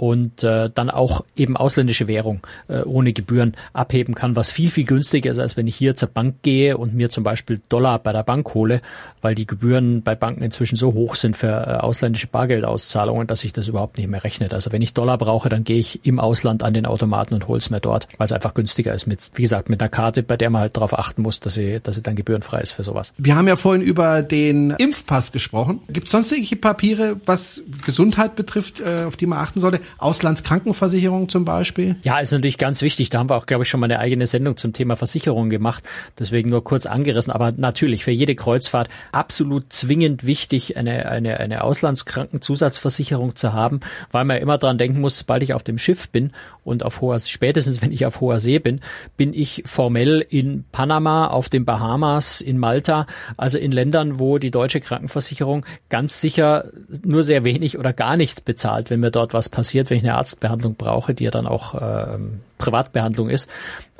und 0.00 0.42
äh, 0.44 0.70
dann 0.74 0.88
auch 0.88 1.26
eben 1.36 1.58
ausländische 1.58 2.08
Währung 2.08 2.40
äh, 2.68 2.80
ohne 2.80 3.12
Gebühren 3.12 3.54
abheben 3.74 4.14
kann, 4.14 4.34
was 4.34 4.50
viel, 4.50 4.70
viel 4.70 4.86
günstiger 4.86 5.30
ist, 5.30 5.38
als 5.38 5.58
wenn 5.58 5.66
ich 5.66 5.76
hier 5.76 5.94
zur 5.94 6.08
Bank 6.08 6.36
gehe 6.40 6.78
und 6.78 6.94
mir 6.94 7.10
zum 7.10 7.22
Beispiel 7.22 7.60
Dollar 7.68 7.98
bei 7.98 8.14
der 8.14 8.22
Bank 8.22 8.54
hole, 8.54 8.80
weil 9.20 9.34
die 9.34 9.46
Gebühren 9.46 10.00
bei 10.00 10.14
Banken 10.14 10.42
inzwischen 10.42 10.76
so 10.76 10.94
hoch 10.94 11.16
sind 11.16 11.36
für 11.36 11.48
äh, 11.48 11.76
ausländische 11.80 12.28
Bargeldauszahlungen, 12.28 13.26
dass 13.26 13.40
sich 13.40 13.52
das 13.52 13.68
überhaupt 13.68 13.98
nicht 13.98 14.08
mehr 14.08 14.24
rechnet. 14.24 14.54
Also 14.54 14.72
wenn 14.72 14.80
ich 14.80 14.94
Dollar 14.94 15.18
brauche, 15.18 15.50
dann 15.50 15.59
dann 15.60 15.64
gehe 15.64 15.78
ich 15.78 16.04
im 16.06 16.18
Ausland 16.18 16.62
an 16.62 16.72
den 16.72 16.86
Automaten 16.86 17.34
und 17.34 17.46
hole 17.46 17.58
es 17.58 17.70
mir 17.70 17.80
dort, 17.80 18.08
weil 18.16 18.24
es 18.24 18.32
einfach 18.32 18.54
günstiger 18.54 18.94
ist 18.94 19.06
mit, 19.06 19.30
wie 19.34 19.42
gesagt, 19.42 19.68
mit 19.68 19.80
einer 19.80 19.90
Karte, 19.90 20.22
bei 20.22 20.36
der 20.36 20.48
man 20.48 20.62
halt 20.62 20.76
darauf 20.76 20.98
achten 20.98 21.22
muss, 21.22 21.40
dass 21.40 21.54
sie, 21.54 21.80
dass 21.80 21.96
sie 21.96 22.02
dann 22.02 22.16
gebührenfrei 22.16 22.60
ist 22.60 22.72
für 22.72 22.82
sowas. 22.82 23.12
Wir 23.18 23.36
haben 23.36 23.46
ja 23.46 23.56
vorhin 23.56 23.82
über 23.82 24.22
den 24.22 24.70
Impfpass 24.70 25.32
gesprochen. 25.32 25.80
Gibt 25.88 26.06
es 26.06 26.12
sonst 26.12 26.32
irgendwelche 26.32 26.56
Papiere, 26.56 27.20
was 27.26 27.62
Gesundheit 27.84 28.36
betrifft, 28.36 28.80
äh, 28.80 29.04
auf 29.06 29.16
die 29.16 29.26
man 29.26 29.38
achten 29.38 29.60
sollte? 29.60 29.80
Auslandskrankenversicherung 29.98 31.28
zum 31.28 31.44
Beispiel? 31.44 31.96
Ja, 32.02 32.18
ist 32.18 32.32
natürlich 32.32 32.58
ganz 32.58 32.80
wichtig. 32.80 33.10
Da 33.10 33.18
haben 33.18 33.28
wir 33.28 33.36
auch, 33.36 33.46
glaube 33.46 33.64
ich, 33.64 33.68
schon 33.68 33.80
mal 33.80 33.86
eine 33.86 33.98
eigene 33.98 34.26
Sendung 34.26 34.56
zum 34.56 34.72
Thema 34.72 34.96
Versicherung 34.96 35.50
gemacht. 35.50 35.84
Deswegen 36.18 36.48
nur 36.48 36.64
kurz 36.64 36.86
angerissen. 36.86 37.32
Aber 37.32 37.52
natürlich 37.52 38.04
für 38.04 38.10
jede 38.10 38.34
Kreuzfahrt 38.34 38.88
absolut 39.12 39.72
zwingend 39.72 40.24
wichtig, 40.24 40.76
eine, 40.76 41.06
eine, 41.06 41.38
eine 41.38 41.64
Auslandskrankenzusatzversicherung 41.64 43.36
zu 43.36 43.52
haben, 43.52 43.80
weil 44.10 44.24
man 44.24 44.38
immer 44.38 44.56
dran 44.56 44.78
denken 44.78 45.00
muss, 45.00 45.18
sobald 45.18 45.42
ich 45.42 45.49
ich 45.50 45.54
auf 45.54 45.62
dem 45.62 45.78
Schiff 45.78 46.08
bin 46.10 46.32
und 46.64 46.84
auf 46.84 47.00
hoher, 47.00 47.18
spätestens 47.20 47.82
wenn 47.82 47.92
ich 47.92 48.06
auf 48.06 48.20
hoher 48.20 48.40
See 48.40 48.58
bin, 48.58 48.80
bin 49.16 49.32
ich 49.34 49.62
formell 49.66 50.24
in 50.28 50.64
Panama, 50.72 51.26
auf 51.28 51.48
den 51.48 51.64
Bahamas, 51.64 52.40
in 52.40 52.58
Malta, 52.58 53.06
also 53.36 53.58
in 53.58 53.72
Ländern, 53.72 54.18
wo 54.18 54.38
die 54.38 54.50
deutsche 54.50 54.80
Krankenversicherung 54.80 55.66
ganz 55.88 56.20
sicher 56.20 56.70
nur 57.02 57.22
sehr 57.22 57.44
wenig 57.44 57.78
oder 57.78 57.92
gar 57.92 58.16
nichts 58.16 58.40
bezahlt, 58.40 58.90
wenn 58.90 59.00
mir 59.00 59.10
dort 59.10 59.34
was 59.34 59.48
passiert, 59.48 59.90
wenn 59.90 59.98
ich 59.98 60.04
eine 60.04 60.14
Arztbehandlung 60.14 60.76
brauche, 60.76 61.14
die 61.14 61.24
ja 61.24 61.30
dann 61.30 61.46
auch 61.46 61.74
äh, 61.74 62.18
Privatbehandlung 62.58 63.28
ist. 63.28 63.50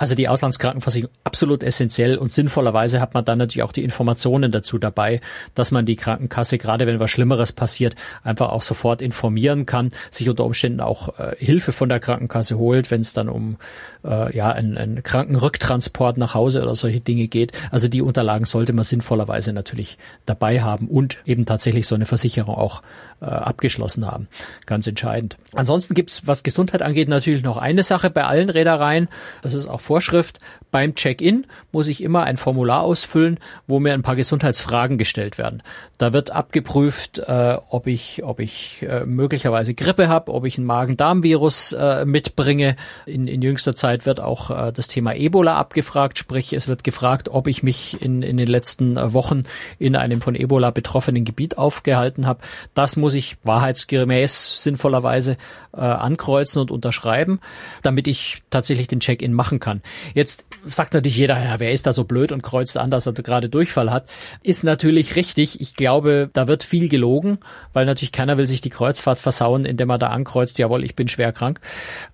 Also 0.00 0.14
die 0.14 0.28
Auslandskrankenversicherung 0.28 1.14
absolut 1.24 1.62
essentiell 1.62 2.16
und 2.16 2.32
sinnvollerweise 2.32 3.02
hat 3.02 3.12
man 3.12 3.22
dann 3.22 3.36
natürlich 3.36 3.64
auch 3.64 3.72
die 3.72 3.84
Informationen 3.84 4.50
dazu 4.50 4.78
dabei, 4.78 5.20
dass 5.54 5.72
man 5.72 5.84
die 5.84 5.96
Krankenkasse, 5.96 6.56
gerade 6.56 6.86
wenn 6.86 6.98
was 7.00 7.10
Schlimmeres 7.10 7.52
passiert, 7.52 7.96
einfach 8.22 8.48
auch 8.48 8.62
sofort 8.62 9.02
informieren 9.02 9.66
kann, 9.66 9.90
sich 10.10 10.30
unter 10.30 10.46
Umständen 10.46 10.80
auch 10.80 11.18
äh, 11.18 11.36
Hilfe 11.36 11.72
von 11.72 11.90
der 11.90 12.00
Krankenkasse 12.00 12.56
holt, 12.56 12.90
wenn 12.90 13.02
es 13.02 13.12
dann 13.12 13.28
um 13.28 13.58
äh, 14.02 14.34
ja 14.34 14.50
einen, 14.50 14.78
einen 14.78 15.02
Krankenrücktransport 15.02 16.16
nach 16.16 16.32
Hause 16.32 16.62
oder 16.62 16.74
solche 16.74 17.00
Dinge 17.00 17.28
geht. 17.28 17.52
Also 17.70 17.88
die 17.88 18.00
Unterlagen 18.00 18.46
sollte 18.46 18.72
man 18.72 18.84
sinnvollerweise 18.84 19.52
natürlich 19.52 19.98
dabei 20.24 20.62
haben 20.62 20.88
und 20.88 21.18
eben 21.26 21.44
tatsächlich 21.44 21.86
so 21.86 21.94
eine 21.94 22.06
Versicherung 22.06 22.54
auch 22.54 22.80
äh, 23.20 23.26
abgeschlossen 23.26 24.06
haben. 24.06 24.28
Ganz 24.64 24.86
entscheidend. 24.86 25.36
Ansonsten 25.54 25.92
gibt's, 25.92 26.26
was 26.26 26.42
Gesundheit 26.42 26.80
angeht, 26.80 27.08
natürlich 27.08 27.42
noch 27.42 27.58
eine 27.58 27.82
Sache 27.82 28.08
bei 28.08 28.24
allen 28.24 28.48
Reedereien. 28.48 29.08
Das 29.42 29.52
ist 29.52 29.66
auch 29.66 29.80
Vorschrift. 29.90 30.38
Beim 30.70 30.94
Check-in 30.94 31.46
muss 31.72 31.88
ich 31.88 32.00
immer 32.00 32.22
ein 32.22 32.36
Formular 32.36 32.82
ausfüllen, 32.82 33.40
wo 33.66 33.80
mir 33.80 33.92
ein 33.92 34.02
paar 34.02 34.14
Gesundheitsfragen 34.14 34.98
gestellt 34.98 35.36
werden. 35.36 35.64
Da 35.98 36.12
wird 36.12 36.30
abgeprüft, 36.30 37.18
äh, 37.18 37.56
ob 37.70 37.88
ich, 37.88 38.22
ob 38.22 38.38
ich 38.38 38.86
äh, 38.88 39.04
möglicherweise 39.04 39.74
Grippe 39.74 40.08
habe, 40.08 40.32
ob 40.32 40.46
ich 40.46 40.58
ein 40.58 40.64
Magen-Darm-Virus 40.64 41.72
äh, 41.72 42.04
mitbringe. 42.04 42.76
In, 43.04 43.26
in 43.26 43.42
jüngster 43.42 43.74
Zeit 43.74 44.06
wird 44.06 44.20
auch 44.20 44.68
äh, 44.68 44.72
das 44.72 44.86
Thema 44.86 45.16
Ebola 45.16 45.56
abgefragt, 45.56 46.18
sprich 46.18 46.52
es 46.52 46.68
wird 46.68 46.84
gefragt, 46.84 47.28
ob 47.28 47.48
ich 47.48 47.64
mich 47.64 48.00
in, 48.00 48.22
in 48.22 48.36
den 48.36 48.46
letzten 48.46 48.96
äh, 48.96 49.12
Wochen 49.12 49.40
in 49.80 49.96
einem 49.96 50.20
von 50.20 50.36
Ebola 50.36 50.70
betroffenen 50.70 51.24
Gebiet 51.24 51.58
aufgehalten 51.58 52.28
habe. 52.28 52.42
Das 52.74 52.96
muss 52.96 53.14
ich 53.14 53.38
wahrheitsgemäß 53.42 54.62
sinnvollerweise 54.62 55.36
äh, 55.72 55.80
ankreuzen 55.80 56.62
und 56.62 56.70
unterschreiben, 56.70 57.40
damit 57.82 58.06
ich 58.08 58.42
tatsächlich 58.50 58.86
den 58.86 59.00
Check-in 59.00 59.32
machen 59.32 59.58
kann. 59.58 59.79
Jetzt 60.14 60.44
sagt 60.64 60.94
natürlich 60.94 61.16
jeder, 61.16 61.42
ja, 61.42 61.60
wer 61.60 61.72
ist 61.72 61.86
da 61.86 61.92
so 61.92 62.04
blöd 62.04 62.32
und 62.32 62.42
kreuzt 62.42 62.76
an, 62.76 62.90
dass 62.90 63.06
er 63.06 63.12
gerade 63.12 63.48
Durchfall 63.48 63.90
hat. 63.90 64.08
Ist 64.42 64.64
natürlich 64.64 65.16
richtig. 65.16 65.60
Ich 65.60 65.76
glaube, 65.76 66.30
da 66.32 66.48
wird 66.48 66.62
viel 66.62 66.88
gelogen, 66.88 67.38
weil 67.72 67.86
natürlich 67.86 68.12
keiner 68.12 68.36
will 68.36 68.46
sich 68.46 68.60
die 68.60 68.70
Kreuzfahrt 68.70 69.18
versauen, 69.18 69.64
indem 69.64 69.90
er 69.90 69.98
da 69.98 70.08
ankreuzt, 70.08 70.58
jawohl, 70.58 70.84
ich 70.84 70.96
bin 70.96 71.08
schwer 71.08 71.32
krank. 71.32 71.60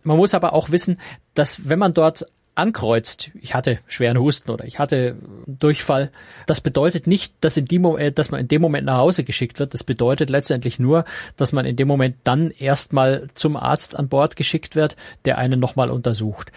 Man 0.02 0.16
muss 0.16 0.34
aber 0.34 0.52
auch 0.52 0.70
wissen, 0.70 1.00
dass 1.34 1.68
wenn 1.68 1.78
man 1.78 1.92
dort 1.92 2.26
ankreuzt, 2.56 3.30
ich 3.40 3.54
hatte 3.54 3.78
schweren 3.86 4.18
Husten 4.18 4.50
oder 4.50 4.64
ich 4.64 4.78
hatte 4.78 5.16
Durchfall, 5.46 6.10
das 6.46 6.60
bedeutet 6.60 7.06
nicht, 7.06 7.34
dass, 7.42 7.56
in 7.56 7.66
die, 7.66 7.76
äh, 7.76 8.10
dass 8.10 8.30
man 8.30 8.40
in 8.40 8.48
dem 8.48 8.62
Moment 8.62 8.86
nach 8.86 8.96
Hause 8.96 9.24
geschickt 9.24 9.58
wird. 9.58 9.74
Das 9.74 9.84
bedeutet 9.84 10.30
letztendlich 10.30 10.78
nur, 10.78 11.04
dass 11.36 11.52
man 11.52 11.66
in 11.66 11.76
dem 11.76 11.86
Moment 11.86 12.16
dann 12.24 12.50
erstmal 12.50 13.28
zum 13.34 13.56
Arzt 13.56 13.94
an 13.94 14.08
Bord 14.08 14.36
geschickt 14.36 14.74
wird, 14.74 14.96
der 15.24 15.38
einen 15.38 15.60
nochmal 15.60 15.90
untersucht. 15.90 16.50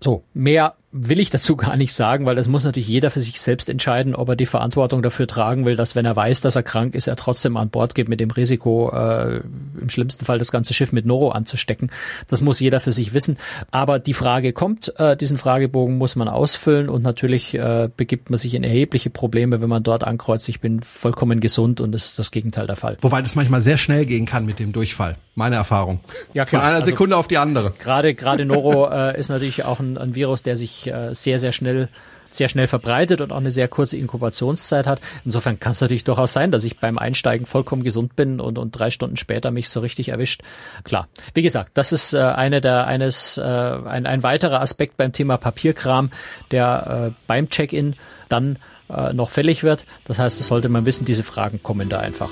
So, 0.00 0.24
mehr 0.34 0.74
will 1.04 1.20
ich 1.20 1.30
dazu 1.30 1.56
gar 1.56 1.76
nicht 1.76 1.92
sagen, 1.94 2.26
weil 2.26 2.36
das 2.36 2.48
muss 2.48 2.64
natürlich 2.64 2.88
jeder 2.88 3.10
für 3.10 3.20
sich 3.20 3.40
selbst 3.40 3.68
entscheiden, 3.68 4.14
ob 4.14 4.28
er 4.28 4.36
die 4.36 4.46
Verantwortung 4.46 5.02
dafür 5.02 5.26
tragen 5.26 5.64
will, 5.64 5.76
dass 5.76 5.94
wenn 5.94 6.06
er 6.06 6.16
weiß, 6.16 6.40
dass 6.40 6.56
er 6.56 6.62
krank 6.62 6.94
ist, 6.94 7.06
er 7.06 7.16
trotzdem 7.16 7.56
an 7.56 7.70
Bord 7.70 7.94
geht 7.94 8.08
mit 8.08 8.20
dem 8.20 8.30
Risiko, 8.30 8.90
äh, 8.92 9.40
im 9.80 9.88
schlimmsten 9.88 10.24
Fall 10.24 10.38
das 10.38 10.52
ganze 10.52 10.74
Schiff 10.74 10.92
mit 10.92 11.06
Noro 11.06 11.30
anzustecken. 11.30 11.90
Das 12.28 12.40
muss 12.40 12.60
jeder 12.60 12.80
für 12.80 12.92
sich 12.92 13.14
wissen. 13.14 13.38
Aber 13.70 13.98
die 13.98 14.14
Frage 14.14 14.52
kommt, 14.52 14.98
äh, 14.98 15.16
diesen 15.16 15.38
Fragebogen 15.38 15.98
muss 15.98 16.16
man 16.16 16.28
ausfüllen 16.28 16.88
und 16.88 17.02
natürlich 17.02 17.54
äh, 17.54 17.88
begibt 17.94 18.30
man 18.30 18.38
sich 18.38 18.54
in 18.54 18.64
erhebliche 18.64 19.10
Probleme, 19.10 19.60
wenn 19.60 19.68
man 19.68 19.82
dort 19.82 20.04
ankreuzt, 20.04 20.48
ich 20.48 20.60
bin 20.60 20.82
vollkommen 20.82 21.40
gesund 21.40 21.80
und 21.80 21.92
das 21.92 22.06
ist 22.06 22.18
das 22.18 22.30
Gegenteil 22.30 22.66
der 22.66 22.76
Fall. 22.76 22.96
Wobei 23.02 23.22
das 23.22 23.36
manchmal 23.36 23.62
sehr 23.62 23.76
schnell 23.76 24.06
gehen 24.06 24.26
kann 24.26 24.46
mit 24.46 24.58
dem 24.58 24.72
Durchfall. 24.72 25.16
Meine 25.34 25.56
Erfahrung. 25.56 26.00
Ja, 26.32 26.46
klar. 26.46 26.62
Von 26.62 26.68
einer 26.68 26.78
also 26.78 26.86
Sekunde 26.86 27.16
auf 27.16 27.28
die 27.28 27.36
andere. 27.36 27.74
Gerade, 27.78 28.14
gerade 28.14 28.46
Noro 28.46 28.88
äh, 28.88 29.20
ist 29.20 29.28
natürlich 29.28 29.64
auch 29.64 29.80
ein, 29.80 29.85
ein 29.96 30.14
Virus, 30.14 30.42
der 30.42 30.56
sich 30.56 30.86
äh, 30.86 31.14
sehr, 31.14 31.38
sehr 31.38 31.52
schnell 31.52 31.88
sehr 32.30 32.48
schnell 32.48 32.66
verbreitet 32.66 33.20
und 33.20 33.32
auch 33.32 33.38
eine 33.38 33.50
sehr 33.50 33.68
kurze 33.68 33.96
Inkubationszeit 33.96 34.86
hat. 34.86 35.00
Insofern 35.24 35.58
kann 35.58 35.72
es 35.72 35.80
natürlich 35.80 36.04
durchaus 36.04 36.32
sein, 36.32 36.50
dass 36.50 36.64
ich 36.64 36.78
beim 36.78 36.98
Einsteigen 36.98 37.46
vollkommen 37.46 37.82
gesund 37.82 38.14
bin 38.14 38.40
und, 38.40 38.58
und 38.58 38.72
drei 38.72 38.90
Stunden 38.90 39.16
später 39.16 39.50
mich 39.50 39.68
so 39.68 39.80
richtig 39.80 40.10
erwischt. 40.10 40.42
Klar. 40.84 41.08
Wie 41.34 41.42
gesagt, 41.42 41.72
das 41.74 41.92
ist 41.92 42.12
äh, 42.12 42.18
eine 42.18 42.60
der 42.60 42.86
eines 42.86 43.38
äh, 43.38 43.42
ein, 43.42 44.06
ein 44.06 44.22
weiterer 44.22 44.60
Aspekt 44.60 44.96
beim 44.96 45.12
Thema 45.12 45.36
Papierkram, 45.38 46.10
der 46.50 47.12
äh, 47.12 47.20
beim 47.26 47.48
Check-in 47.48 47.94
dann 48.28 48.58
äh, 48.88 49.12
noch 49.12 49.30
fällig 49.30 49.62
wird. 49.62 49.84
Das 50.04 50.18
heißt, 50.18 50.40
es 50.40 50.46
sollte 50.46 50.68
man 50.68 50.84
wissen, 50.84 51.04
diese 51.04 51.22
Fragen 51.22 51.62
kommen 51.62 51.88
da 51.88 52.00
einfach. 52.00 52.30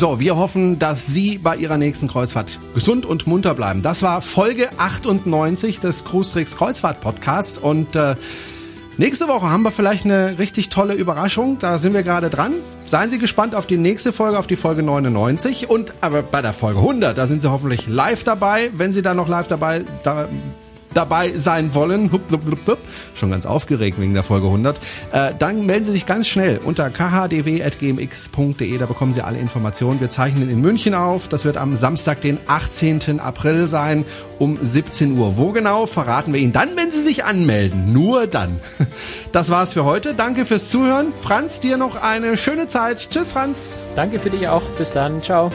So, 0.00 0.18
wir 0.18 0.34
hoffen, 0.36 0.78
dass 0.78 1.08
Sie 1.08 1.36
bei 1.36 1.56
Ihrer 1.56 1.76
nächsten 1.76 2.08
Kreuzfahrt 2.08 2.58
gesund 2.74 3.04
und 3.04 3.26
munter 3.26 3.52
bleiben. 3.52 3.82
Das 3.82 4.02
war 4.02 4.22
Folge 4.22 4.70
98 4.78 5.78
des 5.78 6.04
Cruise 6.06 6.32
Tricks 6.32 6.56
Kreuzfahrt 6.56 7.02
Podcast 7.02 7.62
und 7.62 7.94
äh, 7.94 8.14
Nächste 8.96 9.28
Woche 9.28 9.50
haben 9.50 9.62
wir 9.62 9.70
vielleicht 9.70 10.06
eine 10.06 10.38
richtig 10.38 10.70
tolle 10.70 10.94
Überraschung. 10.94 11.58
Da 11.58 11.78
sind 11.78 11.92
wir 11.92 12.02
gerade 12.02 12.30
dran. 12.30 12.54
Seien 12.86 13.10
Sie 13.10 13.18
gespannt 13.18 13.54
auf 13.54 13.66
die 13.66 13.76
nächste 13.76 14.12
Folge, 14.12 14.38
auf 14.38 14.46
die 14.46 14.56
Folge 14.56 14.82
99. 14.82 15.68
Und 15.68 15.92
aber 16.00 16.22
bei 16.22 16.40
der 16.40 16.54
Folge 16.54 16.80
100, 16.80 17.16
da 17.16 17.26
sind 17.26 17.42
Sie 17.42 17.50
hoffentlich 17.50 17.86
live 17.86 18.24
dabei. 18.24 18.70
Wenn 18.72 18.92
Sie 18.92 19.02
da 19.02 19.12
noch 19.12 19.28
live 19.28 19.48
dabei 19.48 19.84
da, 20.02 20.28
dabei 20.94 21.32
sein 21.36 21.74
wollen, 21.74 22.12
hup, 22.12 22.30
hup, 22.30 22.44
hup, 22.46 22.66
hup, 22.66 22.78
schon 23.14 23.30
ganz 23.30 23.46
aufgeregt 23.46 24.00
wegen 24.00 24.14
der 24.14 24.22
Folge 24.22 24.46
100, 24.46 24.78
äh, 25.12 25.32
dann 25.38 25.66
melden 25.66 25.84
Sie 25.84 25.92
sich 25.92 26.06
ganz 26.06 26.26
schnell 26.26 26.58
unter 26.58 26.90
khdw.gmx.de, 26.90 28.78
da 28.78 28.86
bekommen 28.86 29.12
Sie 29.12 29.22
alle 29.22 29.38
Informationen. 29.38 30.00
Wir 30.00 30.10
zeichnen 30.10 30.50
in 30.50 30.60
München 30.60 30.94
auf, 30.94 31.28
das 31.28 31.44
wird 31.44 31.56
am 31.56 31.76
Samstag, 31.76 32.20
den 32.20 32.38
18. 32.46 33.20
April 33.20 33.68
sein, 33.68 34.04
um 34.38 34.58
17 34.60 35.16
Uhr. 35.18 35.36
Wo 35.36 35.52
genau, 35.52 35.86
verraten 35.86 36.32
wir 36.32 36.40
Ihnen 36.40 36.52
dann, 36.52 36.70
wenn 36.76 36.90
Sie 36.92 37.02
sich 37.02 37.24
anmelden. 37.24 37.92
Nur 37.92 38.26
dann. 38.26 38.60
Das 39.32 39.48
war's 39.48 39.74
für 39.74 39.84
heute. 39.84 40.14
Danke 40.14 40.44
fürs 40.44 40.70
Zuhören. 40.70 41.12
Franz, 41.22 41.60
dir 41.60 41.76
noch 41.76 41.94
eine 41.94 42.36
schöne 42.36 42.66
Zeit. 42.66 43.10
Tschüss, 43.10 43.32
Franz. 43.32 43.84
Danke 43.94 44.18
für 44.18 44.30
dich 44.30 44.48
auch. 44.48 44.62
Bis 44.76 44.90
dann. 44.90 45.22
Ciao. 45.22 45.52